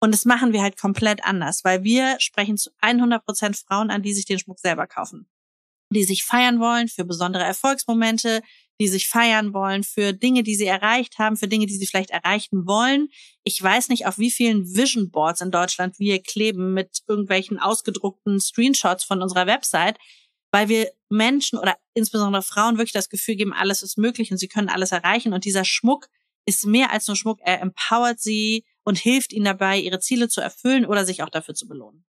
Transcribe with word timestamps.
Und 0.00 0.12
das 0.12 0.24
machen 0.24 0.52
wir 0.52 0.62
halt 0.62 0.78
komplett 0.78 1.24
anders, 1.24 1.62
weil 1.62 1.84
wir 1.84 2.18
sprechen 2.20 2.56
zu 2.56 2.70
100 2.80 3.24
Prozent 3.24 3.56
Frauen 3.56 3.90
an, 3.90 4.02
die 4.02 4.14
sich 4.14 4.24
den 4.24 4.38
Schmuck 4.38 4.58
selber 4.58 4.86
kaufen. 4.86 5.28
Die 5.92 6.04
sich 6.04 6.24
feiern 6.24 6.58
wollen 6.58 6.88
für 6.88 7.04
besondere 7.04 7.44
Erfolgsmomente, 7.44 8.40
die 8.80 8.88
sich 8.88 9.08
feiern 9.08 9.52
wollen 9.52 9.84
für 9.84 10.14
Dinge, 10.14 10.42
die 10.42 10.54
sie 10.54 10.66
erreicht 10.66 11.18
haben, 11.18 11.36
für 11.36 11.48
Dinge, 11.48 11.66
die 11.66 11.76
sie 11.76 11.86
vielleicht 11.86 12.10
erreichen 12.10 12.66
wollen. 12.66 13.08
Ich 13.44 13.62
weiß 13.62 13.90
nicht, 13.90 14.06
auf 14.06 14.18
wie 14.18 14.30
vielen 14.30 14.74
Vision 14.74 15.10
Boards 15.10 15.42
in 15.42 15.50
Deutschland 15.50 15.98
wir 15.98 16.22
kleben 16.22 16.72
mit 16.72 17.02
irgendwelchen 17.06 17.58
ausgedruckten 17.58 18.40
Screenshots 18.40 19.04
von 19.04 19.20
unserer 19.20 19.46
Website, 19.46 19.98
weil 20.50 20.70
wir 20.70 20.90
Menschen 21.10 21.58
oder 21.58 21.76
insbesondere 21.92 22.42
Frauen 22.42 22.78
wirklich 22.78 22.92
das 22.92 23.10
Gefühl 23.10 23.36
geben, 23.36 23.52
alles 23.52 23.82
ist 23.82 23.98
möglich 23.98 24.30
und 24.32 24.38
sie 24.38 24.48
können 24.48 24.70
alles 24.70 24.92
erreichen. 24.92 25.34
Und 25.34 25.44
dieser 25.44 25.66
Schmuck 25.66 26.08
ist 26.46 26.64
mehr 26.64 26.90
als 26.90 27.06
nur 27.06 27.16
Schmuck. 27.16 27.40
Er 27.42 27.60
empowert 27.60 28.18
sie 28.18 28.64
und 28.90 28.98
hilft 28.98 29.32
ihnen 29.32 29.44
dabei, 29.44 29.78
ihre 29.78 30.00
Ziele 30.00 30.28
zu 30.28 30.40
erfüllen 30.40 30.84
oder 30.84 31.06
sich 31.06 31.22
auch 31.22 31.28
dafür 31.28 31.54
zu 31.54 31.68
belohnen. 31.68 32.04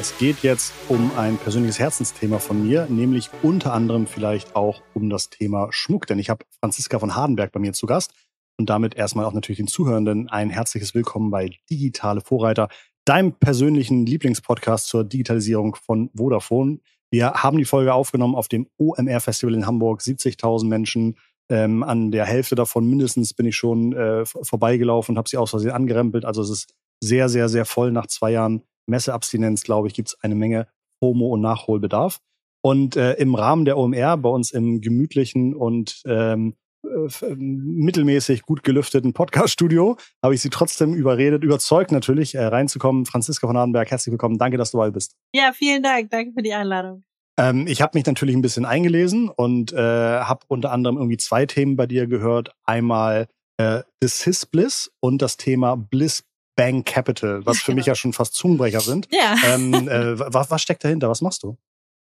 Es 0.00 0.16
geht 0.16 0.38
jetzt 0.42 0.72
um 0.88 1.12
ein 1.18 1.36
persönliches 1.36 1.78
Herzensthema 1.78 2.38
von 2.38 2.66
mir, 2.66 2.86
nämlich 2.86 3.28
unter 3.42 3.74
anderem 3.74 4.06
vielleicht 4.06 4.56
auch 4.56 4.80
um 4.94 5.10
das 5.10 5.28
Thema 5.28 5.68
Schmuck. 5.72 6.06
Denn 6.06 6.18
ich 6.18 6.30
habe 6.30 6.46
Franziska 6.58 6.98
von 6.98 7.14
Hardenberg 7.14 7.52
bei 7.52 7.60
mir 7.60 7.74
zu 7.74 7.84
Gast 7.84 8.14
und 8.58 8.70
damit 8.70 8.94
erstmal 8.94 9.26
auch 9.26 9.34
natürlich 9.34 9.58
den 9.58 9.68
Zuhörenden 9.68 10.30
ein 10.30 10.48
herzliches 10.48 10.94
Willkommen 10.94 11.30
bei 11.30 11.50
Digitale 11.68 12.22
Vorreiter, 12.22 12.68
deinem 13.04 13.34
persönlichen 13.34 14.06
Lieblingspodcast 14.06 14.86
zur 14.86 15.04
Digitalisierung 15.04 15.74
von 15.74 16.08
Vodafone. 16.16 16.78
Wir 17.12 17.30
haben 17.34 17.58
die 17.58 17.66
Folge 17.66 17.92
aufgenommen 17.92 18.34
auf 18.34 18.48
dem 18.48 18.66
OMR-Festival 18.78 19.54
in 19.54 19.66
Hamburg, 19.66 20.00
70.000 20.00 20.66
Menschen. 20.66 21.18
Ähm, 21.50 21.82
an 21.82 22.10
der 22.10 22.24
Hälfte 22.24 22.54
davon 22.54 22.88
mindestens 22.88 23.34
bin 23.34 23.44
ich 23.44 23.54
schon 23.54 23.92
äh, 23.92 24.24
vorbeigelaufen 24.24 25.12
und 25.12 25.18
habe 25.18 25.28
sie 25.28 25.36
aus 25.36 25.50
Versehen 25.50 25.72
angerempelt. 25.72 26.24
Also 26.24 26.40
es 26.40 26.48
ist 26.48 26.74
sehr, 27.04 27.28
sehr, 27.28 27.50
sehr 27.50 27.66
voll 27.66 27.92
nach 27.92 28.06
zwei 28.06 28.32
Jahren 28.32 28.62
Messeabstinenz, 28.86 29.62
glaube 29.62 29.88
ich, 29.88 29.94
gibt 29.94 30.08
es 30.08 30.20
eine 30.22 30.34
Menge 30.34 30.68
FOMO 31.00 31.26
und 31.28 31.42
Nachholbedarf. 31.42 32.20
Und 32.64 32.96
äh, 32.96 33.14
im 33.14 33.34
Rahmen 33.34 33.66
der 33.66 33.76
OMR, 33.76 34.16
bei 34.16 34.30
uns 34.30 34.50
im 34.50 34.80
gemütlichen 34.80 35.54
und 35.54 36.00
ähm, 36.06 36.54
äh, 36.84 37.34
mittelmäßig 37.36 38.42
gut 38.42 38.62
gelüfteten 38.62 39.12
Podcast-Studio, 39.12 39.96
habe 40.22 40.34
ich 40.34 40.42
sie 40.42 40.50
trotzdem 40.50 40.94
überredet, 40.94 41.44
überzeugt 41.44 41.92
natürlich, 41.92 42.34
äh, 42.34 42.44
reinzukommen. 42.44 43.06
Franziska 43.06 43.46
von 43.46 43.56
Adenberg, 43.56 43.90
herzlich 43.90 44.12
willkommen. 44.12 44.38
Danke, 44.38 44.56
dass 44.56 44.72
du 44.72 44.78
dabei 44.78 44.90
bist. 44.90 45.16
Ja, 45.34 45.52
vielen 45.52 45.82
Dank. 45.82 46.10
Danke 46.10 46.32
für 46.32 46.42
die 46.42 46.54
Einladung. 46.54 47.04
Ähm, 47.38 47.66
ich 47.66 47.80
habe 47.80 47.96
mich 47.96 48.06
natürlich 48.06 48.36
ein 48.36 48.42
bisschen 48.42 48.64
eingelesen 48.64 49.28
und 49.28 49.72
äh, 49.72 49.76
habe 49.76 50.44
unter 50.48 50.70
anderem 50.72 50.96
irgendwie 50.96 51.16
zwei 51.16 51.46
Themen 51.46 51.76
bei 51.76 51.86
dir 51.86 52.06
gehört. 52.06 52.54
Einmal 52.64 53.26
äh, 53.56 53.82
das 54.00 54.22
His 54.22 54.46
Bliss 54.46 54.90
und 55.00 55.22
das 55.22 55.36
Thema 55.36 55.76
Bliss 55.76 56.24
Bang 56.56 56.84
Capital, 56.84 57.46
was 57.46 57.60
für 57.60 57.74
mich 57.74 57.86
ja 57.86 57.94
schon 57.94 58.12
fast 58.12 58.34
Zungenbrecher 58.34 58.80
sind. 58.80 59.08
Ja. 59.10 59.36
Ähm, 59.46 59.88
äh, 59.88 60.18
was, 60.18 60.50
was 60.50 60.60
steckt 60.60 60.84
dahinter? 60.84 61.08
Was 61.08 61.22
machst 61.22 61.42
du? 61.42 61.56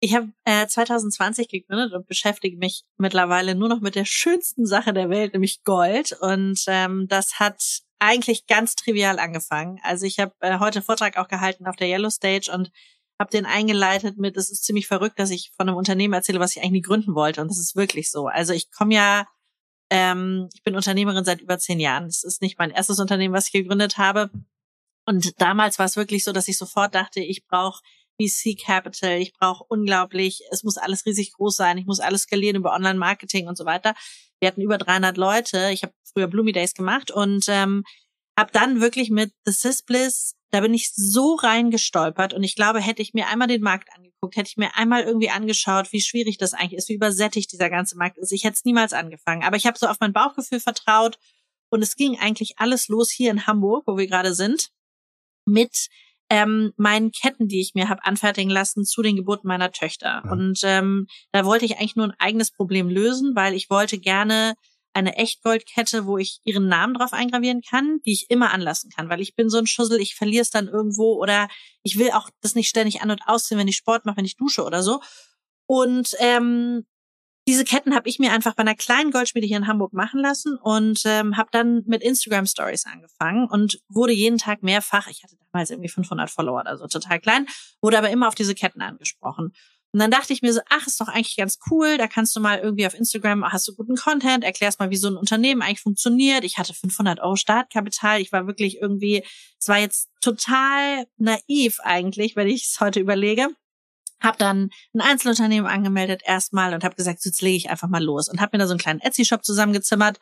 Ich 0.05 0.17
habe 0.17 0.33
äh, 0.45 0.67
2020 0.67 1.49
gegründet 1.49 1.93
und 1.93 2.09
beschäftige 2.09 2.57
mich 2.57 2.83
mittlerweile 2.97 3.55
nur 3.55 3.69
noch 3.69 3.81
mit 3.81 3.95
der 3.95 4.05
schönsten 4.05 4.67
Sache 4.67 4.93
der 4.93 5.09
Welt, 5.11 5.33
nämlich 5.33 5.63
Gold. 5.63 6.17
Und 6.21 6.61
ähm, 6.67 7.07
das 7.09 7.39
hat 7.39 7.63
eigentlich 8.01 8.49
ganz 8.49 8.75
trivial 8.75 9.21
angefangen. 9.21 9.79
Also 9.85 10.05
ich 10.05 10.19
habe 10.19 10.35
äh, 10.41 10.59
heute 10.59 10.83
Vortrag 10.83 11.17
auch 11.19 11.29
gehalten 11.29 11.67
auf 11.67 11.77
der 11.77 11.87
Yellow 11.87 12.11
Stage 12.11 12.51
und 12.53 12.73
habe 13.21 13.31
den 13.31 13.47
eingeleitet 13.47 14.19
mit, 14.19 14.37
es 14.37 14.51
ist 14.51 14.65
ziemlich 14.65 14.89
verrückt, 14.89 15.21
dass 15.21 15.31
ich 15.31 15.53
von 15.57 15.69
einem 15.69 15.79
Unternehmen 15.79 16.15
erzähle, 16.15 16.41
was 16.41 16.57
ich 16.57 16.65
eigentlich 16.65 16.83
gründen 16.83 17.15
wollte. 17.15 17.41
Und 17.41 17.49
das 17.49 17.61
ist 17.61 17.77
wirklich 17.77 18.11
so. 18.11 18.27
Also 18.27 18.53
ich 18.53 18.73
komme 18.73 18.95
ja 18.95 19.27
ähm, 19.93 20.49
ich 20.55 20.63
bin 20.63 20.75
Unternehmerin 20.75 21.25
seit 21.25 21.43
über 21.43 21.59
zehn 21.59 21.79
Jahren. 21.79 22.07
Das 22.07 22.25
ist 22.25 22.41
nicht 22.41 22.59
mein 22.59 22.71
erstes 22.71 22.99
Unternehmen, 22.99 23.35
was 23.35 23.47
ich 23.47 23.53
gegründet 23.53 23.99
habe. 23.99 24.31
Und 25.05 25.39
damals 25.41 25.79
war 25.79 25.85
es 25.85 25.97
wirklich 25.97 26.25
so, 26.25 26.33
dass 26.33 26.49
ich 26.49 26.57
sofort 26.57 26.95
dachte, 26.95 27.21
ich 27.21 27.47
brauche 27.47 27.83
VC 28.21 28.57
Capital, 28.59 29.19
ich 29.19 29.33
brauche 29.33 29.65
unglaublich, 29.69 30.43
es 30.51 30.63
muss 30.63 30.79
alles 30.79 31.07
riesig 31.07 31.33
groß 31.33 31.57
sein, 31.57 31.79
ich 31.79 31.87
muss 31.87 32.01
alles 32.01 32.23
skalieren 32.23 32.57
über 32.57 32.73
Online-Marketing 32.73 33.49
und 33.49 33.57
so 33.57 33.65
weiter. 33.65 33.95
Wir 34.41 34.49
hatten 34.49 34.61
über 34.61 34.79
300 34.79 35.17
Leute. 35.17 35.71
Ich 35.73 35.83
habe 35.83 35.95
früher 36.13 36.27
Bloomy 36.27 36.53
Days 36.53 36.75
gemacht 36.75 37.11
und 37.11 37.47
ähm, 37.49 37.85
habe 38.39 38.51
dann 38.53 38.81
wirklich 38.81 39.11
mit 39.11 39.33
The 39.45 39.53
Sysbliss 39.53 40.35
da 40.53 40.61
bin 40.61 40.75
ich 40.75 40.93
so 40.95 41.35
reingestolpert 41.35 42.35
und 42.35 42.43
ich 42.43 42.55
glaube, 42.55 42.79
hätte 42.79 43.01
ich 43.01 43.15
mir 43.15 43.29
einmal 43.29 43.49
den 43.49 43.63
Markt 43.63 43.89
angeguckt, 43.97 44.37
hätte 44.37 44.51
ich 44.51 44.59
mir 44.59 44.77
einmal 44.77 45.03
irgendwie 45.03 45.31
angeschaut, 45.31 45.91
wie 45.93 46.03
schwierig 46.03 46.37
das 46.37 46.53
eigentlich 46.53 46.75
ist, 46.75 46.91
wie 46.91 46.95
übersättigt 46.95 47.51
dieser 47.51 47.71
ganze 47.71 47.97
Markt 47.97 48.19
ist. 48.19 48.33
Ich 48.33 48.45
hätte 48.45 48.57
es 48.57 48.65
niemals 48.67 48.93
angefangen. 48.93 49.45
Aber 49.45 49.57
ich 49.57 49.67
habe 49.67 49.79
so 49.79 49.87
auf 49.87 49.97
mein 50.01 50.13
Bauchgefühl 50.13 50.61
vertraut 50.61 51.19
und 51.71 51.81
es 51.81 51.97
ging 51.97 52.19
eigentlich 52.19 52.59
alles 52.59 52.89
los 52.89 53.11
hier 53.11 53.31
in 53.31 53.47
Hamburg, 53.47 53.85
wo 53.87 53.97
wir 53.97 54.07
gerade 54.07 54.35
sind, 54.35 54.69
mit 55.47 55.89
ähm, 56.33 56.73
meinen 56.79 57.13
Ketten, 57.13 57.47
die 57.47 57.61
ich 57.61 57.75
mir 57.75 57.91
habe 57.91 58.07
anfertigen 58.07 58.51
lassen 58.51 58.87
zu 58.87 59.03
den 59.03 59.17
Geburten 59.17 59.49
meiner 59.49 59.71
Töchter. 59.71 60.23
Ja. 60.25 60.33
Und 60.33 60.61
ähm, 60.63 61.07
da 61.31 61.45
wollte 61.45 61.67
ich 61.67 61.77
eigentlich 61.77 61.95
nur 61.95 62.07
ein 62.07 62.15
eigenes 62.19 62.51
Problem 62.51 62.89
lösen, 62.89 63.37
weil 63.37 63.53
ich 63.53 63.69
wollte 63.69 63.99
gerne 63.99 64.55
eine 64.95 65.17
Echtgoldkette, 65.17 66.07
wo 66.07 66.17
ich 66.17 66.41
ihren 66.45 66.69
Namen 66.69 66.95
drauf 66.95 67.13
eingravieren 67.13 67.61
kann, 67.61 67.99
die 68.07 68.13
ich 68.13 68.31
immer 68.31 68.51
anlassen 68.51 68.91
kann, 68.91 69.11
weil 69.11 69.21
ich 69.21 69.35
bin 69.35 69.51
so 69.51 69.59
ein 69.59 69.67
Schussel, 69.67 70.01
ich 70.01 70.15
verliere 70.15 70.41
es 70.41 70.49
dann 70.49 70.69
irgendwo 70.69 71.21
oder 71.21 71.49
ich 71.83 71.99
will 71.99 72.13
auch 72.13 72.31
das 72.41 72.55
nicht 72.55 72.69
ständig 72.69 73.03
an 73.03 73.11
und 73.11 73.21
ausziehen, 73.27 73.59
wenn 73.59 73.69
ich 73.69 73.77
Sport 73.77 74.07
mache, 74.07 74.17
wenn 74.17 74.25
ich 74.25 74.37
dusche 74.37 74.65
oder 74.65 74.83
so. 74.83 75.01
Und 75.67 76.17
ähm, 76.19 76.87
diese 77.49 77.65
Ketten 77.65 77.95
habe 77.95 78.09
ich 78.09 78.19
mir 78.19 78.33
einfach 78.33 78.55
bei 78.55 78.61
einer 78.61 78.75
kleinen 78.75 79.11
Goldschmiede 79.11 79.47
hier 79.47 79.57
in 79.57 79.67
Hamburg 79.67 79.93
machen 79.93 80.21
lassen 80.21 80.57
und 80.57 81.03
ähm, 81.05 81.37
habe 81.37 81.49
dann 81.51 81.83
mit 81.87 82.03
Instagram 82.03 82.47
Stories 82.47 82.87
angefangen 82.87 83.49
und 83.49 83.81
wurde 83.89 84.13
jeden 84.13 84.39
Tag 84.39 84.63
mehrfach, 84.63 85.09
ich 85.09 85.23
hatte 85.25 85.37
damals 85.53 85.71
irgendwie 85.71 85.89
500 85.89 86.31
Follower, 86.31 86.65
also 86.67 86.87
total 86.87 87.21
klein, 87.21 87.47
wurde 87.81 87.99
aber 87.99 88.11
immer 88.11 88.29
auf 88.29 88.35
diese 88.35 88.55
Ketten 88.55 88.81
angesprochen. 88.81 89.53
Und 89.95 90.01
dann 90.01 90.11
dachte 90.11 90.33
ich 90.33 90.41
mir 90.41 90.55
so, 90.55 90.61
ach, 90.71 90.87
ist 90.87 91.01
doch 91.01 91.09
eigentlich 91.09 91.37
ganz 91.37 91.59
cool. 91.71 91.99
Da 91.99 92.07
kannst 92.07 92.35
du 92.35 92.41
mal 92.41 92.59
irgendwie 92.59 92.87
auf 92.87 92.95
Instagram, 92.95 93.45
hast 93.53 93.69
du 93.69 93.75
guten 93.75 93.97
Content, 93.97 94.43
erklärst 94.43 94.81
mal, 94.81 94.89
wie 94.89 94.97
so 94.97 95.09
ein 95.09 95.19
Unternehmen 95.19 95.61
eigentlich 95.61 95.83
funktioniert. 95.83 96.45
Ich 96.45 96.57
hatte 96.57 96.73
500 96.73 97.21
Euro 97.21 97.37
Startkapital. 97.37 98.21
Ich 98.23 98.33
war 98.33 98.47
wirklich 98.47 98.81
irgendwie, 98.81 99.23
es 99.59 99.69
war 99.69 99.79
jetzt 99.79 100.09
total 100.23 101.07
naiv 101.19 101.79
eigentlich, 101.83 102.37
wenn 102.37 102.49
ich 102.49 102.65
es 102.65 102.81
heute 102.81 103.01
überlege. 103.01 103.49
Hab 104.23 104.39
dann 104.39 104.71
ein 104.95 105.01
Einzelunternehmen 105.01 105.71
angemeldet 105.71 106.23
erstmal 106.25 106.75
und 106.75 106.85
habe 106.85 106.95
gesagt, 106.95 107.25
jetzt 107.25 107.43
lege 107.43 107.57
ich 107.57 107.71
einfach 107.71 107.89
mal 107.89 108.03
los 108.03 108.29
und 108.29 108.41
habe 108.41 108.57
mir 108.57 108.63
da 108.63 108.67
so 108.67 108.73
einen 108.73 108.81
kleinen 108.81 109.01
Etsy-Shop 109.01 109.45
zusammengezimmert 109.45 110.19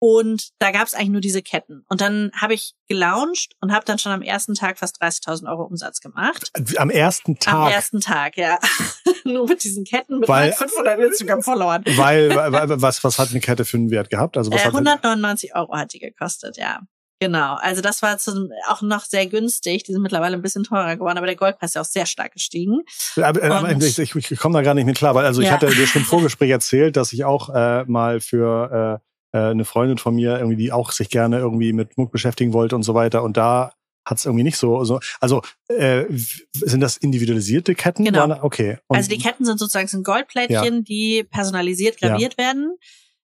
und 0.00 0.50
da 0.60 0.70
gab 0.70 0.86
es 0.86 0.94
eigentlich 0.94 1.08
nur 1.08 1.20
diese 1.20 1.42
Ketten. 1.42 1.84
Und 1.88 2.00
dann 2.00 2.30
habe 2.36 2.54
ich 2.54 2.74
gelauncht 2.86 3.54
und 3.60 3.72
habe 3.72 3.84
dann 3.84 3.98
schon 3.98 4.12
am 4.12 4.22
ersten 4.22 4.54
Tag 4.54 4.78
fast 4.78 5.02
30.000 5.02 5.50
Euro 5.50 5.64
Umsatz 5.64 6.00
gemacht. 6.00 6.52
Am 6.76 6.90
ersten 6.90 7.38
Tag? 7.38 7.54
Am 7.54 7.72
ersten 7.72 8.00
Tag, 8.00 8.36
ja. 8.36 8.58
nur 9.24 9.48
mit 9.48 9.64
diesen 9.64 9.84
Ketten, 9.84 10.20
mit 10.20 10.28
weil, 10.28 10.52
500 10.52 11.00
Instagram-Followern. 11.00 11.84
Weil, 11.96 12.34
weil, 12.34 12.80
was, 12.80 13.02
was 13.02 13.18
hat 13.18 13.30
eine 13.30 13.40
Kette 13.40 13.64
für 13.64 13.76
einen 13.76 13.90
Wert 13.90 14.08
gehabt? 14.08 14.36
Also 14.36 14.52
was 14.52 14.62
äh, 14.62 14.66
199 14.66 15.56
Euro 15.56 15.76
hat 15.76 15.92
die 15.92 15.98
gekostet, 15.98 16.56
ja. 16.56 16.80
Genau, 17.20 17.56
also 17.56 17.82
das 17.82 18.02
war 18.02 18.18
zu, 18.18 18.48
auch 18.68 18.80
noch 18.82 19.04
sehr 19.04 19.26
günstig. 19.26 19.82
Die 19.84 19.92
sind 19.92 20.02
mittlerweile 20.02 20.36
ein 20.36 20.42
bisschen 20.42 20.62
teurer 20.62 20.96
geworden, 20.96 21.18
aber 21.18 21.26
der 21.26 21.36
Goldpreis 21.36 21.70
ist 21.70 21.74
ja 21.74 21.80
auch 21.80 21.86
sehr 21.86 22.06
stark 22.06 22.32
gestiegen. 22.32 22.82
Aber, 23.16 23.42
äh, 23.42 23.76
ich, 23.84 23.98
ich, 23.98 24.14
ich 24.14 24.38
komme 24.38 24.54
da 24.54 24.62
gar 24.62 24.74
nicht 24.74 24.86
mit 24.86 24.96
klar, 24.96 25.14
weil 25.14 25.26
also 25.26 25.42
ja. 25.42 25.48
ich 25.48 25.52
hatte 25.52 25.66
dir 25.66 25.86
schon 25.86 26.02
im 26.02 26.06
Vorgespräch 26.08 26.50
erzählt, 26.50 26.96
dass 26.96 27.12
ich 27.12 27.24
auch 27.24 27.52
äh, 27.52 27.84
mal 27.86 28.20
für 28.20 29.00
äh, 29.32 29.36
äh, 29.38 29.50
eine 29.50 29.64
Freundin 29.64 29.98
von 29.98 30.14
mir, 30.14 30.38
irgendwie, 30.38 30.56
die 30.56 30.72
auch 30.72 30.92
sich 30.92 31.10
gerne 31.10 31.38
irgendwie 31.38 31.72
mit 31.72 31.98
Muck 31.98 32.12
beschäftigen 32.12 32.52
wollte 32.52 32.76
und 32.76 32.82
so 32.82 32.94
weiter. 32.94 33.22
Und 33.22 33.36
da 33.36 33.72
hat 34.04 34.18
es 34.18 34.24
irgendwie 34.24 34.44
nicht 34.44 34.56
so. 34.56 34.84
so 34.84 35.00
also 35.20 35.42
äh, 35.68 36.04
sind 36.52 36.80
das 36.80 36.96
individualisierte 36.96 37.74
Ketten? 37.74 38.04
Genau. 38.04 38.42
Okay. 38.42 38.78
Und 38.86 38.96
also 38.96 39.10
die 39.10 39.18
Ketten 39.18 39.44
sind 39.44 39.58
sozusagen 39.58 39.88
sind 39.88 40.04
Goldplättchen, 40.04 40.76
ja. 40.76 40.80
die 40.80 41.24
personalisiert 41.24 41.98
graviert 41.98 42.36
ja. 42.38 42.44
werden. 42.44 42.78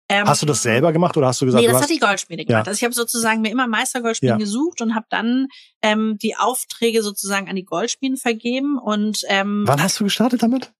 Ähm, 0.08 0.26
hast 0.26 0.42
du 0.42 0.46
das 0.46 0.62
selber 0.62 0.92
gemacht 0.92 1.16
oder 1.16 1.28
hast 1.28 1.40
du 1.40 1.46
gesagt? 1.46 1.62
Nee, 1.62 1.66
das 1.66 1.76
hast, 1.76 1.84
hat 1.84 1.90
die 1.90 1.98
Goldschmiede 1.98 2.44
gemacht. 2.44 2.66
Ja. 2.66 2.70
Also 2.70 2.78
ich 2.78 2.84
habe 2.84 2.94
sozusagen 2.94 3.40
mir 3.40 3.50
immer 3.50 3.66
Meistergoldschmieden 3.66 4.38
ja. 4.38 4.44
gesucht 4.44 4.82
und 4.82 4.94
habe 4.94 5.06
dann 5.08 5.48
ähm, 5.82 6.18
die 6.20 6.36
Aufträge 6.36 7.02
sozusagen 7.02 7.48
an 7.48 7.56
die 7.56 7.64
Goldschmieden 7.64 8.18
vergeben. 8.18 8.78
Und 8.78 9.22
ähm, 9.28 9.64
wann 9.66 9.82
hast 9.82 9.98
du 10.00 10.04
gestartet 10.04 10.42
damit? 10.42 10.72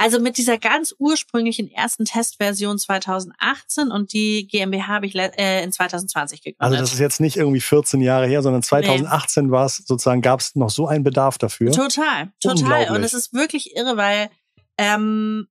Also 0.00 0.20
mit 0.20 0.38
dieser 0.38 0.58
ganz 0.58 0.94
ursprünglichen 0.96 1.68
ersten 1.68 2.04
Testversion 2.04 2.78
2018 2.78 3.90
und 3.90 4.12
die 4.12 4.46
GmbH 4.46 4.86
habe 4.86 5.06
ich 5.06 5.16
äh, 5.16 5.64
in 5.64 5.72
2020 5.72 6.40
gegründet. 6.40 6.60
Also 6.60 6.76
das 6.76 6.92
ist 6.92 7.00
jetzt 7.00 7.20
nicht 7.20 7.36
irgendwie 7.36 7.60
14 7.60 8.00
Jahre 8.00 8.28
her, 8.28 8.42
sondern 8.42 8.62
2018 8.62 9.46
nee. 9.46 9.50
war 9.50 9.66
es 9.66 9.78
sozusagen, 9.78 10.22
gab 10.22 10.38
es 10.38 10.54
noch 10.54 10.70
so 10.70 10.86
einen 10.86 11.02
Bedarf 11.02 11.38
dafür. 11.38 11.72
Total, 11.72 12.30
total. 12.40 12.94
Und 12.94 13.02
es 13.02 13.12
ist 13.12 13.32
wirklich 13.32 13.74
irre, 13.74 13.96
weil 13.96 14.30
ähm, 14.78 15.48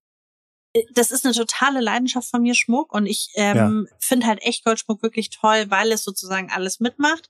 das 0.93 1.11
ist 1.11 1.25
eine 1.25 1.33
totale 1.33 1.81
Leidenschaft 1.81 2.29
von 2.29 2.41
mir, 2.41 2.55
Schmuck. 2.55 2.93
Und 2.93 3.05
ich 3.05 3.29
ähm, 3.35 3.87
ja. 3.89 3.97
finde 3.99 4.27
halt 4.27 4.41
echt 4.41 4.63
Goldschmuck 4.63 5.01
wirklich 5.01 5.29
toll, 5.29 5.65
weil 5.69 5.91
es 5.91 6.03
sozusagen 6.03 6.51
alles 6.51 6.79
mitmacht. 6.79 7.29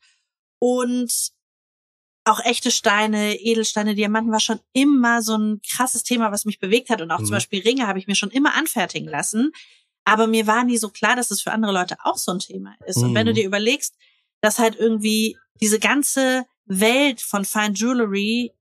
Und 0.59 1.11
auch 2.25 2.44
echte 2.44 2.71
Steine, 2.71 3.35
Edelsteine, 3.39 3.95
Diamanten 3.95 4.31
war 4.31 4.39
schon 4.39 4.59
immer 4.73 5.21
so 5.21 5.38
ein 5.38 5.61
krasses 5.61 6.03
Thema, 6.03 6.31
was 6.31 6.45
mich 6.45 6.59
bewegt 6.59 6.89
hat. 6.89 7.01
Und 7.01 7.11
auch 7.11 7.19
mhm. 7.19 7.25
zum 7.25 7.33
Beispiel 7.33 7.61
Ringe 7.61 7.88
habe 7.88 7.99
ich 7.99 8.07
mir 8.07 8.15
schon 8.15 8.31
immer 8.31 8.55
anfertigen 8.55 9.07
lassen. 9.07 9.51
Aber 10.03 10.27
mir 10.27 10.47
war 10.47 10.63
nie 10.63 10.77
so 10.77 10.89
klar, 10.89 11.15
dass 11.15 11.31
es 11.31 11.41
für 11.41 11.51
andere 11.51 11.73
Leute 11.73 11.97
auch 12.03 12.17
so 12.17 12.31
ein 12.31 12.39
Thema 12.39 12.75
ist. 12.85 12.97
Mhm. 12.97 13.03
Und 13.03 13.15
wenn 13.15 13.25
du 13.25 13.31
mhm. 13.31 13.35
dir 13.35 13.45
überlegst, 13.45 13.95
dass 14.41 14.59
halt 14.59 14.75
irgendwie 14.75 15.38
diese 15.61 15.79
ganze 15.79 16.45
Welt 16.65 17.21
von 17.21 17.45
Fine 17.45 17.73
Jewelry 17.73 18.53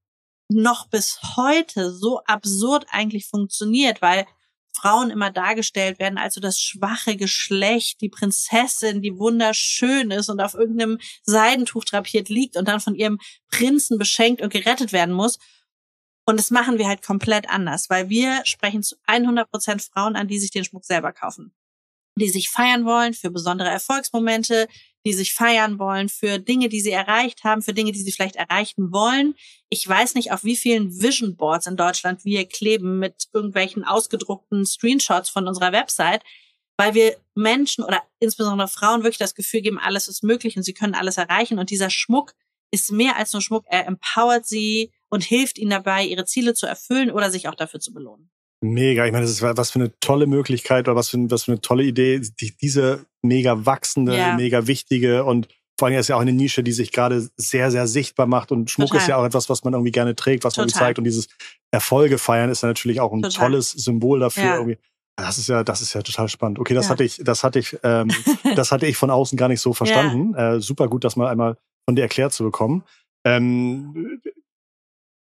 noch 0.48 0.88
bis 0.88 1.18
heute 1.36 1.92
so 1.92 2.20
absurd 2.24 2.86
eigentlich 2.90 3.26
funktioniert, 3.26 4.00
weil 4.00 4.26
Frauen 4.76 5.10
immer 5.10 5.30
dargestellt 5.30 5.98
werden 5.98 6.18
als 6.18 6.34
so 6.34 6.40
das 6.40 6.60
schwache 6.60 7.16
Geschlecht, 7.16 8.00
die 8.00 8.08
Prinzessin, 8.08 9.02
die 9.02 9.18
wunderschön 9.18 10.10
ist 10.10 10.28
und 10.28 10.40
auf 10.40 10.54
irgendeinem 10.54 10.98
Seidentuch 11.24 11.84
drapiert 11.84 12.28
liegt 12.28 12.56
und 12.56 12.68
dann 12.68 12.80
von 12.80 12.94
ihrem 12.94 13.18
Prinzen 13.50 13.98
beschenkt 13.98 14.42
und 14.42 14.52
gerettet 14.52 14.92
werden 14.92 15.14
muss. 15.14 15.38
Und 16.26 16.38
das 16.38 16.50
machen 16.50 16.78
wir 16.78 16.88
halt 16.88 17.02
komplett 17.02 17.48
anders, 17.48 17.88
weil 17.88 18.08
wir 18.08 18.44
sprechen 18.44 18.82
zu 18.82 18.96
100 19.06 19.50
Prozent 19.50 19.82
Frauen 19.82 20.16
an, 20.16 20.28
die 20.28 20.38
sich 20.38 20.50
den 20.50 20.64
Schmuck 20.64 20.84
selber 20.84 21.12
kaufen. 21.12 21.52
Die 22.18 22.30
sich 22.30 22.48
feiern 22.50 22.84
wollen 22.84 23.14
für 23.14 23.30
besondere 23.30 23.68
Erfolgsmomente, 23.68 24.68
die 25.06 25.12
sich 25.12 25.34
feiern 25.34 25.78
wollen, 25.78 26.08
für 26.08 26.40
Dinge, 26.40 26.68
die 26.68 26.80
sie 26.80 26.90
erreicht 26.90 27.44
haben, 27.44 27.62
für 27.62 27.72
Dinge, 27.72 27.92
die 27.92 28.02
sie 28.02 28.10
vielleicht 28.10 28.34
erreichen 28.34 28.90
wollen. 28.92 29.34
Ich 29.68 29.86
weiß 29.86 30.14
nicht, 30.16 30.32
auf 30.32 30.42
wie 30.42 30.56
vielen 30.56 31.00
Vision 31.00 31.36
Boards 31.36 31.68
in 31.68 31.76
Deutschland 31.76 32.24
wir 32.24 32.44
kleben 32.48 32.98
mit 32.98 33.28
irgendwelchen 33.32 33.84
ausgedruckten 33.84 34.66
Screenshots 34.66 35.28
von 35.28 35.46
unserer 35.46 35.70
Website, 35.70 36.22
weil 36.76 36.94
wir 36.94 37.16
Menschen 37.36 37.84
oder 37.84 38.02
insbesondere 38.18 38.66
Frauen 38.66 39.02
wirklich 39.02 39.18
das 39.18 39.36
Gefühl 39.36 39.60
geben, 39.60 39.78
alles 39.78 40.08
ist 40.08 40.24
möglich 40.24 40.56
und 40.56 40.64
sie 40.64 40.74
können 40.74 40.94
alles 40.94 41.18
erreichen. 41.18 41.60
Und 41.60 41.70
dieser 41.70 41.90
Schmuck 41.90 42.34
ist 42.72 42.90
mehr 42.90 43.16
als 43.16 43.32
nur 43.32 43.42
Schmuck. 43.42 43.64
Er 43.68 43.86
empowert 43.86 44.44
sie 44.44 44.92
und 45.08 45.22
hilft 45.22 45.58
ihnen 45.58 45.70
dabei, 45.70 46.04
ihre 46.04 46.24
Ziele 46.24 46.54
zu 46.54 46.66
erfüllen 46.66 47.12
oder 47.12 47.30
sich 47.30 47.48
auch 47.48 47.54
dafür 47.54 47.78
zu 47.78 47.92
belohnen. 47.92 48.30
Mega. 48.62 49.04
Ich 49.04 49.12
meine, 49.12 49.24
das 49.24 49.32
ist 49.32 49.42
was 49.42 49.70
für 49.70 49.80
eine 49.80 49.98
tolle 50.00 50.26
Möglichkeit 50.26 50.88
oder 50.88 50.96
was 50.96 51.10
für, 51.10 51.30
was 51.30 51.44
für 51.44 51.52
eine 51.52 51.60
tolle 51.60 51.84
Idee, 51.84 52.20
die, 52.40 52.56
diese 52.56 53.04
mega 53.22 53.66
wachsende, 53.66 54.16
ja. 54.16 54.34
mega 54.34 54.66
wichtige 54.66 55.24
und 55.24 55.48
vor 55.78 55.88
allem 55.88 55.98
ist 55.98 56.08
ja 56.08 56.16
auch 56.16 56.20
eine 56.20 56.32
Nische, 56.32 56.62
die 56.62 56.72
sich 56.72 56.90
gerade 56.90 57.28
sehr, 57.36 57.70
sehr 57.70 57.86
sichtbar 57.86 58.26
macht. 58.26 58.50
Und 58.50 58.70
Schmuck 58.70 58.88
Total. 58.88 59.02
ist 59.02 59.08
ja 59.08 59.16
auch 59.16 59.24
etwas, 59.24 59.50
was 59.50 59.62
man 59.62 59.74
irgendwie 59.74 59.92
gerne 59.92 60.16
trägt, 60.16 60.44
was 60.44 60.54
Total. 60.54 60.66
man 60.66 60.72
zeigt. 60.72 60.98
Und 60.98 61.04
dieses 61.04 61.28
Erfolge 61.70 62.16
feiern 62.16 62.50
ist 62.50 62.62
ja 62.62 62.68
natürlich 62.68 63.00
auch 63.00 63.12
ein 63.12 63.22
Total. 63.22 63.48
tolles 63.48 63.72
Symbol 63.72 64.20
dafür. 64.20 64.44
Ja. 64.44 64.54
Irgendwie. 64.56 64.78
Das 65.16 65.38
ist 65.38 65.48
ja, 65.48 65.64
das 65.64 65.82
ist 65.82 65.92
ja 65.92 66.02
total 66.02 66.28
spannend. 66.28 66.58
Okay, 66.58 66.74
das 66.74 66.86
ja. 66.86 66.90
hatte 66.90 67.04
ich, 67.04 67.20
das 67.22 67.44
hatte 67.44 67.58
ich, 67.58 67.76
ähm, 67.82 68.10
das 68.56 68.72
hatte 68.72 68.86
ich 68.86 68.96
von 68.96 69.10
außen 69.10 69.36
gar 69.36 69.48
nicht 69.48 69.60
so 69.60 69.74
verstanden. 69.74 70.34
Ja. 70.34 70.54
Äh, 70.54 70.60
super 70.60 70.88
gut, 70.88 71.04
das 71.04 71.16
mal 71.16 71.28
einmal 71.28 71.58
von 71.86 71.94
dir 71.94 72.02
erklärt 72.02 72.32
zu 72.32 72.44
bekommen. 72.44 72.82
Ähm, 73.24 74.20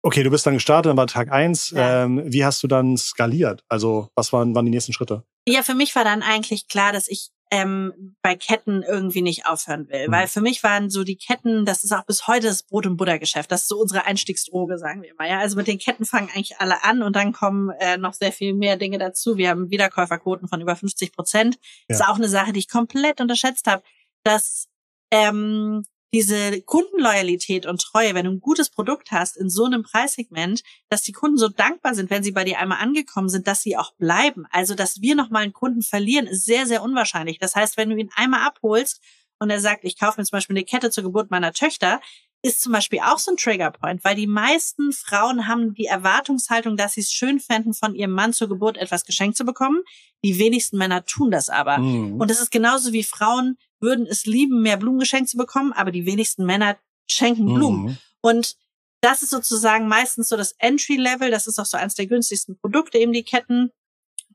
Okay, 0.03 0.25
du 0.25 0.31
bist 0.31 0.45
dann 0.47 0.55
gestartet, 0.55 0.91
dann 0.91 0.97
war 0.97 1.07
Tag 1.07 1.31
eins. 1.31 1.71
Ja. 1.71 2.05
Ähm, 2.05 2.23
wie 2.27 2.45
hast 2.45 2.63
du 2.63 2.67
dann 2.67 2.97
skaliert? 2.97 3.65
Also 3.69 4.09
was 4.17 4.33
waren, 4.33 4.55
waren 4.55 4.65
die 4.65 4.73
nächsten 4.73 4.93
Schritte? 4.93 5.25
Ja, 5.47 5.63
für 5.63 5.75
mich 5.75 5.95
war 5.95 6.05
dann 6.05 6.23
eigentlich 6.23 6.69
klar, 6.69 6.93
dass 6.93 7.09
ich 7.09 7.31
ähm, 7.53 8.17
bei 8.23 8.35
Ketten 8.35 8.83
irgendwie 8.83 9.21
nicht 9.21 9.47
aufhören 9.47 9.87
will. 9.91 10.09
Mhm. 10.09 10.13
Weil 10.13 10.27
für 10.27 10.41
mich 10.41 10.63
waren 10.63 10.89
so 10.89 11.05
die 11.05 11.17
Ketten, 11.17 11.67
das 11.67 11.85
ist 11.85 11.93
auch 11.93 12.05
bis 12.05 12.27
heute 12.27 12.47
das 12.47 12.63
Brot- 12.63 12.87
und 12.87 12.97
Buttergeschäft. 12.97 13.53
Das 13.53 13.63
ist 13.63 13.69
so 13.69 13.79
unsere 13.79 14.07
Einstiegsdroge, 14.07 14.79
sagen 14.79 15.03
wir 15.03 15.11
immer. 15.11 15.29
Ja, 15.29 15.39
also 15.39 15.57
mit 15.57 15.67
den 15.67 15.79
Ketten 15.79 16.07
fangen 16.07 16.31
eigentlich 16.35 16.59
alle 16.59 16.83
an 16.83 17.03
und 17.03 17.15
dann 17.15 17.33
kommen 17.33 17.71
äh, 17.79 17.99
noch 17.99 18.15
sehr 18.15 18.33
viel 18.33 18.55
mehr 18.55 18.79
Dinge 18.79 18.97
dazu. 18.97 19.37
Wir 19.37 19.51
haben 19.51 19.71
Wiederkäuferquoten 19.71 20.49
von 20.49 20.63
über 20.63 20.75
50 20.75 21.13
Prozent. 21.13 21.57
Ja. 21.57 21.61
Das 21.89 22.01
ist 22.01 22.07
auch 22.07 22.17
eine 22.17 22.29
Sache, 22.29 22.53
die 22.53 22.61
ich 22.61 22.69
komplett 22.69 23.21
unterschätzt 23.21 23.67
habe, 23.67 23.83
dass 24.25 24.69
ähm, 25.11 25.85
diese 26.13 26.61
Kundenloyalität 26.63 27.65
und 27.67 27.81
Treue, 27.81 28.15
wenn 28.15 28.27
du 28.27 28.33
ein 28.33 28.41
gutes 28.41 28.69
Produkt 28.69 29.13
hast 29.13 29.37
in 29.37 29.49
so 29.49 29.65
einem 29.65 29.83
Preissegment, 29.83 30.63
dass 30.91 31.03
die 31.03 31.13
Kunden 31.13 31.39
so 31.39 31.49
dankbar 31.49 31.95
sind, 31.95 32.11
wenn 32.11 32.23
sie 32.23 32.33
bei 32.33 32.45
dir 32.45 32.59
einmal 32.59 32.79
angekommen 32.79 33.31
sind, 33.31 33.47
dass 33.47 33.63
sie 33.63 33.77
auch 33.77 33.95
bleiben. 33.95 34.47
Also, 34.51 34.75
dass 34.75 35.01
wir 35.01 35.15
nochmal 35.15 35.45
einen 35.45 35.55
Kunden 35.55 35.83
verlieren, 35.83 36.27
ist 36.27 36.45
sehr, 36.45 36.67
sehr 36.67 36.83
unwahrscheinlich. 36.83 37.39
Das 37.39 37.57
heißt, 37.57 37.77
wenn 37.77 37.91
du 37.91 37.97
ihn 37.97 38.11
einmal 38.15 38.47
abholst 38.47 39.01
und 39.39 39.51
er 39.51 39.61
sagt, 39.61 39.85
ich 39.85 39.99
kaufe 39.99 40.21
mir 40.21 40.27
zum 40.27 40.37
Beispiel 40.37 40.57
eine 40.57 40.65
Kette 40.65 40.91
zur 40.91 41.05
Geburt 41.05 41.31
meiner 41.31 41.53
Töchter, 41.53 42.01
ist 42.43 42.61
zum 42.61 42.73
Beispiel 42.73 42.99
auch 42.99 43.19
so 43.19 43.31
ein 43.31 43.37
Triggerpoint, 43.37 44.05
weil 44.05 44.17
die 44.17 44.27
meisten 44.27 44.93
Frauen 44.93 45.47
haben 45.47 45.75
die 45.75 45.87
Erwartungshaltung, 45.87 46.77
dass 46.77 46.95
sie 46.95 47.01
es 47.01 47.13
schön 47.13 47.39
fänden, 47.39 47.73
von 47.73 47.95
ihrem 47.95 48.11
Mann 48.11 48.33
zur 48.33 48.49
Geburt 48.49 48.77
etwas 48.77 49.05
geschenkt 49.05 49.37
zu 49.37 49.45
bekommen. 49.45 49.81
Die 50.25 50.39
wenigsten 50.39 50.77
Männer 50.77 51.05
tun 51.05 51.31
das 51.31 51.49
aber. 51.49 51.79
Mhm. 51.79 52.21
Und 52.21 52.31
es 52.31 52.41
ist 52.41 52.51
genauso 52.51 52.93
wie 52.93 53.05
Frauen 53.05 53.59
würden 53.83 54.07
es 54.07 54.25
lieben, 54.25 54.63
mehr 54.63 54.77
Blumen 54.77 54.99
geschenkt 54.99 55.29
zu 55.29 55.37
bekommen, 55.37 55.73
aber 55.73 55.91
die 55.91 56.07
wenigsten 56.07 56.47
Männer 56.47 56.79
schenken 57.07 57.47
Blumen. 57.47 57.85
Mhm. 57.85 57.99
Und 58.21 58.57
das 59.01 59.23
ist 59.23 59.31
sozusagen 59.31 59.89
meistens 59.89 60.29
so 60.29 60.37
das 60.37 60.53
Entry-Level. 60.59 61.31
Das 61.31 61.47
ist 61.47 61.59
auch 61.59 61.67
so 61.67 61.77
eines 61.77 61.95
der 61.95 62.07
günstigsten 62.07 62.57
Produkte, 62.57 62.99
eben 62.99 63.13
die 63.13 63.25
Ketten. 63.25 63.71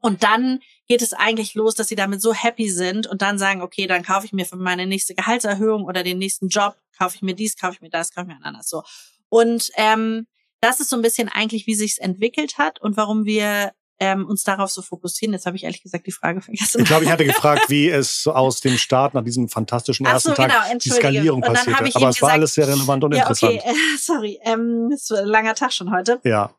Und 0.02 0.24
dann 0.24 0.60
geht 0.88 1.02
es 1.02 1.14
eigentlich 1.14 1.56
los, 1.56 1.76
dass 1.76 1.88
sie 1.88 1.96
damit 1.96 2.22
so 2.22 2.34
happy 2.34 2.70
sind 2.70 3.08
und 3.08 3.22
dann 3.22 3.40
sagen, 3.40 3.62
okay, 3.62 3.88
dann 3.88 4.04
kaufe 4.04 4.26
ich 4.26 4.34
mir 4.34 4.46
für 4.46 4.58
meine 4.58 4.86
nächste 4.86 5.16
Gehaltserhöhung 5.16 5.86
oder 5.86 6.04
den 6.04 6.18
nächsten 6.20 6.50
Job, 6.50 6.78
kaufe 6.98 7.16
ich 7.16 7.22
mir 7.22 7.34
dies, 7.34 7.58
kaufe 7.58 7.74
ich 7.74 7.82
mir 7.82 7.90
das, 7.90 8.14
kaufe 8.14 8.28
ich 8.30 8.38
mir 8.38 8.46
anderes 8.46 8.70
so. 8.70 8.84
Und 9.30 9.72
ähm, 9.76 10.28
das 10.62 10.80
ist 10.80 10.90
so 10.90 10.96
ein 10.96 11.02
bisschen 11.02 11.30
eigentlich, 11.30 11.68
wie 11.68 11.76
sich's 11.76 11.98
entwickelt 11.98 12.58
hat 12.58 12.82
und 12.82 12.98
warum 12.98 13.26
wir 13.26 13.72
ähm, 14.00 14.26
uns 14.28 14.44
darauf 14.44 14.70
so 14.70 14.82
fokussieren. 14.82 15.34
Jetzt 15.34 15.46
habe 15.46 15.56
ich 15.58 15.64
ehrlich 15.64 15.82
gesagt 15.82 16.06
die 16.06 16.12
Frage 16.12 16.42
vergessen. 16.42 16.82
Ich 16.82 16.88
glaube, 16.88 17.06
ich 17.06 17.12
hatte 17.12 17.26
gefragt, 17.26 17.70
wie 17.70 17.90
es 17.90 18.28
aus 18.28 18.62
dem 18.62 18.78
Start 18.78 19.14
nach 19.14 19.24
diesem 19.24 19.50
fantastischen 19.50 20.06
ersten 20.06 20.30
so, 20.30 20.36
genau, 20.36 20.48
Tag 20.50 20.80
die 20.80 20.90
Skalierung 20.90 21.42
passierte. 21.42 21.80
Aber 21.80 21.88
es 21.88 21.94
gesagt, 21.94 22.22
war 22.22 22.32
alles 22.32 22.54
sehr 22.54 22.68
relevant 22.68 23.04
und 23.04 23.14
ja, 23.14 23.22
interessant. 23.22 23.54
Okay, 23.54 23.70
äh, 23.70 23.74
sorry, 24.00 24.40
ähm, 24.44 24.90
ist 24.94 25.12
ein 25.12 25.26
langer 25.26 25.56
Tag 25.56 25.74
schon 25.74 25.92
heute. 25.92 26.20
Ja. 26.24 26.52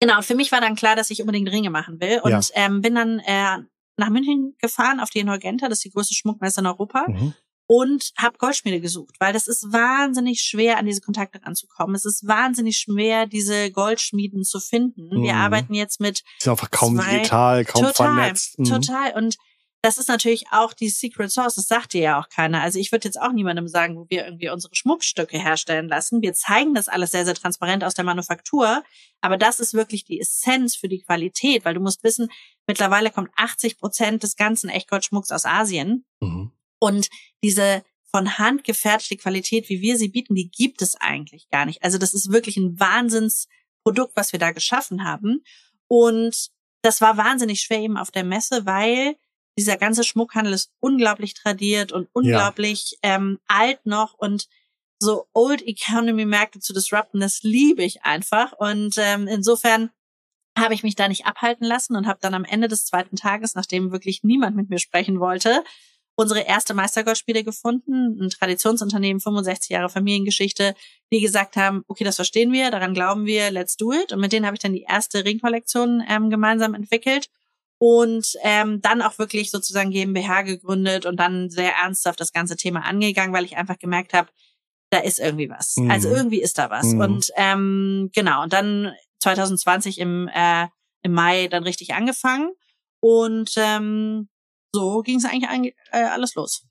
Genau, 0.00 0.20
für 0.22 0.34
mich 0.34 0.50
war 0.50 0.60
dann 0.60 0.74
klar, 0.74 0.96
dass 0.96 1.10
ich 1.10 1.20
unbedingt 1.20 1.50
Ringe 1.50 1.70
machen 1.70 2.00
will 2.00 2.20
und 2.22 2.30
ja. 2.30 2.40
ähm, 2.54 2.80
bin 2.80 2.94
dann 2.94 3.20
äh, 3.20 3.58
nach 3.96 4.10
München 4.10 4.56
gefahren 4.58 4.98
auf 4.98 5.10
die 5.10 5.20
Inurgenta, 5.20 5.68
das 5.68 5.78
ist 5.78 5.84
die 5.84 5.90
größte 5.90 6.14
Schmuckmesse 6.14 6.60
in 6.60 6.66
Europa. 6.66 7.04
Mhm 7.08 7.34
und 7.66 8.12
habe 8.18 8.38
Goldschmiede 8.38 8.80
gesucht, 8.80 9.16
weil 9.18 9.32
das 9.32 9.46
ist 9.46 9.72
wahnsinnig 9.72 10.40
schwer, 10.40 10.78
an 10.78 10.86
diese 10.86 11.00
Kontakte 11.00 11.40
ranzukommen. 11.44 11.94
Es 11.94 12.04
ist 12.04 12.26
wahnsinnig 12.26 12.78
schwer, 12.78 13.26
diese 13.26 13.70
Goldschmieden 13.70 14.44
zu 14.44 14.60
finden. 14.60 15.08
Mhm. 15.08 15.22
Wir 15.22 15.36
arbeiten 15.36 15.74
jetzt 15.74 16.00
mit. 16.00 16.22
Ist 16.38 16.48
einfach 16.48 16.70
kaum 16.70 16.96
zwei, 16.96 17.18
digital, 17.18 17.64
kaum 17.64 17.82
total, 17.82 18.14
vernetzt. 18.14 18.58
Mhm. 18.58 18.64
Total. 18.64 19.12
Und 19.14 19.36
das 19.84 19.98
ist 19.98 20.08
natürlich 20.08 20.44
auch 20.52 20.74
die 20.74 20.88
Secret 20.88 21.32
Source, 21.32 21.56
das 21.56 21.66
sagt 21.66 21.92
dir 21.92 22.02
ja 22.02 22.20
auch 22.20 22.28
keiner. 22.28 22.62
Also 22.62 22.78
ich 22.78 22.92
würde 22.92 23.08
jetzt 23.08 23.20
auch 23.20 23.32
niemandem 23.32 23.66
sagen, 23.66 23.96
wo 23.96 24.06
wir 24.08 24.24
irgendwie 24.24 24.48
unsere 24.48 24.76
Schmuckstücke 24.76 25.38
herstellen 25.38 25.88
lassen. 25.88 26.22
Wir 26.22 26.34
zeigen 26.34 26.72
das 26.72 26.86
alles 26.86 27.10
sehr, 27.10 27.24
sehr 27.24 27.34
transparent 27.34 27.82
aus 27.82 27.94
der 27.94 28.04
Manufaktur. 28.04 28.84
Aber 29.20 29.36
das 29.36 29.58
ist 29.58 29.74
wirklich 29.74 30.04
die 30.04 30.20
Essenz 30.20 30.76
für 30.76 30.88
die 30.88 31.00
Qualität, 31.00 31.64
weil 31.64 31.74
du 31.74 31.80
musst 31.80 32.04
wissen, 32.04 32.28
mittlerweile 32.68 33.10
kommt 33.10 33.30
80 33.36 33.78
Prozent 33.78 34.22
des 34.22 34.36
ganzen 34.36 34.70
Echtgoldschmucks 34.70 35.32
aus 35.32 35.44
Asien. 35.44 36.04
Mhm. 36.20 36.51
Und 36.82 37.10
diese 37.44 37.84
von 38.10 38.38
Hand 38.38 38.64
gefertigte 38.64 39.16
Qualität, 39.16 39.68
wie 39.68 39.80
wir 39.80 39.96
sie 39.96 40.08
bieten, 40.08 40.34
die 40.34 40.50
gibt 40.50 40.82
es 40.82 40.96
eigentlich 40.96 41.48
gar 41.48 41.64
nicht. 41.64 41.84
Also 41.84 41.96
das 41.96 42.12
ist 42.12 42.32
wirklich 42.32 42.56
ein 42.56 42.78
Wahnsinnsprodukt, 42.80 44.16
was 44.16 44.32
wir 44.32 44.40
da 44.40 44.50
geschaffen 44.50 45.04
haben. 45.04 45.44
Und 45.86 46.48
das 46.82 47.00
war 47.00 47.16
wahnsinnig 47.16 47.60
schwer 47.60 47.78
eben 47.78 47.96
auf 47.96 48.10
der 48.10 48.24
Messe, 48.24 48.66
weil 48.66 49.14
dieser 49.56 49.76
ganze 49.76 50.02
Schmuckhandel 50.02 50.52
ist 50.54 50.72
unglaublich 50.80 51.34
tradiert 51.34 51.92
und 51.92 52.08
unglaublich 52.12 52.98
ja. 53.04 53.14
ähm, 53.14 53.38
alt 53.46 53.86
noch 53.86 54.14
und 54.14 54.48
so 54.98 55.28
Old 55.32 55.62
Economy 55.62 56.24
Märkte 56.24 56.58
zu 56.58 56.72
disrupten, 56.72 57.20
das 57.20 57.44
liebe 57.44 57.84
ich 57.84 58.02
einfach. 58.02 58.54
Und 58.54 58.96
ähm, 58.98 59.28
insofern 59.28 59.90
habe 60.58 60.74
ich 60.74 60.82
mich 60.82 60.96
da 60.96 61.06
nicht 61.06 61.26
abhalten 61.26 61.64
lassen 61.64 61.94
und 61.94 62.08
habe 62.08 62.18
dann 62.20 62.34
am 62.34 62.44
Ende 62.44 62.66
des 62.66 62.86
zweiten 62.86 63.14
Tages, 63.14 63.54
nachdem 63.54 63.92
wirklich 63.92 64.24
niemand 64.24 64.56
mit 64.56 64.68
mir 64.68 64.78
sprechen 64.80 65.20
wollte, 65.20 65.62
unsere 66.14 66.40
erste 66.40 66.74
Meistergoldspiele 66.74 67.44
gefunden, 67.44 68.20
ein 68.20 68.30
Traditionsunternehmen, 68.30 69.20
65 69.20 69.70
Jahre 69.70 69.88
Familiengeschichte, 69.88 70.74
die 71.10 71.20
gesagt 71.20 71.56
haben, 71.56 71.84
okay, 71.88 72.04
das 72.04 72.16
verstehen 72.16 72.52
wir, 72.52 72.70
daran 72.70 72.94
glauben 72.94 73.26
wir, 73.26 73.50
let's 73.50 73.76
do 73.76 73.92
it. 73.92 74.12
Und 74.12 74.20
mit 74.20 74.32
denen 74.32 74.46
habe 74.46 74.54
ich 74.54 74.60
dann 74.60 74.74
die 74.74 74.84
erste 74.88 75.24
Ringkollektion 75.24 76.02
ähm, 76.08 76.30
gemeinsam 76.30 76.74
entwickelt 76.74 77.28
und 77.78 78.36
ähm, 78.42 78.80
dann 78.80 79.02
auch 79.02 79.18
wirklich 79.18 79.50
sozusagen 79.50 79.90
GmbH 79.90 80.42
gegründet 80.42 81.06
und 81.06 81.16
dann 81.16 81.50
sehr 81.50 81.74
ernsthaft 81.74 82.20
das 82.20 82.32
ganze 82.32 82.56
Thema 82.56 82.84
angegangen, 82.84 83.32
weil 83.32 83.44
ich 83.44 83.56
einfach 83.56 83.78
gemerkt 83.78 84.12
habe, 84.12 84.28
da 84.90 84.98
ist 84.98 85.18
irgendwie 85.18 85.48
was. 85.48 85.76
Mhm. 85.76 85.90
Also 85.90 86.10
irgendwie 86.10 86.42
ist 86.42 86.58
da 86.58 86.70
was. 86.70 86.86
Mhm. 86.86 87.00
Und 87.00 87.30
ähm, 87.36 88.10
genau, 88.14 88.42
und 88.42 88.52
dann 88.52 88.92
2020 89.20 89.98
im, 89.98 90.28
äh, 90.28 90.68
im 91.02 91.12
Mai 91.12 91.48
dann 91.48 91.64
richtig 91.64 91.94
angefangen. 91.94 92.52
Und 93.00 93.54
ähm, 93.56 94.28
so 94.72 95.02
ging 95.02 95.18
es 95.18 95.24
eigentlich 95.24 95.74
äh, 95.90 96.02
alles 96.02 96.34
los. 96.34 96.66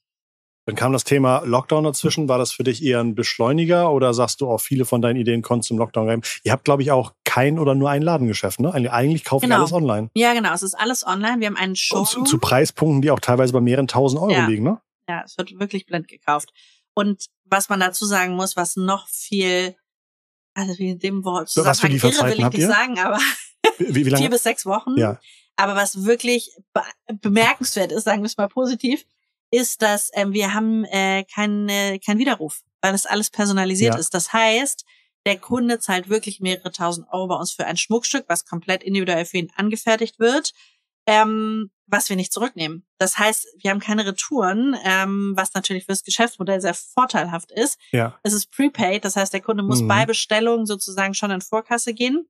Dann 0.67 0.75
kam 0.75 0.93
das 0.93 1.03
Thema 1.03 1.39
Lockdown 1.39 1.83
dazwischen. 1.83 2.29
War 2.29 2.37
das 2.37 2.51
für 2.51 2.63
dich 2.63 2.83
eher 2.83 2.99
ein 2.99 3.15
Beschleuniger 3.15 3.91
oder 3.91 4.13
sagst 4.13 4.41
du 4.41 4.49
auch, 4.49 4.59
viele 4.59 4.85
von 4.85 5.01
deinen 5.01 5.17
Ideen 5.17 5.41
konntest 5.41 5.71
du 5.71 5.73
im 5.73 5.79
Lockdown 5.79 6.07
rein? 6.07 6.21
Ihr 6.43 6.51
habt, 6.51 6.65
glaube 6.65 6.83
ich, 6.83 6.91
auch 6.91 7.13
kein 7.23 7.57
oder 7.57 7.73
nur 7.73 7.89
ein 7.89 8.03
Ladengeschäft, 8.03 8.59
ne? 8.59 8.71
Eigentlich 8.73 9.23
kauft 9.23 9.41
genau. 9.43 9.55
ihr 9.55 9.59
alles 9.59 9.73
online. 9.73 10.09
Ja, 10.13 10.33
genau. 10.33 10.53
Es 10.53 10.61
ist 10.61 10.75
alles 10.75 11.05
online. 11.05 11.39
Wir 11.39 11.47
haben 11.47 11.57
einen 11.57 11.75
Show. 11.75 12.05
Zu, 12.05 12.23
zu, 12.23 12.37
Preispunkten, 12.37 13.01
die 13.01 13.09
auch 13.09 13.19
teilweise 13.19 13.53
bei 13.53 13.61
mehreren 13.61 13.87
tausend 13.87 14.21
Euro 14.21 14.31
ja. 14.31 14.45
liegen, 14.45 14.63
ne? 14.63 14.79
Ja, 15.09 15.23
es 15.25 15.37
wird 15.37 15.59
wirklich 15.59 15.87
blind 15.87 16.07
gekauft. 16.07 16.53
Und 16.93 17.25
was 17.45 17.69
man 17.69 17.79
dazu 17.79 18.05
sagen 18.05 18.35
muss, 18.35 18.55
was 18.55 18.75
noch 18.75 19.07
viel 19.07 19.75
also 20.53 20.77
wie 20.77 20.89
in 20.89 20.99
dem 20.99 21.23
Wort 21.23 21.49
was 21.55 21.79
für 21.79 21.87
irre 21.87 22.03
will 22.03 22.39
ich 22.39 22.49
nicht 22.49 22.67
sagen, 22.67 22.99
aber 22.99 23.19
Wie, 23.77 24.05
wie 24.05 24.09
lange? 24.09 24.17
vier 24.23 24.29
bis 24.29 24.43
sechs 24.43 24.65
Wochen. 24.65 24.97
Ja. 24.97 25.19
Aber 25.57 25.75
was 25.75 26.03
wirklich 26.05 26.51
be 26.73 26.81
bemerkenswert 27.21 27.91
ist, 27.91 28.03
sagen 28.05 28.21
wir 28.21 28.27
es 28.27 28.37
mal 28.37 28.47
positiv, 28.47 29.05
ist, 29.51 29.81
dass 29.81 30.09
ähm, 30.13 30.33
wir 30.33 30.53
haben 30.53 30.85
äh, 30.85 31.23
keinen 31.25 31.67
äh, 31.69 31.99
kein 31.99 32.17
Widerruf, 32.17 32.61
weil 32.81 32.93
das 32.93 33.05
alles 33.05 33.29
personalisiert 33.29 33.93
Ja. 33.95 33.99
ist. 33.99 34.13
Das 34.13 34.31
heißt, 34.33 34.85
der 35.25 35.37
Kunde 35.37 35.79
zahlt 35.79 36.09
wirklich 36.09 36.39
mehrere 36.39 36.71
tausend 36.71 37.07
Euro 37.11 37.27
bei 37.27 37.35
uns 37.35 37.51
für 37.51 37.65
ein 37.65 37.77
Schmuckstück, 37.77 38.25
was 38.27 38.45
komplett 38.45 38.81
individuell 38.81 39.25
für 39.25 39.37
ihn 39.37 39.51
angefertigt 39.55 40.19
wird, 40.19 40.53
ähm, 41.05 41.69
was 41.85 42.09
wir 42.09 42.15
nicht 42.15 42.31
zurücknehmen. 42.31 42.87
Das 42.97 43.17
heißt, 43.19 43.45
wir 43.59 43.69
haben 43.71 43.79
keine 43.81 44.05
Retouren, 44.05 44.75
ähm, 44.83 45.33
was 45.35 45.53
natürlich 45.53 45.85
fürs 45.85 46.03
Geschäftsmodell 46.03 46.61
sehr 46.61 46.73
vorteilhaft 46.73 47.51
ist. 47.51 47.77
Ja. 47.91 48.17
Es 48.23 48.33
ist 48.33 48.49
prepaid, 48.51 49.03
das 49.05 49.15
heißt, 49.15 49.33
der 49.33 49.41
Kunde 49.41 49.63
muss 49.63 49.81
Mhm. 49.81 49.87
bei 49.89 50.05
Bestellung 50.05 50.65
sozusagen 50.65 51.13
schon 51.13 51.31
in 51.31 51.41
Vorkasse 51.41 51.93
gehen, 51.93 52.27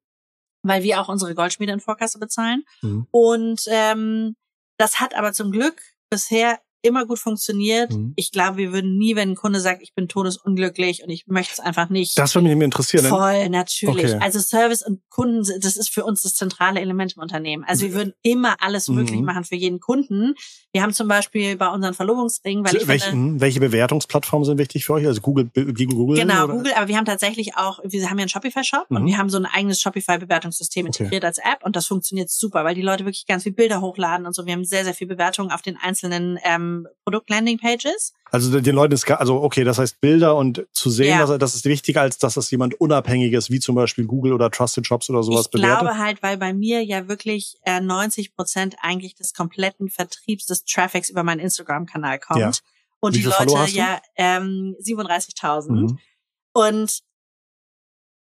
weil 0.63 0.83
wir 0.83 1.01
auch 1.01 1.09
unsere 1.09 1.35
Goldschmiede 1.35 1.73
in 1.73 1.79
Vorkasse 1.79 2.19
bezahlen. 2.19 2.63
Mhm. 2.81 3.07
Und 3.11 3.63
ähm, 3.67 4.35
das 4.77 4.99
hat 4.99 5.15
aber 5.15 5.33
zum 5.33 5.51
Glück 5.51 5.81
bisher 6.09 6.59
immer 6.83 7.05
gut 7.05 7.19
funktioniert. 7.19 7.91
Mhm. 7.91 8.13
Ich 8.15 8.31
glaube, 8.31 8.57
wir 8.57 8.73
würden 8.73 8.97
nie, 8.97 9.15
wenn 9.15 9.31
ein 9.31 9.35
Kunde 9.35 9.59
sagt, 9.59 9.81
ich 9.81 9.93
bin 9.93 10.07
todesunglücklich 10.07 11.03
und 11.03 11.09
ich 11.09 11.27
möchte 11.27 11.53
es 11.53 11.59
einfach 11.59 11.89
nicht. 11.89 12.17
Das 12.17 12.33
würde 12.35 12.43
mich 12.43 12.51
nämlich 12.51 12.65
interessieren. 12.65 13.03
denn- 13.03 13.11
Voll, 13.11 13.49
natürlich. 13.49 14.05
Okay. 14.13 14.19
Also 14.21 14.39
Service 14.39 14.81
und 14.85 15.01
Kunden, 15.09 15.43
das 15.61 15.75
ist 15.77 15.89
für 15.89 16.03
uns 16.05 16.23
das 16.23 16.33
zentrale 16.35 16.79
Element 16.79 17.13
im 17.15 17.21
Unternehmen. 17.21 17.63
Also 17.67 17.83
wir 17.85 17.93
würden 17.93 18.13
immer 18.21 18.55
alles 18.61 18.87
möglich 18.87 19.19
Mhm. 19.19 19.25
machen 19.25 19.43
für 19.43 19.55
jeden 19.55 19.79
Kunden. 19.79 20.33
Wir 20.73 20.81
haben 20.81 20.93
zum 20.93 21.07
Beispiel 21.07 21.57
bei 21.57 21.67
unseren 21.69 21.93
Verlobungsringen, 21.93 22.65
weil 22.65 22.75
ich 22.77 22.87
welche, 22.87 23.09
finde, 23.09 23.41
welche 23.41 23.59
Bewertungsplattformen 23.59 24.45
sind 24.45 24.57
wichtig 24.57 24.85
für 24.85 24.93
euch? 24.93 25.05
Also 25.05 25.21
Google 25.21 25.49
gegen 25.53 25.93
Google? 25.95 26.17
Genau, 26.19 26.45
oder? 26.45 26.53
Google, 26.53 26.73
aber 26.73 26.87
wir 26.87 26.97
haben 26.97 27.05
tatsächlich 27.05 27.57
auch, 27.57 27.79
wir 27.83 28.09
haben 28.09 28.17
ja 28.17 28.23
einen 28.23 28.29
Shopify-Shop 28.29 28.85
und 28.89 29.03
Mhm. 29.03 29.07
wir 29.07 29.17
haben 29.17 29.29
so 29.29 29.37
ein 29.37 29.45
eigenes 29.45 29.81
Shopify-Bewertungssystem 29.81 30.87
Okay. 30.87 31.03
integriert 31.03 31.25
als 31.25 31.37
App 31.39 31.63
und 31.63 31.75
das 31.75 31.87
funktioniert 31.87 32.29
super, 32.29 32.63
weil 32.63 32.75
die 32.75 32.81
Leute 32.81 33.05
wirklich 33.05 33.25
ganz 33.27 33.43
viel 33.43 33.51
Bilder 33.51 33.81
hochladen 33.81 34.25
und 34.25 34.33
so. 34.33 34.45
Wir 34.45 34.53
haben 34.53 34.65
sehr, 34.65 34.83
sehr 34.83 34.93
viel 34.93 35.07
Bewertungen 35.07 35.51
auf 35.51 35.61
den 35.61 35.77
einzelnen 35.77 36.39
ähm, 36.43 36.70
Produkt-Landing-Pages. 37.03 38.13
Also 38.31 38.59
den 38.61 38.75
Leuten 38.75 38.93
ist, 38.93 39.09
also 39.11 39.41
okay, 39.41 39.63
das 39.63 39.77
heißt 39.77 39.99
Bilder 40.01 40.35
und 40.35 40.65
zu 40.71 40.89
sehen, 40.89 41.09
Ja. 41.19 41.25
dass 41.25 41.37
das 41.39 41.55
ist 41.55 41.65
wichtiger, 41.65 42.01
als 42.01 42.17
dass 42.17 42.35
das 42.35 42.49
jemand 42.51 42.79
Unabhängiges, 42.79 43.49
wie 43.49 43.59
zum 43.59 43.75
Beispiel 43.75 44.05
Google 44.05 44.33
oder 44.33 44.49
Trusted 44.49 44.85
Shops 44.87 45.09
oder 45.09 45.21
sowas 45.23 45.45
ich 45.45 45.51
bewertet. 45.51 45.79
glaube 45.81 45.97
halt, 45.97 46.23
weil 46.23 46.37
bei 46.37 46.53
mir 46.53 46.83
ja 46.83 47.07
wirklich 47.07 47.57
äh, 47.65 47.81
90 47.81 48.35
Prozent 48.35 48.75
eigentlich 48.81 49.15
des 49.15 49.33
kompletten 49.33 49.89
Vertriebs 49.89 50.45
des 50.45 50.63
Traffics 50.65 51.09
über 51.09 51.23
meinen 51.23 51.39
Instagram-Kanal 51.39 52.19
kommt. 52.19 52.39
Ja. 52.39 52.51
Und 53.01 53.15
die 53.15 53.23
Leute 53.23 53.53
ja 53.71 53.99
ähm, 54.15 54.75
37.000. 54.81 55.71
Mhm. 55.71 55.99
Und 56.53 56.99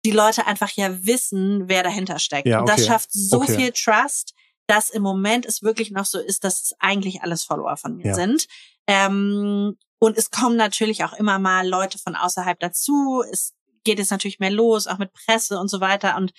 die 0.05 0.11
Leute 0.11 0.47
einfach 0.47 0.71
ja 0.71 1.05
wissen, 1.05 1.67
wer 1.67 1.83
dahinter 1.83 2.19
steckt. 2.19 2.47
Ja, 2.47 2.61
Und 2.61 2.69
das 2.69 2.79
okay. 2.79 2.87
schafft 2.87 3.09
so 3.11 3.41
Okay. 3.41 3.55
viel 3.55 3.71
Trust, 3.73 4.33
dass 4.69 4.91
im 4.91 5.01
Moment 5.01 5.47
es 5.47 5.63
wirklich 5.63 5.89
noch 5.89 6.05
so 6.05 6.19
ist, 6.19 6.43
dass 6.43 6.61
es 6.61 6.73
eigentlich 6.79 7.23
alles 7.23 7.43
Follower 7.43 7.75
von 7.75 7.97
mir 7.97 8.07
Ja. 8.07 8.13
sind. 8.13 8.45
Ähm, 8.87 9.77
und 9.99 10.17
es 10.17 10.29
kommen 10.29 10.55
natürlich 10.57 11.03
auch 11.03 11.13
immer 11.13 11.39
mal 11.39 11.67
Leute 11.67 11.97
von 11.97 12.15
außerhalb 12.15 12.59
dazu. 12.59 13.23
Es 13.31 13.53
geht 13.83 13.97
jetzt 13.97 14.11
natürlich 14.11 14.39
mehr 14.39 14.51
los, 14.51 14.85
auch 14.85 14.99
mit 14.99 15.11
Presse 15.11 15.59
und 15.59 15.69
so 15.69 15.81
weiter 15.81 16.15
und, 16.17 16.33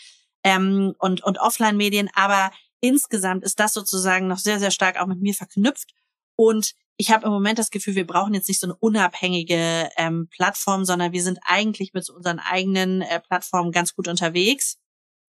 ähm, 0.44 0.94
und, 0.99 1.25
und 1.25 1.40
Offline-Medien. 1.40 2.08
Aber 2.14 2.52
insgesamt 2.80 3.42
ist 3.42 3.58
das 3.58 3.75
sozusagen 3.75 4.28
noch 4.28 4.38
sehr, 4.38 4.60
sehr 4.60 4.70
stark 4.70 4.99
auch 5.00 5.06
mit 5.06 5.20
mir 5.20 5.34
verknüpft. 5.34 5.90
Und 6.37 6.75
ich 6.96 7.10
habe 7.10 7.26
im 7.26 7.32
Moment 7.32 7.58
das 7.58 7.70
Gefühl, 7.70 7.96
wir 7.96 8.06
brauchen 8.06 8.34
jetzt 8.34 8.49
nicht 8.49 8.60
so 8.60 8.66
eine 8.68 8.76
unabhängige 8.76 9.90
ähm, 9.96 10.28
Plattform, 10.30 10.84
sondern 10.84 11.12
wir 11.12 11.22
sind 11.22 11.40
eigentlich 11.42 11.92
mit 11.94 12.04
so 12.04 12.14
unseren 12.14 12.38
eigenen 12.38 13.02
äh, 13.02 13.20
Plattformen 13.20 13.72
ganz 13.72 13.94
gut 13.94 14.06
unterwegs. 14.06 14.78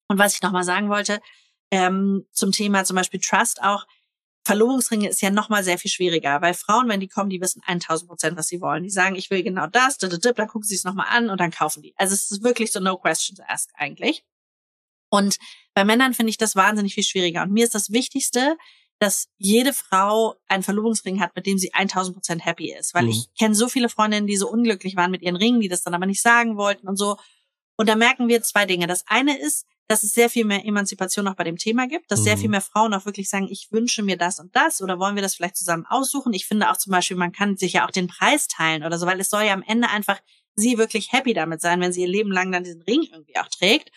Und 0.09 0.19
was 0.19 0.35
ich 0.35 0.43
nochmal 0.43 0.65
sagen 0.65 0.91
wollte, 0.91 1.21
ähm, 1.71 2.27
zum 2.33 2.53
Thema 2.53 2.85
zum 2.85 2.97
Beispiel 2.97 3.21
Trust 3.21 3.63
auch, 3.63 3.87
Verlobungsringe 4.47 5.09
ist 5.09 5.23
ja 5.23 5.31
nochmal 5.31 5.65
sehr 5.65 5.79
viel 5.79 5.91
schwieriger, 5.91 6.43
weil 6.43 6.53
Frauen, 6.53 6.89
wenn 6.89 7.01
die 7.01 7.09
kommen, 7.09 7.31
die 7.31 7.41
wissen 7.41 7.63
1000 7.67 8.09
Prozent, 8.09 8.37
was 8.37 8.47
sie 8.47 8.61
wollen. 8.61 8.83
Die 8.83 8.91
sagen, 8.91 9.17
ich 9.17 9.31
will 9.31 9.43
genau 9.43 9.67
das, 9.67 9.97
da, 9.97 10.07
da, 10.07 10.19
da, 10.19 10.33
dann 10.33 10.49
gucken 10.49 10.65
sie 10.65 10.75
es 10.75 10.85
nochmal 10.85 11.07
an 11.09 11.31
und 11.31 11.41
dann 11.41 11.51
kaufen 11.51 11.83
die. 11.83 11.95
Also 11.97 12.13
es 12.13 12.31
ist 12.31 12.45
wirklich 12.45 12.71
so 12.71 12.79
no 12.81 12.99
questions 12.99 13.41
asked 13.41 13.73
eigentlich. 13.75 14.23
Und 15.09 15.39
bei 15.73 15.85
Männern 15.85 16.13
finde 16.13 16.31
ich 16.31 16.37
das 16.37 16.57
wahnsinnig 16.57 16.95
viel 16.95 17.05
schwieriger. 17.05 17.43
Und 17.43 17.53
mir 17.53 17.65
ist 17.65 17.75
das 17.75 17.91
Wichtigste, 17.91 18.57
dass 18.99 19.29
jede 19.39 19.73
Frau 19.73 20.35
einen 20.47 20.63
Verlobungsring 20.63 21.21
hat, 21.21 21.35
mit 21.37 21.47
dem 21.47 21.57
sie 21.57 21.73
1000 21.73 22.15
Prozent 22.15 22.45
happy 22.45 22.73
ist. 22.73 22.93
Weil 22.95 23.05
Mhm. 23.05 23.11
ich 23.11 23.27
kenne 23.39 23.55
so 23.55 23.69
viele 23.69 23.89
Freundinnen, 23.89 24.27
die 24.27 24.37
so 24.37 24.51
unglücklich 24.51 24.95
waren 24.97 25.11
mit 25.11 25.23
ihren 25.23 25.37
Ringen, 25.37 25.61
die 25.61 25.69
das 25.69 25.83
dann 25.83 25.95
aber 25.95 26.07
nicht 26.07 26.21
sagen 26.23 26.57
wollten 26.57 26.87
und 26.87 26.97
so. 26.97 27.17
Und 27.77 27.89
da 27.89 27.97
merken 27.97 28.29
wir 28.29 28.43
zwei 28.43 28.67
Dinge. 28.67 28.87
Das 28.87 29.05
eine 29.07 29.39
ist, 29.39 29.67
dass 29.89 30.03
es 30.03 30.13
sehr 30.13 30.31
viel 30.31 30.45
mehr 30.45 30.65
Emanzipation 30.65 31.29
auch 31.29 31.35
bei 31.35 31.45
dem 31.45 31.57
Thema 31.57 31.87
gibt, 31.87 32.11
dass 32.11 32.25
sehr 32.25 32.37
Mhm. 32.37 32.41
viel 32.41 32.49
mehr 32.51 32.61
Frauen 32.61 32.95
auch 32.95 33.05
wirklich 33.05 33.29
sagen, 33.29 33.49
ich 33.51 33.69
wünsche 33.71 34.03
mir 34.03 34.17
das 34.17 34.41
und 34.41 34.55
das 34.57 34.81
oder 34.81 34.99
wollen 34.99 35.15
wir 35.15 35.23
das 35.23 35.35
vielleicht 35.35 35.57
zusammen 35.57 35.85
aussuchen. 35.87 36.33
Ich 36.33 36.47
finde 36.47 36.71
auch 36.71 36.77
zum 36.77 36.91
Beispiel, 36.93 37.17
man 37.17 37.33
kann 37.33 37.57
sich 37.57 37.75
ja 37.75 37.87
auch 37.87 37.91
den 37.91 38.07
Preis 38.07 38.49
teilen 38.49 38.85
oder 38.85 38.99
so, 38.99 39.07
weil 39.07 39.21
es 39.21 39.29
soll 39.31 39.43
ja 39.43 39.53
am 39.53 39.63
Ende 39.63 39.89
einfach 39.89 40.21
sie 40.57 40.79
wirklich 40.79 41.13
happy 41.13 41.35
damit 41.35 41.61
sein, 41.61 41.81
wenn 41.81 41.93
sie 41.93 42.03
ihr 42.03 42.09
Leben 42.09 42.31
lang 42.31 42.51
dann 42.53 42.65
diesen 42.65 42.83
Ring 42.83 43.03
irgendwie 43.11 43.37
auch 43.37 43.49
trägt. 43.49 43.91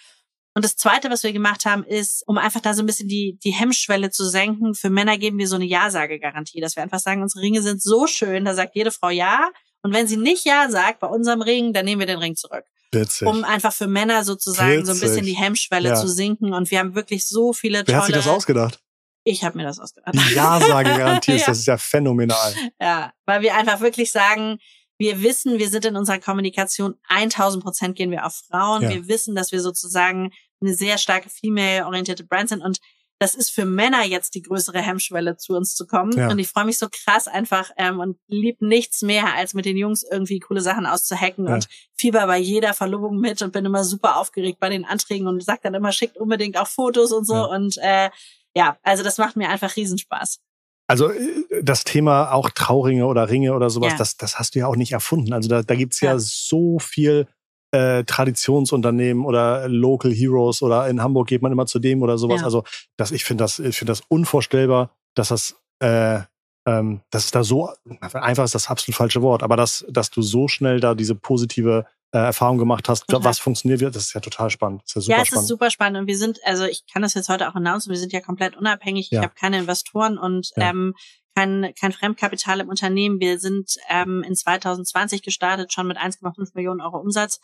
Und 0.56 0.66
das 0.66 0.76
Zweite, 0.76 1.12
was 1.12 1.22
wir 1.24 1.34
gemacht 1.34 1.66
haben, 1.66 1.84
ist, 1.84 2.28
um 2.28 2.40
einfach 2.40 2.62
da 2.62 2.74
so 2.74 2.82
ein 2.82 2.88
bisschen 2.88 3.08
die, 3.08 3.38
die 3.44 3.52
Hemmschwelle 3.52 4.10
zu 4.10 4.26
senken, 4.28 4.74
für 4.74 4.90
Männer 4.90 5.20
geben 5.20 5.38
wir 5.38 5.48
so 5.48 5.56
eine 5.56 5.66
Ja-Sage-Garantie, 5.66 6.60
dass 6.60 6.76
wir 6.76 6.82
einfach 6.82 7.00
sagen, 7.00 7.22
unsere 7.22 7.44
Ringe 7.44 7.62
sind 7.62 7.82
so 7.82 8.08
schön, 8.08 8.44
da 8.44 8.56
sagt 8.56 8.76
jede 8.76 8.92
Frau 8.92 9.10
Ja. 9.10 9.52
Und 9.84 9.94
wenn 9.94 10.08
sie 10.08 10.18
nicht 10.18 10.46
Ja 10.46 10.68
sagt 10.70 11.00
bei 11.00 11.08
unserem 11.08 11.42
Ring, 11.44 11.74
dann 11.74 11.86
nehmen 11.86 12.00
wir 12.00 12.08
den 12.08 12.18
Ring 12.18 12.36
zurück 12.36 12.66
Witzig. 12.92 13.28
um 13.28 13.44
einfach 13.44 13.74
für 13.74 13.88
Männer 13.88 14.24
sozusagen 14.24 14.86
so 14.86 14.92
ein 14.94 15.00
bisschen 15.00 15.18
Witzig. 15.18 15.36
die 15.36 15.42
Hemmschwelle 15.42 15.90
Ja. 15.90 15.96
zu 15.96 16.08
sinken. 16.08 16.54
Und 16.54 16.72
wir 16.72 16.80
haben 16.80 16.96
wirklich 16.96 17.28
so 17.28 17.54
viele 17.54 17.80
tolle. 17.80 17.88
Wer 17.88 17.98
hat 17.98 18.06
sich 18.06 18.16
das 18.16 18.28
ausgedacht? 18.28 18.80
Ich 19.24 19.44
habe 19.44 19.58
mir 19.58 19.66
das 19.66 19.78
ausgedacht. 19.80 20.16
Die 20.16 20.20
ist, 20.20 20.36
Ja. 20.36 21.48
das 21.48 21.60
ist 21.60 21.66
ja 21.68 21.78
phänomenal. 21.78 22.54
Ja, 22.82 23.12
weil 23.26 23.42
wir 23.42 23.56
einfach 23.56 23.82
wirklich 23.82 24.12
sagen, 24.12 24.58
wir 25.00 25.22
wissen, 25.22 25.60
wir 25.60 25.70
sind 25.70 25.86
in 25.86 25.96
unserer 25.96 26.18
Kommunikation 26.20 26.96
1000 27.10 27.64
Prozent 27.64 27.96
gehen 27.98 28.10
wir 28.10 28.26
auf 28.26 28.42
Frauen. 28.50 28.82
Ja. 28.84 28.90
Wir 28.90 29.08
wissen, 29.08 29.36
dass 29.36 29.52
wir 29.52 29.62
sozusagen 29.62 30.32
eine 30.62 30.74
sehr 30.74 30.98
starke 30.98 31.30
female-orientierte 31.30 32.24
Brand 32.24 32.50
sind 32.50 32.62
und 32.64 32.80
das 33.20 33.34
ist 33.34 33.50
für 33.50 33.66
Männer 33.66 34.04
jetzt 34.06 34.36
die 34.36 34.42
größere 34.44 34.80
Hemmschwelle, 34.80 35.38
zu 35.38 35.56
uns 35.56 35.74
zu 35.74 35.88
kommen. 35.88 36.12
Ja. 36.18 36.30
Und 36.30 36.38
ich 36.40 36.48
freue 36.50 36.66
mich 36.66 36.78
so 36.78 36.88
krass 36.90 37.28
einfach 37.28 37.72
ähm, 37.78 38.00
und 38.00 38.18
lieb 38.28 38.62
nichts 38.62 39.02
mehr, 39.02 39.34
als 39.36 39.54
mit 39.54 39.66
den 39.66 39.78
Jungs 39.78 40.04
irgendwie 40.04 40.40
coole 40.40 40.62
Sachen 40.62 40.86
auszuhacken 40.86 41.48
Ja. 41.48 41.56
und 41.56 41.68
fieber 41.98 42.28
bei 42.28 42.38
jeder 42.38 42.74
Verlobung 42.74 43.20
mit 43.20 43.42
und 43.42 43.54
bin 43.54 43.66
immer 43.66 43.84
super 43.84 44.18
aufgeregt 44.18 44.60
bei 44.60 44.70
den 44.70 44.86
Anträgen 44.86 45.28
und 45.28 45.44
sag 45.44 45.62
dann 45.64 45.74
immer, 45.74 45.92
schickt 45.92 46.18
unbedingt 46.18 46.58
auch 46.58 46.68
Fotos 46.68 47.12
und 47.12 47.26
so. 47.26 47.34
Ja. 47.34 47.46
Und 47.46 47.78
äh, 47.82 48.10
ja, 48.56 48.78
also 48.84 49.04
das 49.04 49.18
macht 49.18 49.36
mir 49.36 49.50
einfach 49.50 49.76
Riesenspaß. 49.76 50.40
Also 50.88 51.10
äh, 51.10 51.64
das 51.64 51.84
Thema 51.84 52.32
auch 52.32 52.50
Trauringe 52.50 53.08
oder 53.08 53.30
Ringe 53.30 53.54
oder 53.54 53.70
sowas, 53.70 53.96
das, 53.98 54.18
das 54.18 54.40
hast 54.40 54.56
du 54.56 54.60
ja 54.60 54.68
auch 54.68 54.76
nicht 54.76 54.92
erfunden. 54.94 55.34
Also 55.34 55.50
da, 55.50 55.64
da 55.64 55.76
gibt's 55.76 56.02
ja. 56.02 56.12
Ja. 56.14 56.20
so 56.20 56.80
viel 56.80 57.28
äh, 57.72 58.04
Traditionsunternehmen 58.04 59.26
oder 59.26 59.68
Local 59.68 60.12
Heroes 60.12 60.62
oder 60.62 60.88
in 60.88 61.02
Hamburg 61.02 61.28
geht 61.28 61.42
man 61.42 61.52
immer 61.52 61.66
zu 61.66 61.80
dem 61.80 62.02
oder 62.02 62.18
sowas. 62.18 62.42
Ja. 62.42 62.46
Also 62.46 62.64
das, 62.98 63.12
ich 63.12 63.24
finde 63.26 63.44
das, 63.44 63.60
ich 63.60 63.78
finde 63.78 63.92
das 63.92 64.02
unvorstellbar, 64.08 64.92
dass 65.16 65.30
das, 65.30 65.56
äh, 65.80 66.20
ähm, 66.66 67.02
dass 67.12 67.26
es 67.26 67.32
da 67.32 67.44
so 67.44 67.70
einfach 68.02 68.44
ist 68.46 68.56
das 68.56 68.70
absolut 68.70 68.96
falsche 68.96 69.22
Wort, 69.22 69.44
aber 69.44 69.58
dass, 69.58 69.86
dass 69.90 70.10
du 70.10 70.22
so 70.22 70.48
schnell 70.48 70.80
da 70.80 70.96
diese 70.96 71.16
positive 71.16 71.86
äh, 72.14 72.20
Erfahrung 72.20 72.58
gemacht 72.58 72.88
hast, 72.88 73.08
Total. 73.08 73.26
was 73.26 73.40
funktioniert 73.40 73.82
wird, 73.82 73.96
das 73.96 74.08
ist 74.08 74.14
ja 74.14 74.22
total 74.22 74.50
spannend. 74.50 74.82
Das 74.84 74.96
ist 74.96 74.96
ja 74.96 75.02
super 75.02 75.18
ja, 75.18 75.22
es 75.22 75.28
spannend. 75.28 75.44
ist 75.44 75.48
super 75.50 75.72
spannend 75.72 76.00
und 76.00 76.08
wir 76.08 76.18
sind, 76.18 76.40
also 76.46 76.64
ich 76.66 76.84
kann 76.92 77.02
das 77.02 77.14
jetzt 77.16 77.28
heute 77.28 77.50
auch 77.50 77.56
announcen, 77.56 77.90
wir 77.90 77.98
sind 77.98 78.14
ja 78.14 78.22
komplett 78.22 78.56
unabhängig. 78.56 79.10
Ja. 79.12 79.20
Ich 79.20 79.24
habe 79.26 79.36
keine 79.38 79.60
Investoren 79.60 80.18
und 80.18 80.52
Ja. 80.56 80.70
ähm, 80.70 80.94
kein, 81.38 81.74
kein 81.80 81.92
Fremdkapital 81.92 82.62
im 82.62 82.70
Unternehmen. 82.70 83.20
Wir 83.20 83.38
sind 83.38 83.78
ähm, 83.90 84.24
in 84.24 84.36
2020 84.36 85.22
gestartet, 85.22 85.72
schon 85.72 85.86
mit 85.86 85.98
1,5 85.98 86.52
Millionen 86.56 86.82
Euro 86.82 86.98
Umsatz 86.98 87.40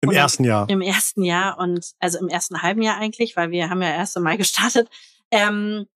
Im 0.00 0.08
und- 0.08 0.14
ersten 0.14 0.44
Jahr. 0.44 0.66
im 0.70 0.80
ersten 0.80 1.22
Jahr 1.22 1.58
und 1.58 1.92
also 1.98 2.18
im 2.18 2.28
ersten 2.28 2.62
halben 2.62 2.80
Jahr 2.80 2.96
eigentlich, 2.96 3.36
weil 3.36 3.50
wir 3.50 3.68
haben 3.68 3.82
ja 3.82 3.90
erst 3.90 4.16
im 4.16 4.22
Mai 4.22 4.36
gestartet. 4.38 4.88
Ähm, 5.30 5.86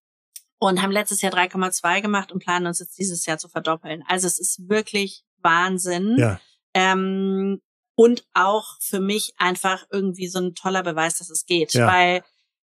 und 0.61 0.81
haben 0.81 0.91
letztes 0.91 1.21
Jahr 1.21 1.31
3,2 1.31 2.01
gemacht 2.01 2.31
und 2.33 2.43
planen 2.43 2.67
uns 2.67 2.79
jetzt 2.79 2.99
dieses 2.99 3.25
Jahr 3.25 3.37
zu 3.37 3.47
verdoppeln. 3.47 4.03
Also 4.07 4.27
es 4.27 4.37
ist 4.39 4.69
wirklich 4.69 5.23
Wahnsinn. 5.37 6.17
Ja. 6.19 6.39
Ähm, 6.73 7.61
und 7.95 8.25
auch 8.33 8.75
für 8.81 8.99
mich 8.99 9.33
einfach 9.37 9.85
irgendwie 9.89 10.27
so 10.27 10.39
ein 10.39 10.53
toller 10.53 10.83
Beweis, 10.83 11.17
dass 11.17 11.29
es 11.29 11.45
geht. 11.45 11.73
Ja. 11.73 11.87
Weil 11.87 12.23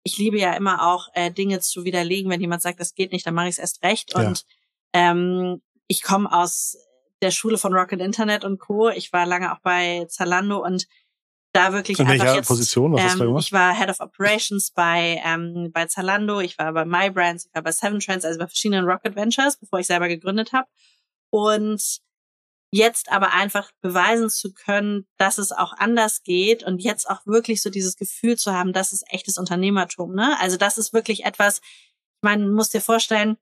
ich 0.02 0.18
liebe 0.18 0.38
ja 0.38 0.52
immer 0.54 0.86
auch 0.86 1.08
äh, 1.14 1.30
Dinge 1.30 1.60
zu 1.60 1.84
widerlegen. 1.84 2.30
Wenn 2.30 2.40
jemand 2.40 2.60
sagt, 2.60 2.80
das 2.80 2.94
geht 2.94 3.12
nicht, 3.12 3.24
dann 3.26 3.34
mache 3.34 3.46
ich 3.46 3.54
es 3.54 3.58
erst 3.58 3.82
recht. 3.84 4.12
Ja. 4.14 4.32
Ähm, 4.96 5.60
ich 5.88 6.02
komme 6.02 6.32
aus 6.32 6.76
der 7.20 7.30
Schule 7.30 7.58
von 7.58 7.74
Rocket 7.74 8.00
Internet 8.00 8.44
und 8.44 8.58
Co. 8.58 8.88
Ich 8.88 9.12
war 9.12 9.26
lange 9.26 9.52
auch 9.52 9.60
bei 9.60 10.06
Zalando 10.08 10.64
und 10.64 10.86
da 11.52 11.72
wirklich 11.72 11.98
In 11.98 12.08
welcher 12.08 12.34
jetzt, 12.34 12.48
Position? 12.48 12.92
Was 12.92 13.02
hast 13.02 13.18
du 13.18 13.22
ähm, 13.22 13.28
gemacht? 13.28 13.44
ich 13.44 13.52
war 13.52 13.74
Head 13.78 13.90
of 13.90 14.00
Operations 14.00 14.70
bei 14.72 15.20
ähm, 15.24 15.70
bei 15.72 15.86
Zalando, 15.86 16.40
ich 16.40 16.58
war 16.58 16.72
bei 16.72 16.84
MyBrands, 16.84 17.46
ich 17.46 17.54
war 17.54 17.62
bei 17.62 17.72
Seven 17.72 18.00
Trends, 18.00 18.24
also 18.24 18.38
bei 18.38 18.46
verschiedenen 18.46 18.84
Rocket 18.84 19.16
Ventures, 19.16 19.56
bevor 19.58 19.78
ich 19.78 19.86
selber 19.86 20.08
gegründet 20.08 20.52
habe. 20.52 20.68
Und 21.30 22.00
jetzt 22.72 23.10
aber 23.10 23.32
einfach 23.32 23.70
beweisen 23.80 24.28
zu 24.28 24.52
können, 24.52 25.06
dass 25.18 25.38
es 25.38 25.52
auch 25.52 25.72
anders 25.76 26.22
geht 26.22 26.62
und 26.62 26.82
jetzt 26.82 27.08
auch 27.08 27.24
wirklich 27.26 27.62
so 27.62 27.70
dieses 27.70 27.96
Gefühl 27.96 28.36
zu 28.36 28.52
haben, 28.52 28.72
das 28.72 28.92
ist 28.92 29.04
echtes 29.08 29.38
Unternehmertum. 29.38 30.14
Ne? 30.14 30.36
Also 30.40 30.56
das 30.56 30.76
ist 30.78 30.92
wirklich 30.92 31.24
etwas, 31.24 31.60
ich 31.60 32.22
meine, 32.22 32.46
muss 32.48 32.70
dir 32.70 32.80
vorstellen, 32.80 33.38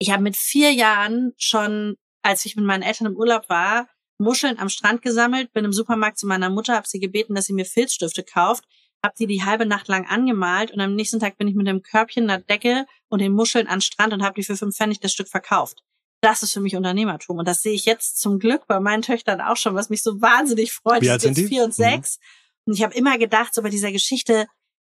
ich 0.00 0.10
habe 0.10 0.22
mit 0.22 0.36
vier 0.36 0.72
Jahren 0.72 1.32
schon, 1.36 1.94
als 2.22 2.44
ich 2.46 2.56
mit 2.56 2.64
meinen 2.64 2.82
Eltern 2.82 3.06
im 3.06 3.16
Urlaub 3.16 3.48
war, 3.48 3.86
Muscheln 4.18 4.58
am 4.58 4.68
Strand 4.68 5.02
gesammelt, 5.02 5.52
bin 5.52 5.64
im 5.64 5.72
Supermarkt 5.72 6.18
zu 6.18 6.26
meiner 6.26 6.50
Mutter, 6.50 6.74
habe 6.74 6.88
sie 6.88 7.00
gebeten, 7.00 7.34
dass 7.34 7.46
sie 7.46 7.52
mir 7.52 7.64
Filzstifte 7.64 8.22
kauft, 8.24 8.64
habe 9.04 9.14
die 9.18 9.26
die 9.26 9.44
halbe 9.44 9.64
Nacht 9.66 9.88
lang 9.88 10.06
angemalt 10.06 10.70
und 10.72 10.80
am 10.80 10.94
nächsten 10.94 11.20
Tag 11.20 11.38
bin 11.38 11.48
ich 11.48 11.54
mit 11.54 11.68
einem 11.68 11.82
Körbchen, 11.82 12.24
einer 12.28 12.42
Decke 12.42 12.86
und 13.08 13.20
den 13.20 13.32
Muscheln 13.32 13.66
an 13.66 13.80
Strand 13.80 14.12
und 14.12 14.22
habe 14.22 14.34
die 14.34 14.42
für 14.42 14.56
fünf 14.56 14.76
Pfennig 14.76 15.00
das 15.00 15.12
Stück 15.12 15.28
verkauft. 15.28 15.82
Das 16.22 16.42
ist 16.42 16.52
für 16.52 16.60
mich 16.60 16.76
Unternehmertum 16.76 17.38
und 17.38 17.48
das 17.48 17.62
sehe 17.62 17.72
ich 17.72 17.86
jetzt 17.86 18.20
zum 18.20 18.38
Glück 18.38 18.66
bei 18.66 18.78
meinen 18.80 19.00
Töchtern 19.02 19.40
auch 19.40 19.56
schon, 19.56 19.74
was 19.74 19.88
mich 19.88 20.02
so 20.02 20.20
wahnsinnig 20.20 20.72
freut. 20.72 21.00
Wie 21.00 21.08
alt 21.10 21.22
sind 21.22 21.36
die? 21.38 21.46
vier 21.46 21.62
und 21.64 21.70
Mhm. 21.70 21.82
sechs 21.82 22.18
und 22.66 22.74
ich 22.74 22.82
habe 22.82 22.94
immer 22.94 23.16
gedacht, 23.16 23.54
so 23.54 23.62
bei 23.62 23.70
dieser 23.70 23.90
Geschichte, 23.92 24.46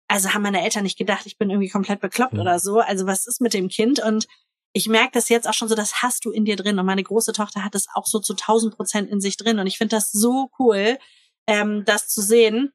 also 0.08 0.34
haben 0.34 0.42
meine 0.42 0.62
Eltern 0.64 0.82
nicht 0.82 0.98
gedacht, 0.98 1.26
ich 1.26 1.38
bin 1.38 1.50
irgendwie 1.50 1.68
komplett 1.68 2.00
bekloppt 2.00 2.32
Mhm. 2.34 2.40
oder 2.40 2.58
so. 2.58 2.80
Also 2.80 3.06
was 3.06 3.28
ist 3.28 3.40
mit 3.40 3.54
dem 3.54 3.68
Kind? 3.68 4.00
Und 4.00 4.26
ich 4.72 4.86
merke 4.88 5.12
das 5.14 5.28
jetzt 5.28 5.48
auch 5.48 5.54
schon 5.54 5.68
so, 5.68 5.74
das 5.74 6.02
hast 6.02 6.24
du 6.24 6.30
in 6.30 6.44
dir 6.44 6.56
drin. 6.56 6.78
Und 6.78 6.86
meine 6.86 7.02
große 7.02 7.32
Tochter 7.32 7.64
hat 7.64 7.74
es 7.74 7.86
auch 7.94 8.06
so 8.06 8.20
zu 8.20 8.34
1000 8.34 8.76
Prozent 8.76 9.10
in 9.10 9.20
sich 9.20 9.36
drin. 9.36 9.58
Und 9.58 9.66
ich 9.66 9.78
finde 9.78 9.96
das 9.96 10.12
so 10.12 10.50
cool, 10.58 10.98
ähm, 11.48 11.84
das 11.84 12.08
zu 12.08 12.22
sehen. 12.22 12.72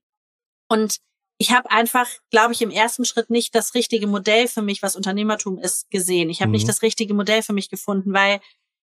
Und 0.68 0.98
ich 1.38 1.52
habe 1.52 1.70
einfach, 1.72 2.08
glaube 2.32 2.54
ich, 2.54 2.62
im 2.62 2.70
ersten 2.72 3.06
Schritt 3.06 3.30
nicht 3.30 3.56
das 3.56 3.74
richtige 3.76 4.08
Modell 4.08 4.48
für 4.48 4.62
mich, 4.62 4.82
was 4.82 4.96
Unternehmertum 4.96 5.58
ist, 5.58 5.90
gesehen. 5.90 6.30
Ich 6.30 6.42
habe 6.42 6.50
Mhm. 6.50 6.54
nicht 6.54 6.68
das 6.68 6.82
richtige 6.82 7.14
Modell 7.14 7.44
für 7.44 7.54
mich 7.54 7.70
gefunden, 7.70 8.14
weil 8.14 8.40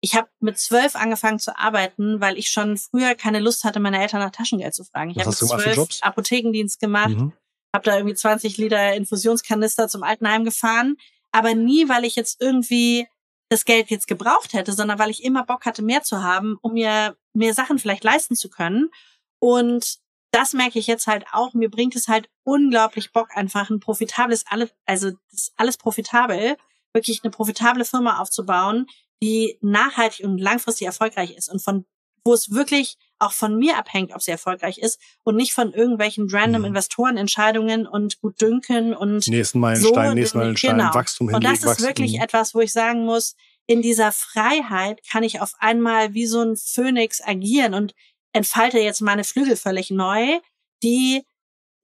ich 0.02 0.14
habe 0.14 0.28
mit 0.40 0.58
zwölf 0.58 0.96
angefangen 0.96 1.38
zu 1.38 1.56
arbeiten, 1.58 2.20
weil 2.22 2.38
ich 2.38 2.50
schon 2.50 2.78
früher 2.78 3.14
keine 3.14 3.38
Lust 3.40 3.64
hatte, 3.64 3.80
meine 3.80 4.00
Eltern 4.00 4.20
nach 4.20 4.30
Taschengeld 4.30 4.74
zu 4.74 4.84
fragen. 4.84 5.10
Ich 5.10 5.18
habe 5.18 5.28
mit 5.28 5.36
zwölf? 5.38 5.88
Apothekendienst 6.00 6.80
gemacht, 6.80 7.10
Mhm. 7.10 7.32
habe 7.74 7.84
da 7.84 7.96
irgendwie 7.96 8.14
20 8.14 8.56
Liter 8.56 8.94
Infusionskanister 8.94 9.88
zum 9.88 10.02
Altenheim 10.02 10.44
gefahren, 10.44 10.96
aber 11.32 11.54
nie, 11.54 11.88
weil 11.88 12.04
ich 12.04 12.16
jetzt 12.16 12.40
irgendwie 12.40 13.06
das 13.48 13.64
Geld 13.64 13.90
jetzt 13.90 14.06
gebraucht 14.06 14.52
hätte, 14.52 14.72
sondern 14.72 14.98
weil 14.98 15.10
ich 15.10 15.24
immer 15.24 15.44
Bock 15.44 15.66
hatte, 15.66 15.82
mehr 15.82 16.02
zu 16.02 16.22
haben, 16.22 16.56
um 16.62 16.74
mir 16.74 17.16
mir 17.32 17.54
Sachen 17.54 17.78
vielleicht 17.78 18.04
leisten 18.04 18.36
zu 18.36 18.48
können. 18.48 18.90
Und 19.38 19.98
das 20.32 20.52
merke 20.52 20.78
ich 20.78 20.86
jetzt 20.86 21.06
halt 21.06 21.26
auch. 21.32 21.54
Mir 21.54 21.70
bringt 21.70 21.96
es 21.96 22.08
halt 22.08 22.28
unglaublich 22.44 23.12
Bock, 23.12 23.28
einfach 23.36 23.70
ein 23.70 23.80
profitables, 23.80 24.44
alles, 24.48 24.72
also 24.86 25.10
das 25.30 25.52
alles 25.56 25.76
profitabel, 25.76 26.56
wirklich 26.92 27.22
eine 27.22 27.30
profitable 27.30 27.84
Firma 27.84 28.20
aufzubauen, 28.20 28.86
die 29.22 29.58
nachhaltig 29.60 30.24
und 30.24 30.38
langfristig 30.38 30.86
erfolgreich 30.86 31.36
ist 31.36 31.48
und 31.48 31.62
von 31.62 31.84
wo 32.24 32.32
es 32.32 32.50
wirklich 32.52 32.96
auch 33.20 33.32
von 33.32 33.56
mir 33.56 33.78
abhängt, 33.78 34.12
ob 34.14 34.22
sie 34.22 34.30
erfolgreich 34.30 34.78
ist 34.78 35.00
und 35.24 35.36
nicht 35.36 35.52
von 35.52 35.72
irgendwelchen 35.72 36.28
random 36.30 36.62
Mhm. 36.62 36.68
Investorenentscheidungen 36.68 37.86
und 37.86 38.20
Gutdünken 38.20 38.94
und 38.94 39.26
Nächsten 39.28 39.60
Meilenstein, 39.60 40.08
So, 40.08 40.14
nächsten 40.14 40.38
Meilenstein, 40.38 40.78
genau. 40.78 40.94
Wachstum 40.94 41.26
und 41.28 41.34
hinlegen. 41.34 41.52
das 41.52 41.60
ist 41.62 41.66
Wachstum. 41.70 41.86
wirklich 41.86 42.20
etwas, 42.20 42.54
wo 42.54 42.60
ich 42.60 42.72
sagen 42.72 43.04
muss, 43.04 43.34
in 43.66 43.82
dieser 43.82 44.10
Freiheit 44.10 45.00
kann 45.08 45.22
ich 45.22 45.40
auf 45.40 45.52
einmal 45.60 46.14
wie 46.14 46.26
so 46.26 46.40
ein 46.42 46.56
Phönix 46.56 47.20
agieren 47.20 47.74
und 47.74 47.94
entfalte 48.32 48.78
jetzt 48.78 49.00
meine 49.00 49.22
Flügel 49.24 49.56
völlig 49.56 49.90
neu, 49.90 50.40
die 50.82 51.22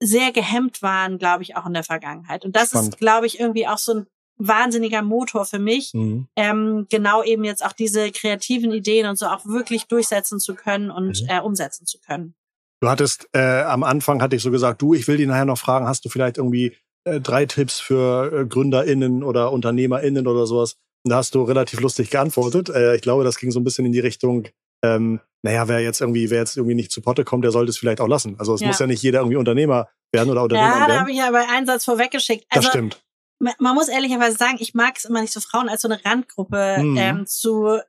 sehr 0.01 0.31
gehemmt 0.31 0.81
waren, 0.81 1.17
glaube 1.17 1.43
ich, 1.43 1.55
auch 1.55 1.65
in 1.65 1.73
der 1.73 1.83
Vergangenheit. 1.83 2.45
Und 2.45 2.55
das 2.55 2.69
Spannend. 2.69 2.93
ist, 2.95 2.97
glaube 2.99 3.25
ich, 3.25 3.39
irgendwie 3.39 3.67
auch 3.67 3.77
so 3.77 3.93
ein 3.93 4.07
wahnsinniger 4.37 5.01
Motor 5.01 5.45
für 5.45 5.59
mich, 5.59 5.93
Mhm. 5.93 6.27
ähm, 6.35 6.87
genau 6.89 7.23
eben 7.23 7.43
jetzt 7.43 7.65
auch 7.65 7.73
diese 7.73 8.11
kreativen 8.11 8.71
Ideen 8.71 9.07
und 9.07 9.17
so 9.17 9.25
auch 9.27 9.45
wirklich 9.45 9.85
durchsetzen 9.87 10.39
zu 10.39 10.53
können 10.55 10.91
und 10.91 11.21
Mhm. 11.23 11.27
äh, 11.29 11.39
umsetzen 11.41 11.85
zu 11.85 11.99
können. 11.99 12.35
Du 12.81 12.89
hattest 12.89 13.27
äh, 13.33 13.61
am 13.63 13.83
Anfang 13.83 14.21
hatte 14.21 14.35
ich 14.35 14.43
so 14.43 14.51
gesagt, 14.51 14.81
du, 14.81 14.93
ich 14.93 15.07
will 15.07 15.17
dich 15.17 15.25
nachher 15.27 15.45
noch 15.45 15.57
fragen, 15.57 15.87
hast 15.87 16.05
du 16.05 16.09
vielleicht 16.09 16.37
irgendwie 16.37 16.75
äh, 17.05 17.19
drei 17.19 17.45
Tipps 17.45 17.79
für 17.79 18.31
äh, 18.41 18.45
GründerInnen 18.45 19.23
oder 19.23 19.51
UnternehmerInnen 19.51 20.27
oder 20.27 20.45
sowas? 20.45 20.75
Und 21.03 21.11
da 21.11 21.17
hast 21.17 21.33
du 21.33 21.41
relativ 21.43 21.79
lustig 21.79 22.09
geantwortet. 22.11 22.69
Äh, 22.69 22.95
ich 22.95 23.01
glaube, 23.01 23.23
das 23.23 23.37
ging 23.39 23.49
so 23.49 23.59
ein 23.59 23.63
bisschen 23.63 23.85
in 23.85 23.93
die 23.93 23.99
Richtung, 23.99 24.47
ähm, 24.83 25.19
naja, 25.41 25.67
wer 25.67 25.79
jetzt 25.79 26.01
irgendwie, 26.01 26.29
wer 26.29 26.39
jetzt 26.39 26.57
irgendwie 26.57 26.75
nicht 26.75 26.91
zu 26.91 27.01
Potte 27.01 27.23
kommt, 27.23 27.43
der 27.45 27.51
sollte 27.51 27.69
es 27.69 27.77
vielleicht 27.77 28.01
auch 28.01 28.07
lassen. 28.07 28.35
Also 28.37 28.53
es 28.53 28.61
Ja. 28.61 28.67
muss 28.67 28.77
ja 28.79 28.85
nicht 28.87 29.01
jeder 29.01 29.19
irgendwie 29.19 29.37
Unternehmer 29.37 29.87
werden 30.11 30.29
oder 30.29 30.43
Unternehmer 30.43 30.79
Ja, 30.81 30.87
da 30.87 30.99
habe 30.99 31.11
ich 31.11 31.21
aber 31.21 31.47
einen 31.49 31.65
Satz 31.65 31.85
vorweggeschickt. 31.85 32.45
das 32.49 32.57
Also 32.65 32.69
stimmt. 32.69 33.01
Man 33.39 33.75
muss 33.75 33.87
ehrlicherweise 33.87 34.37
sagen, 34.37 34.57
ich 34.59 34.73
mag 34.73 34.97
es 34.97 35.05
immer 35.05 35.21
nicht 35.21 35.33
so 35.33 35.39
Frauen 35.39 35.69
als 35.69 35.81
so 35.81 35.87
eine 35.87 36.03
Randgruppe 36.03 36.77
Mhm. 36.79 36.97
ähm, 36.97 37.27
zu 37.27 37.79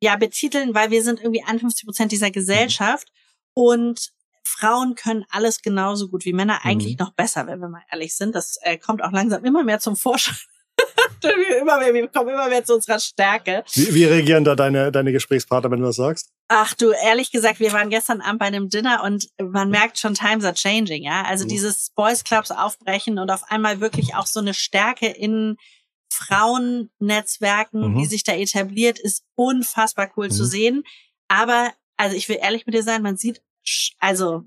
ja 0.00 0.16
betiteln, 0.16 0.74
weil 0.74 0.90
wir 0.90 1.02
sind 1.02 1.20
irgendwie 1.20 1.42
51 1.42 1.84
Prozent 1.84 2.12
dieser 2.12 2.30
Gesellschaft 2.30 3.08
und 3.54 4.12
Frauen 4.44 4.94
können 4.94 5.26
alles 5.28 5.60
genauso 5.60 6.08
gut 6.08 6.24
wie 6.24 6.32
Männer, 6.32 6.64
eigentlich 6.64 6.92
Mhm. 6.98 7.04
noch 7.04 7.12
besser, 7.12 7.46
wenn 7.46 7.58
wir 7.60 7.68
mal 7.68 7.82
ehrlich 7.90 8.16
sind. 8.16 8.34
Das 8.34 8.56
äh, 8.62 8.78
kommt 8.78 9.02
auch 9.02 9.12
langsam 9.12 9.44
immer 9.44 9.62
mehr 9.64 9.78
zum 9.80 9.96
Vorschein. 9.96 10.36
Wir, 11.22 11.58
immer 11.60 11.78
mehr, 11.78 11.92
wir 11.94 12.08
kommen 12.08 12.30
immer 12.30 12.48
mehr 12.48 12.64
zu 12.64 12.74
unserer 12.74 12.98
Stärke. 13.00 13.64
Wie, 13.74 13.94
wie 13.94 14.04
reagieren 14.04 14.44
da 14.44 14.54
deine, 14.54 14.90
deine 14.92 15.12
Gesprächspartner, 15.12 15.70
wenn 15.70 15.80
du 15.80 15.86
das 15.86 15.96
sagst? 15.96 16.30
Ach 16.48 16.72
du, 16.74 16.90
ehrlich 16.92 17.30
gesagt, 17.30 17.60
wir 17.60 17.72
waren 17.72 17.90
gestern 17.90 18.20
Abend 18.20 18.38
bei 18.40 18.46
einem 18.46 18.68
Dinner 18.70 19.02
und 19.04 19.28
man 19.38 19.70
merkt 19.70 19.98
schon, 19.98 20.14
times 20.14 20.44
are 20.44 20.54
changing, 20.54 21.02
ja. 21.02 21.22
Also 21.24 21.44
Mhm. 21.44 21.48
dieses 21.48 21.90
Boys 21.94 22.24
Clubs 22.24 22.50
aufbrechen 22.50 23.18
und 23.18 23.30
auf 23.30 23.42
einmal 23.50 23.80
wirklich 23.80 24.14
auch 24.14 24.26
so 24.26 24.40
eine 24.40 24.54
Stärke 24.54 25.06
in 25.08 25.56
Frauennetzwerken, 26.10 27.92
Mhm. 27.92 27.98
die 27.98 28.06
sich 28.06 28.24
da 28.24 28.32
etabliert, 28.32 28.98
ist 28.98 29.24
unfassbar 29.34 30.10
cool 30.16 30.30
zu 30.30 30.44
Mhm. 30.44 30.48
sehen. 30.48 30.84
Aber, 31.28 31.72
also 31.96 32.16
ich 32.16 32.28
will 32.28 32.38
ehrlich 32.40 32.66
mit 32.66 32.74
dir 32.74 32.82
sein, 32.82 33.02
man 33.02 33.16
sieht, 33.16 33.42
also, 33.98 34.44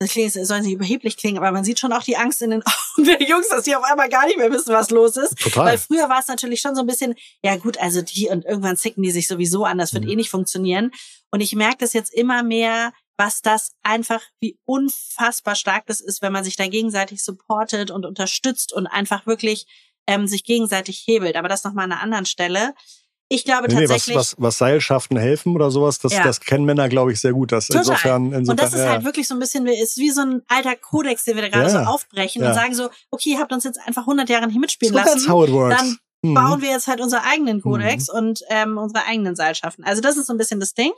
das 0.00 0.12
klingt, 0.12 0.32
soll 0.32 0.62
nicht 0.62 0.72
überheblich 0.72 1.16
klingen, 1.18 1.36
aber 1.36 1.52
man 1.52 1.62
sieht 1.62 1.78
schon 1.78 1.92
auch 1.92 2.02
die 2.02 2.16
Angst 2.16 2.40
in 2.40 2.50
den 2.50 2.62
Augen 2.96 3.04
der 3.04 3.22
Jungs, 3.22 3.48
dass 3.48 3.64
die 3.64 3.76
auf 3.76 3.84
einmal 3.84 4.08
gar 4.08 4.26
nicht 4.26 4.38
mehr 4.38 4.50
wissen, 4.50 4.72
was 4.72 4.90
los 4.90 5.16
ist. 5.16 5.38
Total. 5.38 5.66
Weil 5.66 5.78
früher 5.78 6.08
war 6.08 6.20
es 6.20 6.28
natürlich 6.28 6.60
schon 6.62 6.74
so 6.74 6.80
ein 6.80 6.86
bisschen, 6.86 7.14
ja 7.44 7.56
gut, 7.56 7.78
also 7.78 8.00
die 8.00 8.28
und 8.28 8.44
irgendwann 8.46 8.78
zicken 8.78 9.02
die 9.02 9.10
sich 9.10 9.28
sowieso 9.28 9.64
an, 9.66 9.78
das 9.78 9.92
wird 9.92 10.04
Mhm. 10.04 10.10
eh 10.10 10.16
nicht 10.16 10.30
funktionieren. 10.30 10.90
Und 11.30 11.42
ich 11.42 11.54
merke 11.54 11.78
das 11.80 11.92
jetzt 11.92 12.12
immer 12.14 12.42
mehr, 12.42 12.92
was 13.18 13.42
das 13.42 13.72
einfach, 13.82 14.22
wie 14.40 14.58
unfassbar 14.64 15.54
stark 15.54 15.84
das 15.86 16.00
ist, 16.00 16.22
wenn 16.22 16.32
man 16.32 16.44
sich 16.44 16.56
da 16.56 16.66
gegenseitig 16.66 17.22
supportet 17.22 17.90
und 17.90 18.06
unterstützt 18.06 18.72
und 18.72 18.86
einfach 18.86 19.26
wirklich 19.26 19.66
ähm, 20.06 20.26
sich 20.26 20.44
gegenseitig 20.44 21.04
hebelt. 21.06 21.36
Aber 21.36 21.48
das 21.48 21.62
nochmal 21.62 21.84
an 21.84 21.92
einer 21.92 22.02
anderen 22.02 22.24
Stelle. 22.26 22.72
Ich 23.32 23.44
glaube 23.44 23.68
Nee, 23.68 23.74
nee, 23.74 23.82
was, 23.84 23.90
tatsächlich. 23.90 24.16
was, 24.16 24.34
was 24.38 24.58
Seilschaften 24.58 25.16
helfen 25.16 25.54
oder 25.54 25.70
sowas, 25.70 26.00
das, 26.00 26.12
Ja. 26.12 26.24
das 26.24 26.40
kennen 26.40 26.64
Männer, 26.64 26.88
glaube 26.88 27.12
ich, 27.12 27.20
sehr 27.20 27.32
gut. 27.32 27.52
Das 27.52 27.68
Total. 27.68 27.82
insofern, 27.82 28.24
insofern, 28.32 28.48
und 28.50 28.60
das 28.60 28.72
ist 28.74 28.80
ja. 28.80 28.90
halt 28.90 29.04
wirklich 29.04 29.28
so 29.28 29.34
ein 29.34 29.38
bisschen, 29.38 29.66
ist 29.68 29.98
wie 29.98 30.10
so 30.10 30.22
ein 30.22 30.42
alter 30.48 30.74
Kodex, 30.74 31.24
den 31.24 31.36
wir 31.36 31.42
da 31.42 31.48
gerade 31.48 31.70
Ja. 31.72 31.84
so 31.84 31.90
aufbrechen 31.90 32.42
und 32.44 32.54
sagen 32.54 32.74
so, 32.74 32.90
okay, 33.12 33.30
ihr 33.30 33.38
habt 33.38 33.52
uns 33.52 33.62
jetzt 33.62 33.78
einfach 33.86 34.02
100 34.06 34.28
Jahre 34.28 34.48
nicht 34.48 34.58
mitspielen 34.58 34.92
so 34.92 34.98
lassen. 34.98 35.10
that's 35.18 35.28
how 35.28 35.46
it 35.46 35.52
works. 35.52 35.76
Dann 35.78 35.98
Mhm. 36.22 36.34
bauen 36.34 36.60
wir 36.60 36.70
jetzt 36.70 36.88
halt 36.88 37.00
unseren 37.00 37.22
eigenen 37.22 37.62
Kodex 37.62 38.08
und 38.10 38.42
ähm, 38.50 38.76
unsere 38.78 39.06
eigenen 39.06 39.36
Seilschaften. 39.36 39.84
Also 39.84 40.02
das 40.02 40.16
ist 40.18 40.26
so 40.26 40.34
ein 40.34 40.36
bisschen 40.36 40.58
das 40.60 40.74
Ding. 40.74 40.90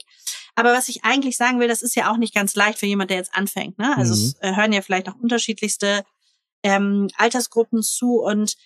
Aber 0.56 0.72
was 0.72 0.88
ich 0.88 1.04
eigentlich 1.04 1.36
sagen 1.36 1.60
will, 1.60 1.68
das 1.68 1.80
ist 1.82 1.94
ja 1.94 2.10
auch 2.10 2.16
nicht 2.16 2.34
ganz 2.34 2.56
leicht 2.56 2.78
für 2.78 2.86
jemand, 2.86 3.10
der 3.10 3.18
jetzt 3.18 3.34
anfängt. 3.34 3.78
Ne? 3.78 3.94
Also 3.96 4.14
Mhm. 4.14 4.20
es 4.22 4.34
äh, 4.40 4.56
hören 4.56 4.72
ja 4.72 4.80
vielleicht 4.82 5.08
auch 5.08 5.14
unterschiedlichste 5.22 6.02
ähm, 6.64 7.08
Altersgruppen 7.18 7.82
zu. 7.82 8.20
Und 8.20 8.56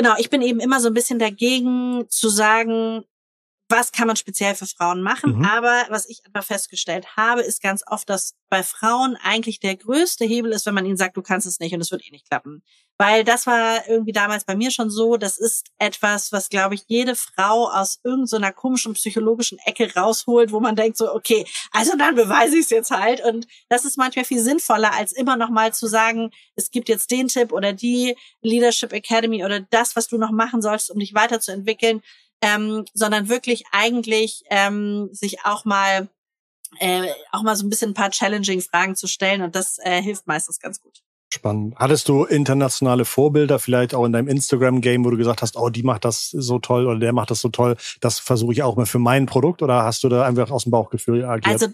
genau, 0.00 0.14
ich 0.18 0.30
bin 0.30 0.40
eben 0.40 0.60
immer 0.60 0.80
so 0.80 0.88
ein 0.88 0.94
bisschen 0.94 1.18
dagegen 1.18 2.06
zu 2.08 2.30
sagen, 2.30 3.04
was 3.70 3.92
kann 3.92 4.08
man 4.08 4.16
speziell 4.16 4.54
für 4.54 4.66
Frauen 4.66 5.02
machen. 5.02 5.38
Mhm. 5.38 5.44
Aber 5.44 5.86
was 5.88 6.08
ich 6.08 6.22
einfach 6.26 6.44
festgestellt 6.44 7.16
habe, 7.16 7.42
ist 7.42 7.62
ganz 7.62 7.82
oft, 7.86 8.08
dass 8.10 8.34
bei 8.48 8.62
Frauen 8.62 9.16
eigentlich 9.22 9.60
der 9.60 9.76
größte 9.76 10.24
Hebel 10.24 10.52
ist, 10.52 10.66
wenn 10.66 10.74
man 10.74 10.84
ihnen 10.84 10.96
sagt, 10.96 11.16
du 11.16 11.22
kannst 11.22 11.46
es 11.46 11.60
nicht 11.60 11.72
und 11.72 11.80
es 11.80 11.90
wird 11.90 12.04
eh 12.04 12.10
nicht 12.10 12.28
klappen. 12.28 12.62
Weil 12.98 13.24
das 13.24 13.46
war 13.46 13.88
irgendwie 13.88 14.12
damals 14.12 14.44
bei 14.44 14.56
mir 14.56 14.70
schon 14.70 14.90
so. 14.90 15.16
Das 15.16 15.38
ist 15.38 15.68
etwas, 15.78 16.32
was, 16.32 16.48
glaube 16.48 16.74
ich, 16.74 16.82
jede 16.88 17.14
Frau 17.14 17.70
aus 17.70 18.00
irgendeiner 18.02 18.52
komischen 18.52 18.94
psychologischen 18.94 19.58
Ecke 19.64 19.94
rausholt, 19.94 20.52
wo 20.52 20.60
man 20.60 20.76
denkt 20.76 20.98
so, 20.98 21.14
okay, 21.14 21.46
also 21.70 21.96
dann 21.96 22.14
beweise 22.14 22.56
ich 22.56 22.64
es 22.64 22.70
jetzt 22.70 22.90
halt. 22.90 23.24
Und 23.24 23.46
das 23.68 23.84
ist 23.84 23.96
manchmal 23.96 24.24
viel 24.24 24.40
sinnvoller, 24.40 24.92
als 24.92 25.12
immer 25.12 25.36
noch 25.36 25.48
mal 25.48 25.72
zu 25.72 25.86
sagen, 25.86 26.30
es 26.56 26.70
gibt 26.70 26.88
jetzt 26.88 27.10
den 27.10 27.28
Tipp 27.28 27.52
oder 27.52 27.72
die 27.72 28.16
Leadership 28.42 28.92
Academy 28.92 29.44
oder 29.44 29.60
das, 29.60 29.96
was 29.96 30.08
du 30.08 30.18
noch 30.18 30.32
machen 30.32 30.60
sollst, 30.60 30.90
um 30.90 30.98
dich 30.98 31.14
weiterzuentwickeln, 31.14 32.02
ähm, 32.42 32.84
sondern 32.94 33.28
wirklich 33.28 33.64
eigentlich 33.72 34.42
ähm, 34.50 35.08
sich 35.12 35.44
auch 35.44 35.64
mal 35.64 36.08
äh, 36.78 37.08
auch 37.32 37.42
mal 37.42 37.56
so 37.56 37.66
ein 37.66 37.70
bisschen 37.70 37.90
ein 37.90 37.94
paar 37.94 38.10
challenging 38.10 38.60
Fragen 38.60 38.94
zu 38.94 39.06
stellen 39.06 39.42
und 39.42 39.56
das 39.56 39.78
äh, 39.82 40.00
hilft 40.02 40.26
meistens 40.26 40.60
ganz 40.60 40.80
gut. 40.80 41.02
Spannend. 41.32 41.76
Hattest 41.76 42.08
du 42.08 42.24
internationale 42.24 43.04
Vorbilder 43.04 43.60
vielleicht 43.60 43.94
auch 43.94 44.04
in 44.04 44.12
deinem 44.12 44.26
Instagram-Game, 44.26 45.04
wo 45.04 45.10
du 45.10 45.16
gesagt 45.16 45.42
hast, 45.42 45.56
oh, 45.56 45.70
die 45.70 45.84
macht 45.84 46.04
das 46.04 46.30
so 46.30 46.58
toll 46.58 46.86
oder 46.86 46.98
der 46.98 47.12
macht 47.12 47.30
das 47.30 47.40
so 47.40 47.48
toll, 47.50 47.76
das 48.00 48.18
versuche 48.18 48.52
ich 48.52 48.64
auch 48.64 48.74
mal 48.76 48.86
für 48.86 48.98
mein 48.98 49.26
Produkt 49.26 49.62
oder 49.62 49.84
hast 49.84 50.02
du 50.02 50.08
da 50.08 50.24
einfach 50.24 50.50
aus 50.50 50.64
dem 50.64 50.72
Bauchgefühl 50.72 51.24
agiert? 51.24 51.46
Also 51.46 51.68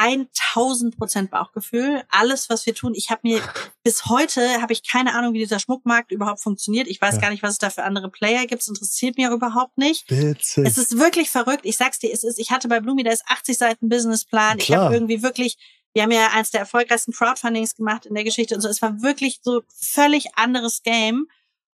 1000 0.00 0.96
Prozent 0.96 1.30
Bauchgefühl. 1.30 2.02
Alles, 2.08 2.48
was 2.48 2.64
wir 2.64 2.74
tun. 2.74 2.94
Ich 2.94 3.10
habe 3.10 3.20
mir 3.24 3.42
bis 3.82 4.06
heute 4.06 4.62
habe 4.62 4.72
ich 4.72 4.86
keine 4.86 5.14
Ahnung, 5.14 5.34
wie 5.34 5.38
dieser 5.38 5.58
Schmuckmarkt 5.58 6.10
überhaupt 6.10 6.42
funktioniert. 6.42 6.88
Ich 6.88 7.00
weiß 7.00 7.16
ja. 7.16 7.20
gar 7.20 7.30
nicht, 7.30 7.42
was 7.42 7.52
es 7.52 7.58
da 7.58 7.70
für 7.70 7.84
andere 7.84 8.10
Player 8.10 8.46
gibt. 8.46 8.62
Es 8.62 8.68
interessiert 8.68 9.18
mich 9.18 9.28
auch 9.28 9.32
überhaupt 9.32 9.76
nicht. 9.76 10.10
Witzig. 10.10 10.66
Es 10.66 10.78
ist 10.78 10.98
wirklich 10.98 11.30
verrückt. 11.30 11.62
Ich 11.64 11.76
sag's 11.76 11.98
dir, 11.98 12.12
es 12.12 12.24
ist. 12.24 12.38
Ich 12.38 12.50
hatte 12.50 12.68
bei 12.68 12.80
Blumi, 12.80 13.02
da 13.02 13.10
ist 13.10 13.24
80 13.26 13.58
Seiten 13.58 13.88
Businessplan. 13.88 14.58
Klar. 14.58 14.78
Ich 14.78 14.84
habe 14.84 14.94
irgendwie 14.94 15.22
wirklich. 15.22 15.58
Wir 15.92 16.04
haben 16.04 16.12
ja 16.12 16.28
eins 16.28 16.50
der 16.52 16.60
erfolgreichsten 16.60 17.12
Crowdfundings 17.12 17.74
gemacht 17.74 18.06
in 18.06 18.14
der 18.14 18.24
Geschichte 18.24 18.54
und 18.54 18.60
so. 18.60 18.68
Es 18.68 18.80
war 18.80 19.02
wirklich 19.02 19.40
so 19.42 19.62
völlig 19.68 20.36
anderes 20.36 20.82
Game. 20.82 21.26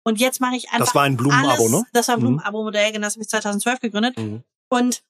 Und 0.04 0.20
jetzt 0.20 0.40
mache 0.40 0.56
ich 0.56 0.70
einfach. 0.70 0.86
Das 0.86 0.96
war 0.96 1.04
ein 1.04 1.18
Blumenabo, 1.18 1.68
ne? 1.70 1.84
Das 1.94 2.08
war 2.10 2.16
ein 2.16 2.20
mhm. 2.20 2.26
Blumenabo-Modell, 2.26 2.92
genau, 2.92 3.08
das 3.08 3.16
habe 3.16 3.24
ich 3.24 3.30
2012 3.30 3.80
gegründet. 3.80 4.18
Mhm. 4.18 4.44
Und 4.70 5.02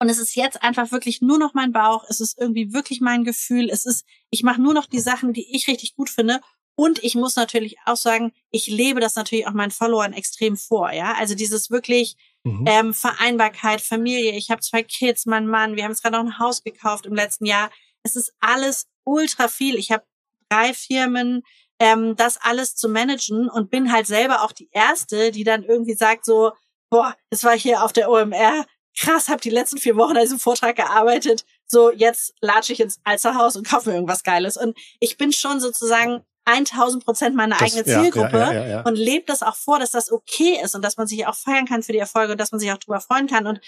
und 0.00 0.08
es 0.08 0.18
ist 0.18 0.34
jetzt 0.34 0.62
einfach 0.62 0.92
wirklich 0.92 1.20
nur 1.20 1.38
noch 1.38 1.52
mein 1.52 1.72
Bauch. 1.72 2.04
Es 2.08 2.20
ist 2.20 2.38
irgendwie 2.38 2.72
wirklich 2.72 3.02
mein 3.02 3.22
Gefühl. 3.22 3.68
Es 3.68 3.84
ist, 3.84 4.06
ich 4.30 4.42
mache 4.42 4.60
nur 4.60 4.72
noch 4.72 4.86
die 4.86 4.98
Sachen, 4.98 5.34
die 5.34 5.54
ich 5.54 5.68
richtig 5.68 5.94
gut 5.94 6.08
finde. 6.08 6.40
Und 6.74 7.04
ich 7.04 7.14
muss 7.14 7.36
natürlich 7.36 7.76
auch 7.84 7.96
sagen, 7.96 8.32
ich 8.50 8.66
lebe 8.66 9.00
das 9.00 9.14
natürlich 9.14 9.46
auch 9.46 9.52
meinen 9.52 9.70
Followern 9.70 10.14
extrem 10.14 10.56
vor. 10.56 10.90
Ja, 10.92 11.12
also 11.18 11.34
dieses 11.34 11.70
wirklich 11.70 12.16
mhm. 12.44 12.64
ähm, 12.66 12.94
Vereinbarkeit, 12.94 13.82
Familie. 13.82 14.32
Ich 14.32 14.50
habe 14.50 14.62
zwei 14.62 14.82
Kids, 14.82 15.26
mein 15.26 15.46
Mann. 15.46 15.76
Wir 15.76 15.84
haben 15.84 15.90
jetzt 15.90 16.02
gerade 16.02 16.16
noch 16.16 16.24
ein 16.24 16.38
Haus 16.38 16.62
gekauft 16.64 17.04
im 17.04 17.14
letzten 17.14 17.44
Jahr. 17.44 17.70
Es 18.02 18.16
ist 18.16 18.32
alles 18.40 18.88
ultra 19.04 19.48
viel. 19.48 19.74
Ich 19.76 19.92
habe 19.92 20.04
drei 20.48 20.72
Firmen, 20.72 21.42
ähm, 21.78 22.16
das 22.16 22.38
alles 22.40 22.74
zu 22.74 22.88
managen 22.88 23.50
und 23.50 23.70
bin 23.70 23.92
halt 23.92 24.06
selber 24.06 24.42
auch 24.42 24.52
die 24.52 24.70
erste, 24.72 25.30
die 25.30 25.44
dann 25.44 25.62
irgendwie 25.62 25.94
sagt 25.94 26.24
so, 26.24 26.52
boah, 26.88 27.14
es 27.28 27.44
war 27.44 27.58
hier 27.58 27.84
auf 27.84 27.92
der 27.92 28.10
OMR, 28.10 28.64
krass, 29.00 29.28
habe 29.28 29.40
die 29.40 29.50
letzten 29.50 29.78
vier 29.78 29.96
Wochen 29.96 30.16
an 30.16 30.22
diesem 30.22 30.38
Vortrag 30.38 30.76
gearbeitet. 30.76 31.44
So, 31.66 31.90
jetzt 31.90 32.34
latsche 32.40 32.72
ich 32.72 32.80
ins 32.80 33.00
Alsterhaus 33.04 33.56
und 33.56 33.66
kaufe 33.66 33.88
mir 33.88 33.94
irgendwas 33.94 34.22
Geiles. 34.22 34.56
Und 34.56 34.76
ich 35.00 35.16
bin 35.16 35.32
schon 35.32 35.58
sozusagen 35.58 36.22
1000 36.44 37.04
Prozent 37.04 37.36
meine 37.36 37.54
das, 37.54 37.62
eigene 37.62 37.84
Zielgruppe 37.84 38.38
ja, 38.38 38.52
ja, 38.52 38.66
ja, 38.66 38.80
und 38.82 38.96
lebt 38.96 39.28
das 39.28 39.42
auch 39.42 39.56
vor, 39.56 39.78
dass 39.78 39.90
das 39.90 40.10
okay 40.10 40.58
ist 40.62 40.74
und 40.74 40.82
dass 40.82 40.96
man 40.96 41.06
sich 41.06 41.26
auch 41.26 41.34
feiern 41.34 41.66
kann 41.66 41.82
für 41.82 41.92
die 41.92 41.98
Erfolge 41.98 42.32
und 42.32 42.40
dass 42.40 42.52
man 42.52 42.58
sich 42.58 42.70
auch 42.72 42.78
drüber 42.78 43.00
freuen 43.00 43.26
kann. 43.26 43.46
Und 43.46 43.60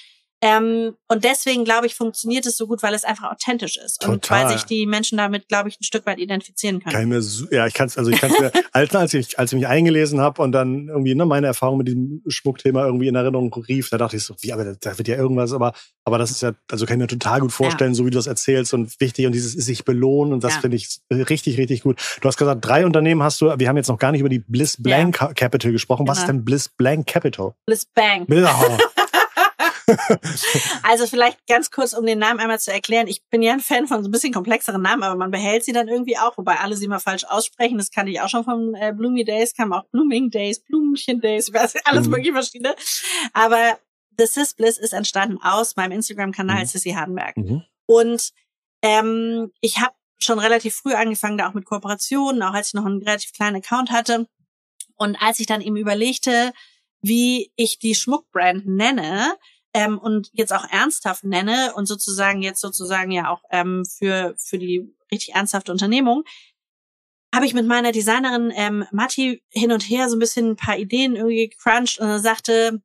ähm, 0.44 0.96
und 1.07 1.22
deswegen, 1.22 1.64
glaube 1.64 1.87
ich, 1.87 1.94
funktioniert 1.94 2.44
es 2.46 2.57
so 2.57 2.66
gut, 2.66 2.83
weil 2.83 2.94
es 2.94 3.05
einfach 3.05 3.31
authentisch 3.31 3.76
ist. 3.76 4.00
Total. 4.00 4.14
Und 4.14 4.31
weil 4.31 4.48
sich 4.48 4.64
die 4.64 4.87
Menschen 4.87 5.16
damit, 5.16 5.46
glaube 5.46 5.68
ich, 5.68 5.78
ein 5.81 5.85
Stück 5.85 6.05
weit 6.05 6.18
identifizieren 6.18 6.81
können. 6.81 6.92
Kann 6.92 7.02
ich 7.02 7.48
mir 7.48 7.57
ja, 7.57 7.68
ich 7.68 7.74
kann 7.74 7.87
es, 7.87 7.96
also 7.96 8.11
ich 8.11 8.20
kann 8.20 8.33
es 8.33 8.40
mir, 8.40 8.50
als, 8.72 8.92
als 8.96 9.14
ich, 9.14 9.38
als 9.38 9.52
ich 9.52 9.59
mich 9.59 9.68
eingelesen 9.68 10.20
habe 10.20 10.42
und 10.42 10.50
dann 10.50 10.88
irgendwie 10.88 11.14
ne, 11.14 11.26
meine 11.26 11.46
Erfahrung 11.46 11.78
mit 11.78 11.87
diesem 11.87 12.22
Schmuckthema 12.26 12.85
irgendwie 12.85 13.07
in 13.07 13.14
Erinnerung 13.14 13.55
rief, 13.55 13.90
da 13.90 13.98
dachte 13.98 14.16
ich 14.16 14.24
so, 14.24 14.35
wie, 14.40 14.52
aber 14.52 14.64
da, 14.64 14.74
da 14.81 14.98
wird 14.98 15.07
ja 15.07 15.14
irgendwas, 15.14 15.52
aber, 15.52 15.74
aber 16.05 16.18
das 16.18 16.33
ist 16.33 16.42
ja, 16.42 16.55
also 16.68 16.87
kann 16.87 16.96
ich 16.96 17.02
mir 17.02 17.07
total 17.07 17.38
gut 17.38 17.52
vorstellen, 17.52 17.92
ja. 17.92 17.94
so 17.94 18.05
wie 18.05 18.11
du 18.11 18.18
das 18.18 18.26
erzählst 18.26 18.74
und 18.74 18.98
wichtig 19.00 19.26
und 19.26 19.33
dieses 19.33 19.52
sich 19.52 19.85
belohnen 19.85 20.33
und 20.33 20.42
das 20.42 20.57
ja. 20.57 20.61
finde 20.61 20.76
ich 20.76 20.98
richtig, 21.12 21.57
richtig 21.57 21.85
gut. 21.85 22.00
Du 22.20 22.26
hast 22.26 22.37
gesagt, 22.37 22.64
drei 22.64 22.85
Unternehmen 22.85 23.22
hast 23.22 23.40
du, 23.40 23.57
wir 23.57 23.68
haben 23.68 23.76
jetzt 23.76 23.88
noch 23.88 23.98
gar 23.98 24.11
nicht 24.11 24.20
über 24.20 24.28
die 24.28 24.40
Bliss 24.40 24.76
Blank 24.83 25.20
ja. 25.20 25.33
Capital 25.35 25.70
gesprochen. 25.70 26.05
Genau. 26.05 26.11
Was 26.11 26.18
ist 26.18 26.26
denn 26.26 26.44
Bliss 26.44 26.68
Blank 26.68 27.07
Capital? 27.07 27.55
Bliss 27.64 27.87
Bank. 27.94 28.26
Oh. 28.28 28.78
also 30.83 31.07
vielleicht 31.07 31.46
ganz 31.46 31.70
kurz, 31.70 31.92
um 31.92 32.05
den 32.07 32.18
Namen 32.18 32.40
einmal 32.40 32.61
zu 32.61 32.72
erklären. 32.72 33.07
Ich 33.07 33.22
bin 33.31 33.42
ja 33.42 33.52
ein 33.52 33.61
Fan 33.61 33.87
von 33.87 34.02
so 34.02 34.09
ein 34.09 34.12
bisschen 34.12 34.33
komplexeren 34.33 34.83
Namen, 34.83 35.02
aber 35.02 35.16
man 35.16 35.31
behält 35.31 35.64
sie 35.64 35.72
dann 35.72 35.88
irgendwie 35.88 36.18
auch, 36.18 36.37
wobei 36.37 36.59
alle 36.59 36.76
sie 36.76 36.88
mal 36.88 36.98
falsch 36.98 37.24
aussprechen. 37.24 37.78
Das 37.78 37.90
kann 37.90 38.07
ich 38.07 38.20
auch 38.20 38.28
schon 38.28 38.44
von 38.44 38.74
äh, 38.74 38.92
Bloomy 38.96 39.24
Days, 39.24 39.55
kam 39.55 39.72
auch 39.72 39.85
Blooming 39.90 40.31
Days, 40.31 40.61
Blumchen 40.61 41.20
Days, 41.20 41.52
alles 41.85 42.07
mhm. 42.07 42.11
mögliche 42.11 42.33
verschiedene. 42.33 42.74
Aber 43.33 43.78
The 44.18 44.26
Sis 44.26 44.55
Bliss 44.55 44.78
ist 44.78 44.92
entstanden 44.92 45.38
aus 45.42 45.76
meinem 45.76 45.92
Instagram-Kanal 45.92 46.61
mhm. 46.61 46.66
Sissy 46.66 46.90
Hardenberg. 46.90 47.37
Mhm. 47.37 47.62
Und 47.87 48.31
ähm, 48.83 49.52
ich 49.61 49.81
habe 49.81 49.94
schon 50.18 50.38
relativ 50.38 50.74
früh 50.76 50.94
angefangen, 50.94 51.38
da 51.38 51.48
auch 51.48 51.55
mit 51.55 51.64
Kooperationen, 51.64 52.42
auch 52.42 52.55
als 52.55 52.68
ich 52.68 52.74
noch 52.74 52.87
einen 52.87 53.02
relativ 53.02 53.33
kleinen 53.33 53.57
Account 53.57 53.90
hatte. 53.90 54.26
Und 54.96 55.20
als 55.20 55.40
ich 55.40 55.46
dann 55.46 55.61
eben 55.61 55.76
überlegte, 55.76 56.52
wie 57.00 57.52
ich 57.57 57.78
die 57.78 57.94
Schmuckbrand 57.94 58.66
nenne, 58.66 59.35
ähm, 59.75 59.99
und 59.99 60.31
jetzt 60.33 60.53
auch 60.53 60.65
ernsthaft 60.71 61.25
nenne 61.25 61.73
und 61.75 61.87
sozusagen 61.87 62.43
jetzt 62.43 62.61
sozusagen 62.61 63.11
ja 63.11 63.31
auch 63.31 63.43
ähm, 63.51 63.85
für, 63.85 64.35
für 64.39 64.59
die 64.59 64.95
richtig 65.11 65.35
ernsthafte 65.35 65.73
Unternehmung, 65.73 66.25
habe 67.35 67.47
ich 67.47 67.55
mit 67.55 67.67
meiner 67.67 67.93
Designerin 67.93 68.53
ähm, 68.55 68.85
Matti 68.93 69.43
hin 69.49 69.73
und 69.73 69.89
her 69.89 70.09
so 70.09 70.17
ein 70.17 70.21
bisschen 70.21 70.51
ein 70.51 70.57
paar 70.57 70.77
Ideen 70.77 71.17
irgendwie 71.17 71.49
gecrunched 71.49 71.99
und 71.99 72.09
dann 72.09 72.23
sagte, 72.23 72.83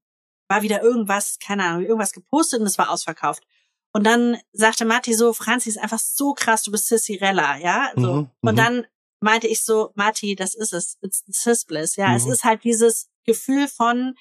war 0.47 0.62
wieder 0.62 0.82
irgendwas, 0.82 1.38
keine 1.39 1.65
Ahnung, 1.65 1.84
irgendwas 1.84 2.13
gepostet 2.13 2.62
und 2.62 2.67
es 2.67 2.78
war 2.78 2.89
ausverkauft. 2.89 3.43
Und 3.91 4.06
dann 4.06 4.38
sagte 4.54 4.86
Matti 4.86 5.13
so, 5.13 5.34
Franzi 5.34 5.69
ist 5.69 5.78
einfach 5.78 6.00
so 6.00 6.34
krass, 6.34 6.63
du 6.63 6.71
bist 6.71 6.88
Cicirella, 6.88 7.58
ja, 7.58 7.91
so. 7.95 8.13
Mhm, 8.13 8.30
und 8.41 8.54
mhm. 8.54 8.56
dann 8.56 8.88
meinte 9.19 9.47
ich 9.47 9.63
so, 9.63 9.91
Matti, 9.95 10.36
das 10.36 10.54
ist 10.54 10.73
es, 10.73 10.97
it's 11.02 11.23
Cis 11.32 11.65
Bliss, 11.65 11.95
ja, 11.95 12.10
mhm. 12.10 12.15
es 12.15 12.26
ist 12.26 12.43
halt 12.43 12.63
dieses 12.63 13.10
Gefühl 13.26 13.67
von 13.67 14.15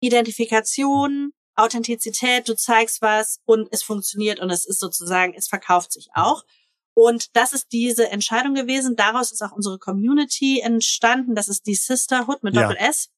Identifikation, 0.00 1.32
Authentizität, 1.62 2.48
du 2.48 2.54
zeigst 2.56 3.02
was 3.02 3.40
und 3.44 3.68
es 3.70 3.82
funktioniert 3.82 4.40
und 4.40 4.50
es 4.50 4.64
ist 4.64 4.80
sozusagen, 4.80 5.34
es 5.34 5.48
verkauft 5.48 5.92
sich 5.92 6.08
auch. 6.14 6.44
Und 6.94 7.34
das 7.36 7.52
ist 7.52 7.72
diese 7.72 8.10
Entscheidung 8.10 8.54
gewesen. 8.54 8.96
Daraus 8.96 9.32
ist 9.32 9.42
auch 9.42 9.52
unsere 9.52 9.78
Community 9.78 10.60
entstanden. 10.60 11.34
Das 11.34 11.48
ist 11.48 11.66
die 11.66 11.74
Sisterhood 11.74 12.42
mit 12.42 12.56
Doppel 12.56 12.76
S. 12.76 13.10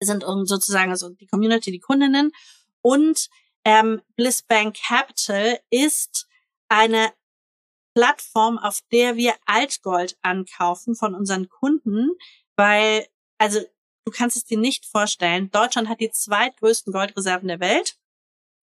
Sind 0.00 0.22
sozusagen 0.22 0.90
also 0.90 1.10
die 1.10 1.26
Community, 1.26 1.70
die 1.70 1.80
Kundinnen. 1.80 2.32
Und 2.82 3.28
ähm, 3.64 4.02
Bliss 4.16 4.42
Bank 4.42 4.76
Capital 4.76 5.58
ist 5.70 6.28
eine 6.68 7.12
Plattform, 7.94 8.58
auf 8.58 8.80
der 8.92 9.16
wir 9.16 9.34
Altgold 9.46 10.18
ankaufen 10.20 10.94
von 10.94 11.14
unseren 11.14 11.48
Kunden, 11.48 12.10
weil, 12.56 13.06
also 13.38 13.60
Du 14.06 14.12
kannst 14.12 14.36
es 14.36 14.44
dir 14.44 14.56
nicht 14.56 14.86
vorstellen. 14.86 15.50
Deutschland 15.50 15.88
hat 15.88 16.00
die 16.00 16.10
zweitgrößten 16.10 16.92
Goldreserven 16.92 17.48
der 17.48 17.58
Welt. 17.58 17.96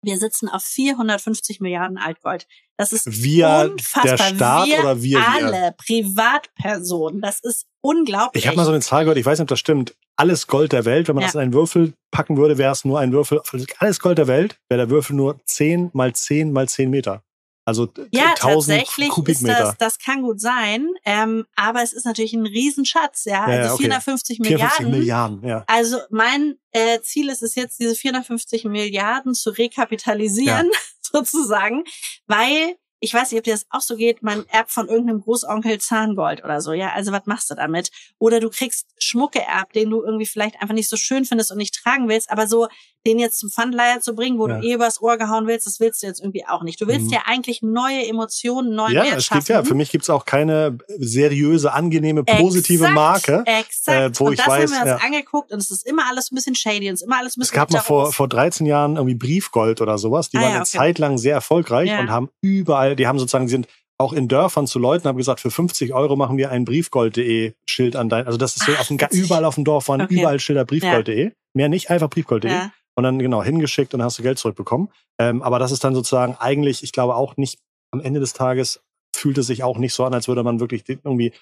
Wir 0.02 0.18
sitzen 0.18 0.48
auf 0.48 0.64
450 0.64 1.60
Milliarden 1.60 1.98
Altgold. 1.98 2.48
Das 2.78 2.94
ist 2.94 3.24
wir, 3.24 3.72
unfassbar. 3.72 4.18
Der 4.18 4.18
Staat 4.18 4.68
wir 4.68 4.80
oder 4.80 5.02
wir? 5.02 5.20
Alle 5.28 5.52
wir? 5.52 5.72
Privatpersonen. 5.72 7.22
Das 7.22 7.40
ist 7.42 7.66
unglaublich. 7.82 8.44
Ich 8.44 8.48
habe 8.48 8.56
mal 8.56 8.66
so 8.66 8.72
eine 8.72 8.82
Zahl 8.82 9.04
gehört, 9.04 9.18
ich 9.18 9.26
weiß 9.26 9.40
nicht, 9.40 9.44
ob 9.44 9.50
das 9.50 9.60
stimmt. 9.60 9.96
Alles 10.16 10.48
Gold 10.48 10.72
der 10.72 10.86
Welt, 10.86 11.10
wenn 11.10 11.16
man 11.16 11.24
ja. 11.24 11.28
das 11.28 11.36
in 11.36 11.42
einen 11.42 11.54
Würfel 11.54 11.94
packen 12.12 12.38
würde, 12.38 12.58
wäre 12.58 12.72
es 12.72 12.86
nur 12.86 13.00
ein 13.00 13.12
Würfel. 13.12 13.42
Alles 13.80 14.00
Gold 14.00 14.18
der 14.18 14.28
Welt 14.28 14.58
wäre 14.70 14.80
der 14.80 14.90
Würfel 14.90 15.16
nur 15.16 15.42
10 15.46 15.90
mal 15.92 16.14
10 16.14 16.54
mal 16.54 16.70
10 16.70 16.90
Meter. 16.90 17.24
Also 17.66 17.92
ja, 18.12 18.36
tatsächlich 18.38 19.10
Kubikmeter. 19.10 19.58
Ist 19.58 19.66
das, 19.66 19.78
das 19.78 20.00
kann 20.00 20.22
gut 20.22 20.40
sein, 20.40 20.88
ähm, 21.04 21.48
aber 21.56 21.82
es 21.82 21.94
ist 21.94 22.06
natürlich 22.06 22.34
ein 22.34 22.46
Riesenschatz, 22.46 23.26
ja. 23.26 23.50
ja 23.50 23.64
also 23.64 23.74
okay. 23.74 23.84
450 23.86 24.40
Milliarden. 24.40 24.68
450 24.68 25.00
Milliarden, 25.00 25.44
ja. 25.44 25.64
Also 25.66 25.98
mein 26.12 26.60
äh, 26.72 27.02
Ziel 27.02 27.30
ist 27.30 27.42
es 27.42 27.56
jetzt, 27.56 27.80
diese 27.80 27.96
450 27.96 28.66
Milliarden 28.66 29.34
zu 29.34 29.50
rekapitalisieren, 29.50 30.68
ja. 30.72 30.80
sozusagen, 31.02 31.84
weil 32.28 32.76
ich 33.06 33.14
weiß 33.14 33.32
nicht, 33.32 33.38
ob 33.38 33.44
dir 33.44 33.54
das 33.54 33.68
auch 33.70 33.82
so 33.82 33.96
geht, 33.96 34.24
man 34.24 34.46
erbt 34.48 34.72
von 34.72 34.90
irgendeinem 34.90 35.22
Großonkel 35.22 35.80
Zahngold 35.80 36.44
oder 36.44 36.60
so, 36.60 36.74
ja, 36.74 36.92
also 36.94 37.12
was 37.12 37.28
machst 37.28 37.52
du 37.52 37.56
damit? 37.56 37.92
Oder 38.18 38.40
du 38.40 38.50
kriegst 38.50 38.88
Schmuck 38.98 39.34
geerbt, 39.34 39.76
den 39.76 39.92
du 39.92 40.04
irgendwie 40.04 40.26
vielleicht 40.26 40.60
einfach 40.60 40.74
nicht 40.74 40.90
so 40.90 40.98
schön 40.98 41.24
findest 41.24 41.52
und 41.52 41.60
nicht 41.60 41.76
tragen 41.76 42.10
willst, 42.10 42.32
aber 42.32 42.48
so 42.48 42.68
den 43.06 43.20
jetzt 43.20 43.40
zum 43.40 43.50
Pfandleiher 43.50 44.02
zu 44.02 44.16
bringen, 44.16 44.40
wo 44.40 44.48
ja. 44.48 44.58
du 44.58 44.68
eh 44.68 44.74
übers 44.74 45.02
Ohr 45.02 45.18
gehauen 45.18 45.48
willst, 45.48 45.68
das 45.68 45.80
willst 45.80 46.02
du 46.02 46.08
jetzt 46.08 46.20
irgendwie 46.20 46.46
auch 46.48 46.64
nicht. 46.64 46.82
Du 46.82 46.88
willst 46.88 47.06
mhm. 47.06 47.14
ja 47.14 47.20
eigentlich 47.26 47.62
neue 47.62 48.08
Emotionen, 48.08 48.74
neue 48.76 48.94
ja, 48.94 49.04
Wert 49.04 49.24
schaffen. 49.24 49.40
Es 49.40 49.46
gibt, 49.46 49.50
ja, 49.50 49.64
für 49.64 49.76
mich 49.76 49.92
gibt's 49.92 50.10
auch 50.10 50.26
keine 50.26 50.78
seriöse, 50.98 51.72
angenehme, 51.72 52.24
positive 52.24 52.86
exakt, 52.86 52.96
Marke. 52.96 53.44
Exakt. 53.46 54.18
Äh, 54.18 54.20
wo 54.20 54.26
und 54.26 54.34
ich 54.34 54.40
das 54.40 54.48
weiß, 54.48 54.72
haben 54.74 54.86
wir 54.86 54.94
uns 54.94 55.02
ja. 55.02 55.08
angeguckt 55.08 55.52
und 55.52 55.60
es 55.60 55.70
ist 55.70 55.86
immer 55.86 56.04
alles 56.10 56.32
ein 56.32 56.36
bisschen 56.36 56.56
shady 56.56 56.90
und 56.90 56.96
es 56.96 57.02
ist 57.02 57.08
immer 57.08 57.20
alles 57.20 57.38
ein 57.38 57.42
bisschen 57.42 57.54
Es 57.54 57.56
gab 57.56 57.72
mal 57.72 57.80
vor, 57.80 58.12
vor 58.12 58.28
13 58.28 58.66
Jahren 58.66 58.96
irgendwie 58.96 59.16
Briefgold 59.16 59.82
oder 59.82 59.98
sowas. 59.98 60.30
Die 60.30 60.38
ah, 60.38 60.42
waren 60.42 60.50
ja, 60.50 60.62
okay. 60.62 60.78
eine 60.78 60.88
Zeit 60.88 61.00
lang 61.00 61.18
sehr 61.18 61.36
erfolgreich 61.36 61.92
und 62.00 62.10
haben 62.10 62.30
überall, 62.42 62.95
die 62.96 63.08
haben 63.08 63.20
sozusagen, 63.20 63.48
sind 63.48 63.68
auch 63.98 64.12
in 64.12 64.28
Dörfern 64.28 64.68
zu 64.68 64.78
Leuten, 64.78 65.08
haben 65.08 65.18
gesagt, 65.18 65.40
für 65.40 65.52
50 65.52 65.94
Euro 65.94 66.16
machen 66.16 66.38
wir 66.38 66.52
ein 66.52 66.66
Briefgold.de 66.66 67.54
Schild 67.66 67.96
an 67.96 68.10
dein, 68.10 68.26
also 68.26 68.38
das 68.38 68.58
ist 68.58 68.66
so 68.66 68.74
Ach, 68.76 68.82
auf 68.82 68.88
dem, 68.88 68.98
überall 69.12 69.46
auf 69.46 69.56
dem 69.56 69.64
Dorf 69.64 69.88
waren 69.88 70.02
okay. 70.02 70.20
überall 70.20 70.40
Schilder 70.40 70.66
Briefgold.de. 70.66 71.32
Mehr 71.54 71.70
nicht, 71.70 71.90
einfach 71.90 72.10
Briefgold.de. 72.10 72.52
Ja 72.52 72.72
und 72.96 73.04
dann 73.04 73.20
genau 73.20 73.44
hingeschickt 73.44 73.94
und 73.94 74.02
hast 74.02 74.18
du 74.18 74.24
Geld 74.24 74.40
zurückbekommen. 74.40 74.90
Ähm, 75.20 75.42
aber 75.42 75.60
das 75.60 75.72
ist 75.72 75.84
dann 75.84 75.94
sozusagen 75.94 76.36
eigentlich, 76.36 76.82
ich 76.82 76.94
glaube 76.94 77.16
auch 77.16 77.38
nicht, 77.38 77.60
am 77.92 78.00
Ende 78.00 78.20
des 78.20 78.34
Tages 78.34 78.82
fühlt 79.16 79.38
es 79.38 79.48
sich 79.48 79.64
auch 79.64 79.78
nicht 79.78 79.94
so 79.94 80.06
an, 80.06 80.14
als 80.14 80.28
würde 80.28 80.44
man 80.44 80.60
wirklich 80.60 80.84
irgendwie 80.88 81.34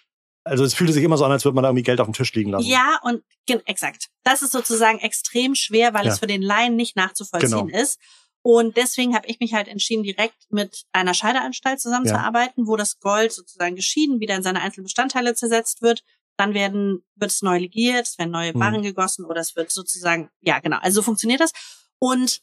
also 0.45 0.65
es 0.65 0.73
fühlte 0.73 0.91
sich 0.91 1.03
immer 1.03 1.17
so 1.17 1.23
an, 1.23 1.31
als 1.31 1.45
würde 1.45 1.55
man 1.55 1.63
da 1.63 1.69
irgendwie 1.69 1.83
Geld 1.83 2.01
auf 2.01 2.07
dem 2.07 2.13
Tisch 2.13 2.33
liegen 2.33 2.51
lassen. 2.51 2.67
Ja, 2.67 2.99
und 3.03 3.23
exakt. 3.65 4.09
Das 4.25 4.41
ist 4.41 4.51
sozusagen 4.51 4.99
extrem 4.99 5.55
schwer, 5.55 5.93
weil 5.93 6.05
ja. 6.05 6.11
es 6.11 6.19
für 6.19 6.27
den 6.27 6.41
Laien 6.41 6.75
nicht 6.75 6.97
nachzuvollziehen 6.97 7.67
genau. 7.67 7.81
ist. 7.81 7.97
Und 8.43 8.77
deswegen 8.77 9.15
habe 9.15 9.27
ich 9.27 9.39
mich 9.39 9.53
halt 9.53 9.67
entschieden, 9.67 10.03
direkt 10.03 10.51
mit 10.51 10.83
einer 10.91 11.13
Scheideanstalt 11.13 11.79
zusammenzuarbeiten, 11.79 12.63
ja. 12.63 12.67
wo 12.67 12.75
das 12.75 12.99
Gold 12.99 13.31
sozusagen 13.31 13.75
geschieden 13.75 14.19
wieder 14.19 14.35
in 14.35 14.43
seine 14.43 14.61
einzelnen 14.61 14.83
Bestandteile 14.83 15.33
zersetzt 15.33 15.81
wird 15.81 16.03
dann 16.37 16.53
werden, 16.53 17.03
wird 17.15 17.31
es 17.31 17.41
neu 17.41 17.59
legiert, 17.59 18.07
es 18.07 18.17
werden 18.17 18.31
neue 18.31 18.53
Barren 18.53 18.79
mhm. 18.79 18.83
gegossen 18.83 19.25
oder 19.25 19.41
es 19.41 19.55
wird 19.55 19.71
sozusagen, 19.71 20.29
ja 20.41 20.59
genau, 20.59 20.77
also 20.81 20.95
so 20.95 21.01
funktioniert 21.03 21.41
das. 21.41 21.51
Und 21.99 22.41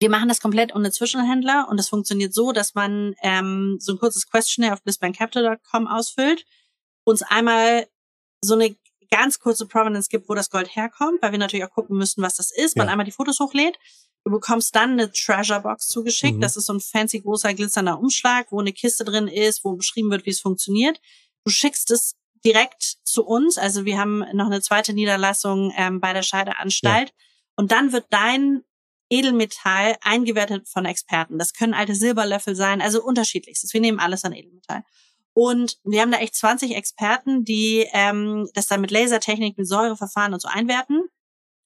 Wir 0.00 0.10
machen 0.10 0.28
das 0.28 0.40
komplett 0.40 0.74
ohne 0.74 0.90
Zwischenhändler 0.90 1.68
und 1.70 1.76
das 1.78 1.88
funktioniert 1.88 2.34
so, 2.34 2.50
dass 2.50 2.74
man 2.74 3.14
ähm, 3.22 3.78
so 3.80 3.92
ein 3.92 3.98
kurzes 3.98 4.28
Questionnaire 4.28 4.74
auf 4.74 4.82
blissbankcapital.com 4.82 5.86
ausfüllt, 5.86 6.44
uns 7.04 7.22
einmal 7.22 7.86
so 8.42 8.54
eine 8.54 8.76
ganz 9.10 9.38
kurze 9.38 9.66
Provenance 9.66 10.08
gibt, 10.10 10.28
wo 10.28 10.34
das 10.34 10.50
Gold 10.50 10.74
herkommt, 10.74 11.22
weil 11.22 11.30
wir 11.30 11.38
natürlich 11.38 11.64
auch 11.64 11.70
gucken 11.70 11.96
müssen, 11.96 12.22
was 12.22 12.36
das 12.36 12.50
ist. 12.50 12.76
Man 12.76 12.88
einmal 12.88 13.06
die 13.06 13.12
Fotos 13.12 13.38
hochlädt. 13.38 13.78
Du 14.24 14.30
bekommst 14.30 14.74
dann 14.74 14.92
eine 14.92 15.12
Treasure 15.12 15.60
Box 15.60 15.88
zugeschickt. 15.88 16.36
Mhm. 16.36 16.40
Das 16.40 16.56
ist 16.56 16.66
so 16.66 16.72
ein 16.72 16.80
fancy 16.80 17.20
großer 17.20 17.52
glitzernder 17.52 17.98
Umschlag, 17.98 18.50
wo 18.50 18.60
eine 18.60 18.72
Kiste 18.72 19.04
drin 19.04 19.28
ist, 19.28 19.64
wo 19.64 19.76
beschrieben 19.76 20.10
wird, 20.10 20.24
wie 20.24 20.30
es 20.30 20.40
funktioniert. 20.40 20.98
Du 21.44 21.50
schickst 21.50 21.90
es 21.90 22.16
direkt 22.44 22.82
zu 23.04 23.24
uns. 23.24 23.58
Also 23.58 23.84
wir 23.84 23.98
haben 23.98 24.24
noch 24.32 24.46
eine 24.46 24.62
zweite 24.62 24.94
Niederlassung 24.94 25.72
ähm, 25.76 26.00
bei 26.00 26.12
der 26.12 26.22
Scheideanstalt. 26.22 27.10
Ja. 27.10 27.14
Und 27.56 27.70
dann 27.70 27.92
wird 27.92 28.06
dein 28.10 28.62
Edelmetall 29.10 29.96
eingewertet 30.02 30.68
von 30.68 30.86
Experten. 30.86 31.38
Das 31.38 31.52
können 31.52 31.74
alte 31.74 31.94
Silberlöffel 31.94 32.56
sein, 32.56 32.80
also 32.80 33.02
unterschiedlichstes. 33.02 33.72
Wir 33.74 33.80
nehmen 33.80 34.00
alles 34.00 34.24
an 34.24 34.32
Edelmetall. 34.32 34.82
Und 35.34 35.78
wir 35.84 36.00
haben 36.00 36.12
da 36.12 36.18
echt 36.18 36.36
20 36.36 36.74
Experten, 36.76 37.44
die 37.44 37.86
ähm, 37.92 38.48
das 38.54 38.68
dann 38.68 38.80
mit 38.80 38.90
Lasertechnik, 38.90 39.58
mit 39.58 39.66
Säureverfahren 39.66 40.32
und 40.32 40.40
so 40.40 40.48
einwerten. 40.48 41.02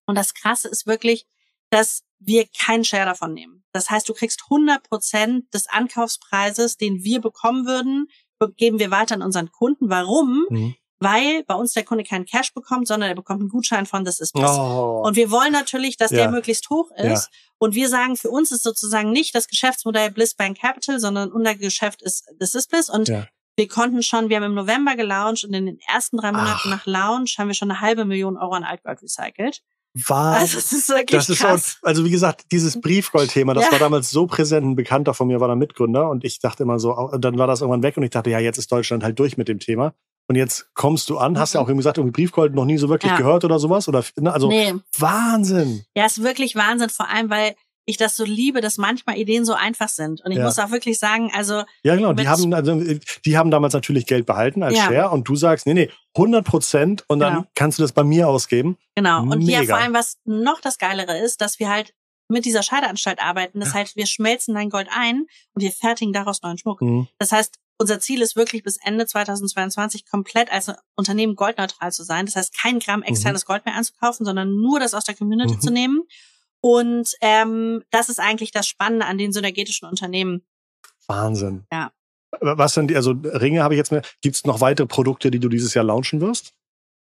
Und 0.07 0.15
das 0.17 0.35
Krasse 0.35 0.69
ist 0.69 0.87
wirklich, 0.87 1.27
dass 1.71 2.03
wir 2.19 2.47
keinen 2.47 2.85
Share 2.85 3.07
davon 3.07 3.33
nehmen. 3.35 3.65
Das 3.73 3.91
heißt, 3.91 4.09
du 4.09 4.15
kriegst 4.15 4.43
100 4.45 4.83
Prozent 4.89 5.53
des 5.55 5.69
Ankaufspreises, 5.69 6.77
den 6.77 7.05
wir 7.05 7.21
bekommen 7.21 7.67
würden, 7.67 8.09
geben 8.57 8.79
wir 8.79 8.91
weiter 8.91 9.15
an 9.15 9.23
unseren 9.23 9.51
Kunden. 9.51 9.89
Warum? 9.89 10.47
Mhm. 10.49 10.75
Weil 11.01 11.45
bei 11.45 11.55
uns 11.55 11.75
der 11.75 11.85
Kunde 11.85 12.03
keinen 12.03 12.25
Cash 12.25 12.53
bekommt, 12.55 12.89
sondern 12.89 13.09
er 13.09 13.15
bekommt 13.15 13.41
einen 13.41 13.51
Gutschein 13.51 13.87
von 13.87 14.05
Das 14.05 14.19
ist 14.19 14.35
oh. 14.35 15.03
Und 15.05 15.15
wir 15.15 15.31
wollen 15.31 15.53
natürlich, 15.53 15.97
dass 15.97 16.11
ja. 16.11 16.19
der 16.19 16.31
möglichst 16.31 16.69
hoch 16.71 16.91
ist. 16.97 17.05
Ja. 17.05 17.39
Und 17.59 17.77
wir 17.77 17.89
sagen, 17.89 18.17
für 18.17 18.31
uns 18.31 18.51
ist 18.51 18.65
sozusagen 18.65 19.13
nicht 19.13 19.35
das 19.35 19.47
Geschäftsmodell 19.47 20.11
Bliss 20.11 20.35
Bank 20.35 20.59
Capital, 20.59 20.99
sondern 20.99 21.31
unser 21.31 21.55
Geschäft 21.55 22.03
ist 22.03 22.27
Das 22.41 22.57
ist 22.57 22.71
Bliss. 22.71 22.89
Und 22.89 23.09
ja. 23.09 23.29
wir 23.55 23.69
konnten 23.69 24.03
schon, 24.03 24.29
wir 24.29 24.37
haben 24.37 24.45
im 24.45 24.55
November 24.55 24.97
gelauncht 24.97 25.45
und 25.45 25.55
in 25.55 25.67
den 25.67 25.79
ersten 25.89 26.17
drei 26.17 26.33
Monaten 26.33 26.63
Ach. 26.65 26.71
nach 26.71 26.87
Launch 26.87 27.39
haben 27.39 27.47
wir 27.47 27.55
schon 27.55 27.71
eine 27.71 27.81
halbe 27.81 28.05
Million 28.05 28.37
Euro 28.37 28.55
an 28.55 28.65
Altgold 28.65 29.01
recycelt 29.01 29.63
war. 29.95 30.37
Also 30.37 30.57
das 30.57 30.73
ist 30.73 30.89
wirklich 30.89 31.19
das 31.19 31.29
ist 31.29 31.41
krass. 31.41 31.79
Auch, 31.83 31.87
also 31.89 32.05
wie 32.05 32.11
gesagt, 32.11 32.47
dieses 32.53 32.81
Briefgold-Thema, 32.81 33.55
das 33.55 33.67
ja. 33.67 33.73
war 33.73 33.79
damals 33.79 34.11
so 34.11 34.27
präsent. 34.27 34.67
Ein 34.67 34.77
Bekannter 34.77 35.15
von 35.15 35.29
mir 35.29 35.41
war 35.41 35.49
da 35.49 35.55
Mitgründer 35.55 36.09
und 36.11 36.25
ich 36.25 36.39
dachte 36.41 36.63
immer 36.63 36.79
so, 36.79 37.11
dann 37.19 37.39
war 37.39 37.47
das 37.47 37.61
irgendwann 37.61 37.83
weg 37.83 37.97
und 37.97 38.03
ich 38.03 38.11
dachte, 38.11 38.31
ja, 38.31 38.39
jetzt 38.39 38.59
ist 38.59 38.71
Deutschland 38.71 39.03
halt 39.03 39.19
durch 39.19 39.37
mit 39.37 39.49
dem 39.49 39.59
Thema. 39.59 39.95
Und 40.31 40.37
jetzt 40.37 40.69
kommst 40.75 41.09
du 41.09 41.17
an, 41.17 41.39
hast 41.39 41.55
ja 41.55 41.61
mhm. 41.61 41.65
auch 41.65 41.69
irgendwie 41.69 41.81
gesagt, 41.81 41.99
irgendwie 41.99 42.13
Briefgold 42.13 42.55
noch 42.55 42.67
nie 42.67 42.77
so 42.77 42.91
wirklich 42.91 43.13
ja. 43.13 43.17
gehört 43.17 43.45
oder 43.45 43.59
sowas 43.59 43.89
oder 43.89 44.05
ne, 44.17 44.31
also 44.33 44.49
nee. 44.49 44.75
Wahnsinn. 44.99 45.85
Ja, 45.97 46.05
ist 46.05 46.23
wirklich 46.23 46.55
Wahnsinn, 46.55 46.91
vor 46.91 47.09
allem 47.09 47.31
weil 47.31 47.55
ich 47.89 47.97
das 47.97 48.17
so 48.17 48.25
liebe, 48.25 48.61
dass 48.61 48.77
manchmal 48.77 49.17
Ideen 49.17 49.47
so 49.47 49.55
einfach 49.55 49.89
sind. 49.89 50.21
Und 50.23 50.31
ich 50.31 50.37
ja. 50.37 50.45
muss 50.45 50.59
auch 50.59 50.71
wirklich 50.71 50.99
sagen, 50.99 51.31
also. 51.33 51.63
Ja, 51.83 51.97
genau. 51.97 52.13
Die 52.13 52.29
haben, 52.29 52.53
also, 52.53 52.79
die 53.25 53.39
haben 53.39 53.51
damals 53.51 53.73
natürlich 53.73 54.05
Geld 54.05 54.27
behalten 54.27 54.63
als 54.63 54.77
ja. 54.77 54.85
Share 54.85 55.11
und 55.11 55.27
du 55.27 55.37
sagst, 55.37 55.67
nee, 55.67 55.73
nee, 55.73 55.91
100 56.15 56.45
Prozent 56.45 57.05
und 57.09 57.21
dann 57.21 57.35
genau. 57.35 57.47
kannst 57.55 57.79
du 57.79 57.83
das 57.83 57.93
bei 57.93 58.05
mir 58.05 58.29
ausgeben. 58.29 58.77
Genau. 58.95 59.23
Und 59.23 59.39
Mega. 59.39 59.61
hier 59.61 59.69
vor 59.69 59.79
allem, 59.79 59.95
was 59.95 60.19
noch 60.27 60.61
das 60.61 60.77
Geilere 60.77 61.17
ist, 61.19 61.41
dass 61.41 61.59
wir 61.59 61.71
halt 61.71 61.95
mit 62.29 62.45
dieser 62.45 62.63
Scheideanstalt 62.63 63.21
arbeiten. 63.23 63.59
Das 63.59 63.73
heißt, 63.73 63.97
wir 63.97 64.07
schmelzen 64.07 64.55
dein 64.55 64.69
Gold 64.69 64.89
ein 64.95 65.25
und 65.55 65.63
wir 65.63 65.73
fertigen 65.73 66.13
daraus 66.13 66.43
neuen 66.43 66.59
Schmuck. 66.59 66.83
Mhm. 66.83 67.09
Das 67.19 67.33
heißt, 67.33 67.57
unser 67.79 68.01
Ziel 68.01 68.21
ist 68.21 68.37
wirklich 68.37 68.63
bis 68.63 68.77
Ende 68.85 69.07
2022 69.07 70.05
komplett 70.05 70.53
als 70.53 70.71
Unternehmen 70.95 71.37
goldneutral 71.37 71.91
zu 71.91 72.03
sein. 72.03 72.27
Das 72.27 72.37
heißt, 72.37 72.55
kein 72.55 72.81
Gramm 72.81 73.01
mhm. 73.01 73.07
externes 73.07 73.45
mhm. 73.45 73.47
Gold 73.47 73.65
mehr 73.65 73.77
anzukaufen, 73.77 74.27
sondern 74.27 74.55
nur 74.61 74.79
das 74.79 74.93
aus 74.93 75.05
der 75.05 75.15
Community 75.15 75.55
mhm. 75.55 75.61
zu 75.61 75.71
nehmen 75.71 76.03
und 76.61 77.15
ähm, 77.21 77.83
das 77.91 78.09
ist 78.09 78.21
eigentlich 78.21 78.51
das 78.51 78.67
Spannende 78.67 79.07
an 79.07 79.19
den 79.19 79.33
synergetischen 79.33 79.89
Unternehmen. 79.89 80.45
Wahnsinn. 81.07 81.65
Ja. 81.73 81.93
Was 82.41 82.75
sind 82.75 82.89
die, 82.89 82.97
also 82.97 83.13
Ringe 83.13 83.63
habe 83.63 83.75
ich 83.75 83.79
jetzt 83.79 83.91
mehr. 83.91 84.03
Gibt 84.21 84.37
es 84.37 84.45
noch 84.45 84.61
weitere 84.61 84.87
Produkte, 84.87 85.31
die 85.31 85.41
du 85.41 85.49
dieses 85.49 85.75
Jahr 85.75 85.85
launchen 85.85 86.21
wirst? 86.21 86.53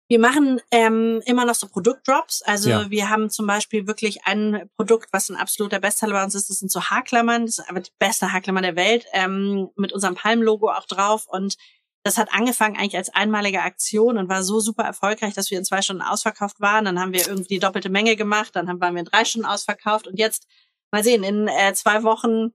Wir 0.07 0.19
machen 0.19 0.59
ähm, 0.71 1.21
immer 1.25 1.45
noch 1.45 1.55
so 1.55 1.67
Produktdrops. 1.67 2.41
Also 2.41 2.69
ja. 2.69 2.89
wir 2.89 3.09
haben 3.09 3.29
zum 3.29 3.47
Beispiel 3.47 3.87
wirklich 3.87 4.25
ein 4.25 4.69
Produkt, 4.75 5.07
was 5.13 5.29
ein 5.29 5.37
absoluter 5.37 5.79
Bestseller 5.79 6.13
bei 6.13 6.23
uns 6.23 6.35
ist. 6.35 6.49
Das 6.49 6.59
sind 6.59 6.69
so 6.69 6.81
Haarklammern. 6.81 7.45
Das 7.45 7.59
ist 7.59 7.69
aber 7.69 7.79
die 7.79 7.91
beste 7.97 8.33
Haarklammer 8.33 8.61
der 8.61 8.75
Welt 8.75 9.05
ähm, 9.13 9.69
mit 9.77 9.93
unserem 9.93 10.15
Palm-Logo 10.15 10.69
auch 10.69 10.85
drauf. 10.85 11.27
Und 11.29 11.55
das 12.03 12.17
hat 12.17 12.33
angefangen 12.33 12.77
eigentlich 12.77 12.97
als 12.97 13.13
einmalige 13.13 13.61
Aktion 13.61 14.17
und 14.17 14.29
war 14.29 14.43
so 14.43 14.59
super 14.59 14.83
erfolgreich, 14.83 15.33
dass 15.33 15.51
wir 15.51 15.57
in 15.57 15.65
zwei 15.65 15.81
Stunden 15.81 16.01
ausverkauft 16.01 16.59
waren. 16.59 16.85
Dann 16.85 16.99
haben 16.99 17.13
wir 17.13 17.27
irgendwie 17.27 17.55
die 17.55 17.59
doppelte 17.59 17.89
Menge 17.89 18.15
gemacht, 18.15 18.55
dann 18.55 18.67
waren 18.81 18.93
wir 18.95 19.01
in 19.01 19.05
drei 19.05 19.25
Stunden 19.25 19.45
ausverkauft 19.45 20.07
und 20.07 20.17
jetzt 20.17 20.47
mal 20.91 21.03
sehen, 21.03 21.23
in 21.23 21.47
äh, 21.47 21.73
zwei 21.73 22.03
Wochen 22.03 22.53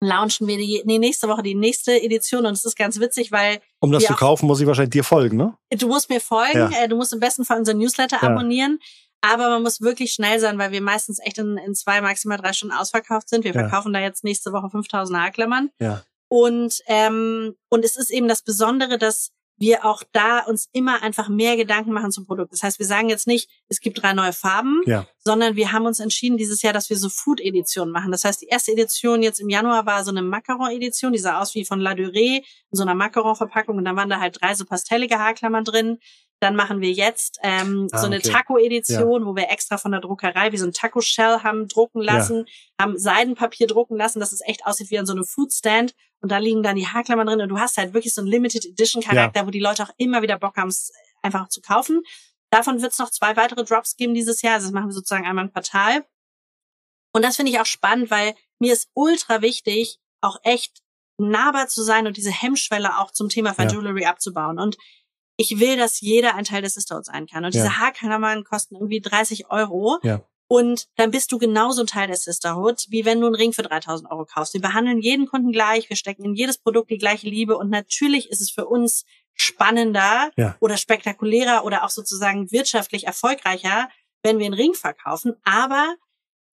launchen 0.00 0.46
wir 0.46 0.56
die 0.56 0.82
nee, 0.84 0.98
nächste 0.98 1.28
Woche 1.28 1.42
die 1.42 1.54
nächste 1.54 2.00
Edition 2.00 2.46
und 2.46 2.52
es 2.52 2.64
ist 2.64 2.76
ganz 2.76 3.00
witzig, 3.00 3.32
weil 3.32 3.60
um 3.80 3.90
das 3.90 4.04
zu 4.04 4.14
kaufen, 4.14 4.46
muss 4.46 4.60
ich 4.60 4.66
wahrscheinlich 4.66 4.92
dir 4.92 5.04
folgen, 5.04 5.36
ne? 5.36 5.56
Du 5.70 5.88
musst 5.88 6.08
mir 6.08 6.20
folgen, 6.20 6.70
ja. 6.72 6.84
äh, 6.84 6.88
du 6.88 6.96
musst 6.96 7.12
im 7.12 7.20
besten 7.20 7.44
Fall 7.44 7.58
unseren 7.58 7.78
Newsletter 7.78 8.18
ja. 8.22 8.28
abonnieren. 8.28 8.78
Aber 9.20 9.48
man 9.48 9.64
muss 9.64 9.80
wirklich 9.80 10.12
schnell 10.12 10.38
sein, 10.38 10.58
weil 10.58 10.70
wir 10.70 10.80
meistens 10.80 11.18
echt 11.18 11.38
in, 11.38 11.56
in 11.58 11.74
zwei, 11.74 12.00
maximal 12.00 12.38
drei 12.38 12.52
Stunden 12.52 12.76
ausverkauft 12.76 13.28
sind. 13.28 13.42
Wir 13.42 13.52
ja. 13.52 13.62
verkaufen 13.62 13.92
da 13.92 13.98
jetzt 13.98 14.22
nächste 14.22 14.52
Woche 14.52 14.70
5000 14.70 15.18
Haarklammern. 15.18 15.70
Ja. 15.80 16.04
Und, 16.28 16.82
ähm, 16.86 17.56
und 17.68 17.84
es 17.84 17.96
ist 17.96 18.10
eben 18.10 18.28
das 18.28 18.42
Besondere, 18.42 18.98
dass 18.98 19.32
wir 19.58 19.84
auch 19.84 20.02
da 20.12 20.40
uns 20.40 20.68
immer 20.72 21.02
einfach 21.02 21.28
mehr 21.28 21.56
Gedanken 21.56 21.92
machen 21.92 22.12
zum 22.12 22.26
Produkt. 22.26 22.52
Das 22.52 22.62
heißt, 22.62 22.78
wir 22.78 22.86
sagen 22.86 23.08
jetzt 23.08 23.26
nicht, 23.26 23.50
es 23.68 23.80
gibt 23.80 24.00
drei 24.00 24.12
neue 24.12 24.32
Farben, 24.32 24.82
ja. 24.86 25.06
sondern 25.18 25.56
wir 25.56 25.72
haben 25.72 25.86
uns 25.86 25.98
entschieden 25.98 26.36
dieses 26.36 26.62
Jahr, 26.62 26.72
dass 26.72 26.90
wir 26.90 26.96
so 26.96 27.08
Food-Editionen 27.08 27.92
machen. 27.92 28.12
Das 28.12 28.24
heißt, 28.24 28.40
die 28.40 28.46
erste 28.46 28.72
Edition 28.72 29.22
jetzt 29.22 29.40
im 29.40 29.48
Januar 29.48 29.84
war 29.84 30.04
so 30.04 30.10
eine 30.10 30.22
Macaron-Edition, 30.22 31.12
die 31.12 31.18
sah 31.18 31.40
aus 31.40 31.54
wie 31.54 31.64
von 31.64 31.80
La 31.80 31.92
Durée, 31.92 32.38
in 32.38 32.76
so 32.76 32.82
einer 32.82 32.94
Macaron-Verpackung 32.94 33.76
und 33.76 33.84
dann 33.84 33.96
waren 33.96 34.08
da 34.08 34.20
halt 34.20 34.40
drei 34.40 34.54
so 34.54 34.64
pastellige 34.64 35.18
Haarklammern 35.18 35.64
drin. 35.64 35.98
Dann 36.40 36.54
machen 36.54 36.80
wir 36.80 36.92
jetzt 36.92 37.40
ähm, 37.42 37.88
ah, 37.90 37.98
so 37.98 38.06
eine 38.06 38.18
okay. 38.18 38.30
Taco-Edition, 38.30 39.22
ja. 39.22 39.26
wo 39.26 39.34
wir 39.34 39.50
extra 39.50 39.76
von 39.76 39.90
der 39.90 40.00
Druckerei 40.00 40.52
wie 40.52 40.56
so 40.56 40.66
ein 40.66 40.72
Taco-Shell 40.72 41.42
haben 41.42 41.66
drucken 41.66 42.00
lassen, 42.00 42.44
ja. 42.46 42.84
haben 42.84 42.96
Seidenpapier 42.96 43.66
drucken 43.66 43.96
lassen, 43.96 44.20
dass 44.20 44.32
es 44.32 44.40
echt 44.42 44.64
aussieht 44.64 44.92
wie 44.92 45.00
an 45.00 45.06
so 45.06 45.14
einem 45.14 45.24
Food-Stand. 45.24 45.94
Und 46.20 46.32
da 46.32 46.38
liegen 46.38 46.62
dann 46.62 46.76
die 46.76 46.86
Haarklammern 46.86 47.26
drin 47.26 47.40
und 47.40 47.48
du 47.48 47.58
hast 47.58 47.76
halt 47.76 47.94
wirklich 47.94 48.12
so 48.12 48.20
einen 48.20 48.28
Limited 48.28 48.64
Edition 48.64 49.02
Charakter, 49.02 49.40
ja. 49.40 49.46
wo 49.46 49.50
die 49.50 49.60
Leute 49.60 49.84
auch 49.84 49.92
immer 49.98 50.22
wieder 50.22 50.38
Bock 50.38 50.56
haben, 50.56 50.68
es 50.68 50.92
einfach 51.22 51.48
zu 51.48 51.60
kaufen. 51.60 52.02
Davon 52.50 52.80
wird 52.82 52.92
es 52.92 52.98
noch 52.98 53.10
zwei 53.10 53.36
weitere 53.36 53.64
Drops 53.64 53.96
geben 53.96 54.14
dieses 54.14 54.42
Jahr. 54.42 54.54
Also 54.54 54.66
das 54.66 54.72
machen 54.72 54.88
wir 54.88 54.94
sozusagen 54.94 55.26
einmal 55.26 55.44
im 55.44 55.52
Quartal. 55.52 56.04
Und 57.12 57.22
das 57.22 57.36
finde 57.36 57.52
ich 57.52 57.60
auch 57.60 57.66
spannend, 57.66 58.10
weil 58.10 58.34
mir 58.58 58.72
ist 58.72 58.90
ultra 58.94 59.42
wichtig, 59.42 59.98
auch 60.20 60.38
echt 60.42 60.82
nahbar 61.18 61.68
zu 61.68 61.82
sein 61.82 62.06
und 62.06 62.16
diese 62.16 62.30
Hemmschwelle 62.30 62.98
auch 62.98 63.10
zum 63.10 63.28
Thema 63.28 63.54
Fine 63.54 63.72
ja. 63.72 63.78
Jewelry 63.78 64.04
abzubauen. 64.06 64.58
Und 64.58 64.76
ich 65.36 65.60
will, 65.60 65.76
dass 65.76 66.00
jeder 66.00 66.34
ein 66.34 66.44
Teil 66.44 66.62
des 66.62 66.74
Sisterhoods 66.74 67.06
sein 67.06 67.26
kann. 67.26 67.44
Und 67.44 67.54
ja. 67.54 67.62
diese 67.62 67.78
Haarklammern 67.78 68.44
kosten 68.44 68.76
irgendwie 68.76 69.00
30 69.00 69.50
Euro. 69.50 69.98
Ja. 70.02 70.20
Und 70.48 70.88
dann 70.96 71.10
bist 71.10 71.30
du 71.30 71.38
genauso 71.38 71.82
ein 71.82 71.86
Teil 71.86 72.08
des 72.08 72.24
Sisterhood, 72.24 72.86
wie 72.88 73.04
wenn 73.04 73.20
du 73.20 73.26
einen 73.26 73.34
Ring 73.34 73.52
für 73.52 73.62
3000 73.62 74.10
Euro 74.10 74.24
kaufst. 74.24 74.54
Wir 74.54 74.62
behandeln 74.62 74.98
jeden 74.98 75.26
Kunden 75.26 75.52
gleich, 75.52 75.90
wir 75.90 75.96
stecken 75.96 76.24
in 76.24 76.34
jedes 76.34 76.56
Produkt 76.56 76.90
die 76.90 76.96
gleiche 76.96 77.28
Liebe 77.28 77.56
und 77.56 77.68
natürlich 77.68 78.30
ist 78.30 78.40
es 78.40 78.50
für 78.50 78.66
uns 78.66 79.04
spannender 79.34 80.30
ja. 80.36 80.56
oder 80.60 80.78
spektakulärer 80.78 81.64
oder 81.64 81.84
auch 81.84 81.90
sozusagen 81.90 82.50
wirtschaftlich 82.50 83.06
erfolgreicher, 83.06 83.88
wenn 84.22 84.38
wir 84.38 84.46
einen 84.46 84.54
Ring 84.54 84.74
verkaufen. 84.74 85.36
Aber 85.44 85.94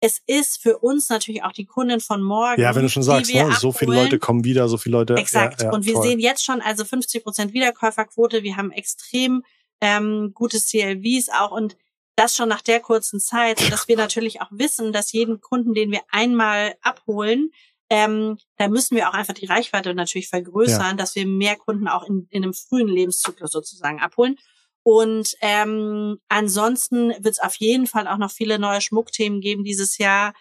es 0.01 0.21
ist 0.27 0.61
für 0.61 0.79
uns 0.79 1.09
natürlich 1.11 1.45
auch 1.45 1.53
die 1.53 1.67
Kundin 1.67 2.01
von 2.01 2.23
morgen. 2.23 2.61
Ja, 2.61 2.75
wenn 2.75 2.83
du 2.83 2.89
schon 2.89 3.05
sagst, 3.05 3.33
ne? 3.33 3.55
so 3.61 3.73
viele 3.73 3.95
Leute 3.95 4.19
kommen 4.19 4.43
wieder, 4.43 4.69
so 4.69 4.79
viele 4.79 4.97
Leute. 4.97 5.15
Exakt. 5.15 5.61
Ja, 5.61 5.69
ja, 5.69 5.73
und 5.73 5.85
wir 5.85 5.95
toll. 5.95 6.03
sehen 6.03 6.19
jetzt 6.19 6.45
schon 6.45 6.61
also 6.61 6.85
50 6.85 7.23
Prozent 7.23 7.53
Wiederkäuferquote. 7.53 8.43
Wir 8.43 8.57
haben 8.57 8.73
extrem 8.73 9.45
ähm, 9.81 10.33
gute 10.35 10.59
CLVs 10.59 11.29
auch 11.29 11.53
und 11.53 11.77
das 12.17 12.37
schon 12.37 12.49
nach 12.49 12.63
der 12.63 12.81
kurzen 12.81 13.21
Zeit, 13.21 13.71
dass 13.71 13.89
wir 13.89 13.97
natürlich 13.97 14.41
auch 14.41 14.51
wissen, 14.51 14.93
dass 14.93 15.13
jeden 15.13 15.41
Kunden, 15.41 15.75
den 15.75 15.91
wir 15.91 16.03
einmal 16.11 16.75
abholen, 16.83 17.51
ähm, 17.93 18.39
da 18.57 18.69
müssen 18.69 18.97
wir 18.97 19.11
auch 19.11 19.13
einfach 19.13 19.35
die 19.35 19.45
Reichweite 19.45 19.95
natürlich 19.95 20.29
vergrößern, 20.29 20.81
ja. 20.81 20.95
dass 20.95 21.15
wir 21.15 21.27
mehr 21.27 21.57
Kunden 21.57 21.89
auch 21.89 22.05
in, 22.05 22.27
in 22.31 22.43
einem 22.43 22.55
frühen 22.55 22.89
Lebenszyklus 22.89 23.51
sozusagen 23.51 24.01
abholen. 24.01 24.39
Und 24.83 25.37
ähm, 25.43 26.19
ansonsten 26.29 27.11
wird 27.11 27.35
es 27.35 27.39
auf 27.39 27.55
jeden 27.57 27.87
Fall 27.87 28.09
auch 28.09 28.17
noch 28.17 28.31
viele 28.31 28.59
neue 28.59 28.81
Schmuckthemen 28.81 29.41
geben 29.41 29.63
dieses 29.63 29.99
Jahr. 29.99 30.33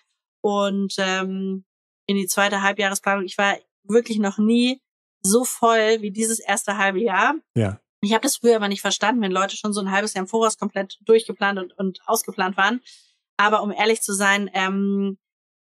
Und 0.42 0.96
ähm, 0.98 1.66
in 2.08 2.16
die 2.16 2.28
zweite 2.28 2.62
Halbjahresplanung, 2.62 3.26
ich 3.26 3.38
war 3.38 3.58
wirklich 3.84 4.20
noch 4.20 4.38
nie 4.38 4.82
so 5.22 5.44
voll 5.44 6.02
wie 6.02 6.12
dieses 6.12 6.40
erste 6.40 6.78
halbe 6.78 7.02
Jahr. 7.02 7.36
Ja. 7.56 7.80
Ich 8.02 8.14
habe 8.14 8.24
das 8.24 8.38
früher 8.38 8.56
aber 8.56 8.68
nicht 8.68 8.82
verstanden, 8.82 9.22
wenn 9.22 9.32
Leute 9.32 9.56
schon 9.56 9.74
so 9.74 9.80
ein 9.80 9.92
halbes 9.92 10.14
Jahr 10.14 10.24
im 10.24 10.28
Voraus 10.28 10.58
komplett 10.58 10.98
durchgeplant 11.02 11.60
und, 11.60 11.78
und 11.78 12.00
ausgeplant 12.06 12.58
waren. 12.58 12.82
Aber 13.38 13.62
um 13.62 13.72
ehrlich 13.72 14.02
zu 14.02 14.14
sein, 14.14 14.50
ähm, 14.54 15.18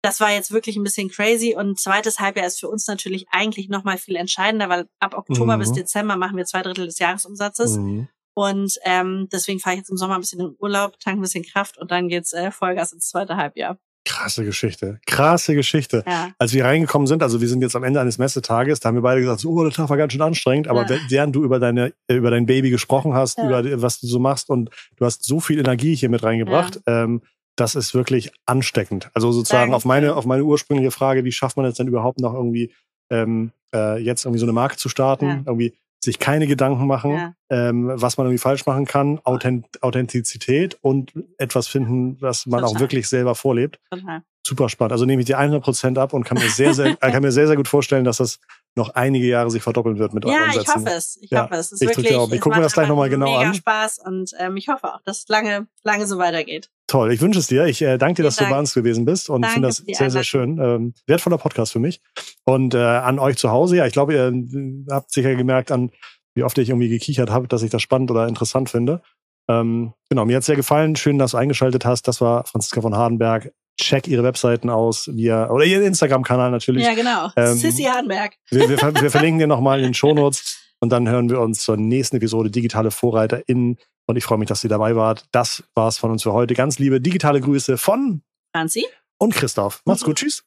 das 0.03 0.18
war 0.21 0.33
jetzt 0.33 0.51
wirklich 0.51 0.77
ein 0.77 0.83
bisschen 0.83 1.11
crazy. 1.11 1.55
Und 1.57 1.79
zweites 1.79 2.18
Halbjahr 2.18 2.47
ist 2.47 2.59
für 2.59 2.68
uns 2.68 2.87
natürlich 2.87 3.27
eigentlich 3.31 3.68
noch 3.68 3.85
mal 3.85 3.99
viel 3.99 4.16
entscheidender, 4.16 4.68
weil 4.68 4.88
ab 4.99 5.14
Oktober 5.14 5.57
mhm. 5.57 5.61
bis 5.61 5.73
Dezember 5.73 6.16
machen 6.16 6.37
wir 6.37 6.45
zwei 6.45 6.62
Drittel 6.62 6.87
des 6.87 6.99
Jahresumsatzes. 6.99 7.77
Mhm. 7.77 8.09
Und 8.35 8.79
ähm, 8.85 9.29
deswegen 9.31 9.61
fahre 9.61 9.75
ich 9.75 9.81
jetzt 9.81 9.90
im 9.90 9.97
Sommer 9.99 10.14
ein 10.14 10.21
bisschen 10.21 10.40
in 10.40 10.47
den 10.49 10.57
Urlaub, 10.59 10.99
tanke 10.99 11.21
ein 11.21 11.23
bisschen 11.23 11.45
Kraft 11.45 11.79
und 11.79 11.90
dann 11.90 12.09
geht's 12.09 12.33
äh, 12.33 12.51
Vollgas 12.51 12.92
ins 12.92 13.09
zweite 13.09 13.37
Halbjahr. 13.37 13.79
Krasse 14.05 14.45
Geschichte. 14.45 14.99
Krasse 15.07 15.55
Geschichte. 15.55 16.03
Ja. 16.07 16.31
Als 16.38 16.53
wir 16.53 16.65
reingekommen 16.65 17.07
sind, 17.07 17.23
also 17.23 17.41
wir 17.41 17.49
sind 17.49 17.62
jetzt 17.62 17.77
am 17.77 17.85
Ende 17.85 18.01
eines 18.01 18.19
Messetages, 18.19 18.81
da 18.81 18.88
haben 18.88 18.97
wir 18.97 19.03
beide 19.03 19.21
gesagt, 19.21 19.41
so, 19.41 19.51
oh, 19.51 19.62
der 19.62 19.73
Tag 19.73 19.88
war 19.91 19.97
ganz 19.97 20.12
schön 20.12 20.23
anstrengend, 20.23 20.67
aber 20.69 20.87
Ja. 20.91 20.99
während 21.09 21.37
du 21.37 21.45
über 21.45 21.61
deine, 21.61 21.93
über 22.09 22.31
dein 22.31 22.47
Baby 22.47 22.71
gesprochen 22.71 23.15
hast, 23.15 23.38
Ja. 23.38 23.61
über 23.61 23.83
was 23.83 24.01
du 24.01 24.07
so 24.07 24.19
machst 24.19 24.51
und 24.51 24.71
du 24.97 25.05
hast 25.05 25.25
so 25.25 25.38
viel 25.41 25.59
Energie 25.59 25.95
hier 25.95 26.09
mit 26.09 26.23
reingebracht, 26.23 26.81
ähm, 26.87 27.23
das 27.57 27.75
ist 27.75 27.95
wirklich 27.95 28.33
ansteckend. 28.47 29.11
Also 29.15 29.31
sozusagen 29.31 29.65
Danke. 29.73 29.77
auf 29.77 29.85
meine, 29.85 30.17
auf 30.17 30.25
meine 30.27 30.43
ursprüngliche 30.45 30.91
Frage, 30.91 31.25
wie 31.25 31.33
schafft 31.33 31.57
man 31.57 31.67
es 31.67 31.75
denn 31.77 31.87
überhaupt 31.87 32.19
noch 32.19 32.35
irgendwie, 32.35 32.73
ähm, 33.11 33.53
äh, 33.75 33.99
jetzt 34.03 34.25
irgendwie 34.25 34.41
so 34.41 34.47
eine 34.47 34.53
Marke 34.55 34.77
zu 34.77 34.88
starten, 34.88 35.43
irgendwie 35.47 35.75
sich 36.05 36.19
keine 36.19 36.47
Gedanken 36.47 36.87
machen, 36.87 37.12
Ja. 37.12 37.35
ähm, 37.51 37.91
was 37.95 38.17
man 38.17 38.27
irgendwie 38.27 38.43
falsch 38.43 38.67
machen 38.67 38.87
kann, 38.87 39.21
Authent 39.25 39.67
Authentizität 39.83 40.77
und 40.83 41.12
etwas 41.38 41.69
finden, 41.69 42.17
was 42.21 42.47
man 42.47 42.65
auch 42.65 42.69
Total. 42.69 42.81
wirklich 42.81 43.09
selber 43.09 43.35
vorlebt 43.35 43.79
Total. 43.91 44.23
super 44.47 44.69
spannend. 44.69 44.93
Also 44.93 45.05
nehme 45.05 45.21
ich 45.23 45.27
die 45.27 45.37
100% 45.37 45.99
ab 45.99 46.12
und 46.12 46.25
kann 46.25 46.38
mir 46.38 46.49
sehr, 46.51 46.75
sehr, 46.75 46.87
äh, 47.01 47.11
kann 47.12 47.23
mir 47.23 47.31
sehr, 47.33 47.47
sehr 47.47 47.57
gut 47.57 47.69
vorstellen, 47.69 48.05
dass 48.05 48.17
das 48.17 48.41
noch 48.75 48.88
einige 48.95 49.27
Jahre 49.27 49.51
sich 49.51 49.62
verdoppeln 49.62 49.99
wird 49.99 50.15
mit 50.15 50.25
euren 50.25 50.35
Ja, 50.35 50.49
ich 50.61 50.67
hoffe 50.67 50.88
es. 50.88 51.19
Ich 51.21 51.31
Ja, 51.31 51.45
hoffe 51.45 51.55
es. 51.55 51.67
es 51.67 51.73
ist 51.73 51.83
ich 51.83 51.88
wirklich. 51.88 52.11
Ich 52.11 52.17
es 52.35 52.41
guck 52.41 52.55
mir 52.57 52.62
das 52.62 52.73
gleich 52.73 52.88
noch 52.88 52.97
mal 52.97 53.05
einfach 53.05 53.15
genau 53.19 53.38
mega 53.38 53.51
an. 53.51 53.55
Spaß 53.55 53.99
und 54.05 54.33
ähm, 54.38 54.57
ich 54.57 54.69
hoffe 54.69 54.95
auch, 54.95 55.01
dass 55.05 55.19
es 55.21 55.29
lange, 55.29 55.67
lange 55.85 56.07
so 56.07 56.19
weitergeht. 56.19 56.69
Toll, 56.92 57.11
ich 57.11 57.22
wünsche 57.22 57.38
es 57.38 57.46
dir. 57.46 57.64
Ich 57.64 57.81
äh, 57.81 57.96
danke 57.96 58.16
dir, 58.16 58.22
dass 58.22 58.37
Vielen 58.37 58.48
du 58.48 58.50
bei 58.50 58.57
Dank. 58.57 58.64
uns 58.64 58.74
gewesen 58.74 59.07
bist 59.07 59.31
und 59.31 59.46
finde 59.46 59.68
das 59.68 59.78
sehr, 59.78 60.11
sehr 60.11 60.24
schön. 60.24 60.59
Ähm, 60.59 60.92
wertvoller 61.07 61.38
Podcast 61.38 61.72
für 61.72 61.78
mich. 61.78 62.02
Und 62.44 62.74
äh, 62.74 62.78
an 62.81 63.18
euch 63.18 63.38
zu 63.38 63.50
Hause, 63.50 63.78
ja, 63.78 63.87
ich 63.87 63.94
glaube, 63.94 64.12
ihr 64.12 64.28
äh, 64.28 64.85
habt 64.90 65.11
sicher 65.11 65.35
gemerkt, 65.35 65.72
an 65.72 65.90
wie 66.35 66.42
oft 66.42 66.59
ich 66.59 66.68
irgendwie 66.68 66.90
gekichert 66.90 67.31
habe, 67.31 67.48
dass 67.48 67.62
ich 67.62 67.70
das 67.70 67.81
spannend 67.81 68.11
oder 68.11 68.28
interessant 68.28 68.68
finde. 68.68 69.00
Ähm, 69.48 69.94
genau, 70.11 70.26
mir 70.26 70.37
hat 70.37 70.44
sehr 70.44 70.57
gefallen. 70.57 70.94
Schön, 70.94 71.18
dass 71.18 71.31
du 71.31 71.38
eingeschaltet 71.38 71.87
hast. 71.87 72.09
Das 72.09 72.20
war 72.20 72.44
Franziska 72.44 72.83
von 72.83 72.94
Hardenberg. 72.94 73.55
Check 73.81 74.07
ihre 74.07 74.22
Webseiten 74.22 74.68
aus, 74.68 75.09
via, 75.11 75.48
oder 75.48 75.64
ihren 75.64 75.85
Instagram-Kanal 75.85 76.50
natürlich. 76.50 76.85
Ja, 76.85 76.92
genau. 76.92 77.31
Ähm, 77.37 77.57
Sissy 77.57 77.85
Hardenberg. 77.85 78.35
Wir, 78.50 78.68
wir, 78.68 78.78
wir 79.00 79.11
verlinken 79.11 79.38
dir 79.38 79.46
nochmal 79.46 79.78
in 79.78 79.85
den 79.85 79.94
Shownotes 79.94 80.62
und 80.83 80.88
dann 80.88 81.09
hören 81.09 81.31
wir 81.31 81.40
uns 81.40 81.62
zur 81.62 81.77
nächsten 81.77 82.16
Episode 82.16 82.51
Digitale 82.51 82.90
VorreiterInnen. 82.90 83.79
Und 84.07 84.16
ich 84.16 84.25
freue 84.25 84.38
mich, 84.38 84.49
dass 84.49 84.64
ihr 84.64 84.71
dabei 84.71 84.97
wart. 84.97 85.27
Das 85.31 85.62
war's 85.77 85.97
von 85.97 86.11
uns 86.11 86.25
für 86.25 86.33
heute. 86.33 86.55
Ganz 86.55 86.81
liebe 86.81 87.01
digitale 87.01 87.40
Grüße 87.40 87.79
von 87.79 88.23
Franzi. 88.53 88.85
und 89.16 89.33
Christoph. 89.33 89.81
Macht's 89.85 90.03
gut. 90.03 90.16
Tschüss. 90.16 90.42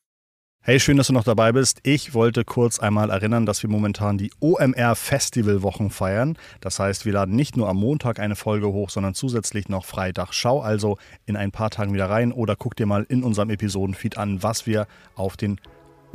Hey, 0.61 0.81
schön, 0.81 0.97
dass 0.97 1.07
du 1.07 1.13
noch 1.13 1.23
dabei 1.23 1.53
bist. 1.53 1.79
Ich 1.83 2.13
wollte 2.13 2.43
kurz 2.43 2.79
einmal 2.79 3.11
erinnern, 3.11 3.45
dass 3.45 3.63
wir 3.63 3.69
momentan 3.69 4.17
die 4.17 4.33
OMR 4.41 4.97
Festivalwochen 4.97 5.89
feiern. 5.89 6.37
Das 6.59 6.79
heißt, 6.79 7.05
wir 7.05 7.13
laden 7.13 7.35
nicht 7.37 7.55
nur 7.55 7.69
am 7.69 7.77
Montag 7.77 8.19
eine 8.19 8.35
Folge 8.35 8.67
hoch, 8.67 8.89
sondern 8.89 9.13
zusätzlich 9.13 9.69
noch 9.69 9.85
Freitag. 9.85 10.33
Schau 10.33 10.59
also 10.59 10.97
in 11.25 11.37
ein 11.37 11.51
paar 11.51 11.69
Tagen 11.69 11.93
wieder 11.93 12.09
rein 12.09 12.33
oder 12.33 12.57
guck 12.57 12.75
dir 12.75 12.87
mal 12.87 13.05
in 13.07 13.23
unserem 13.23 13.51
Episodenfeed 13.51 14.17
an, 14.17 14.43
was 14.43 14.67
wir 14.67 14.87
auf 15.15 15.37
den 15.37 15.61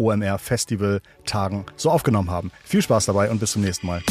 OMR 0.00 0.38
Festival 0.38 1.00
Tagen 1.26 1.66
so 1.76 1.90
aufgenommen 1.90 2.30
haben. 2.30 2.50
Viel 2.64 2.82
Spaß 2.82 3.06
dabei 3.06 3.30
und 3.30 3.38
bis 3.38 3.52
zum 3.52 3.62
nächsten 3.62 3.86
Mal. 3.86 4.02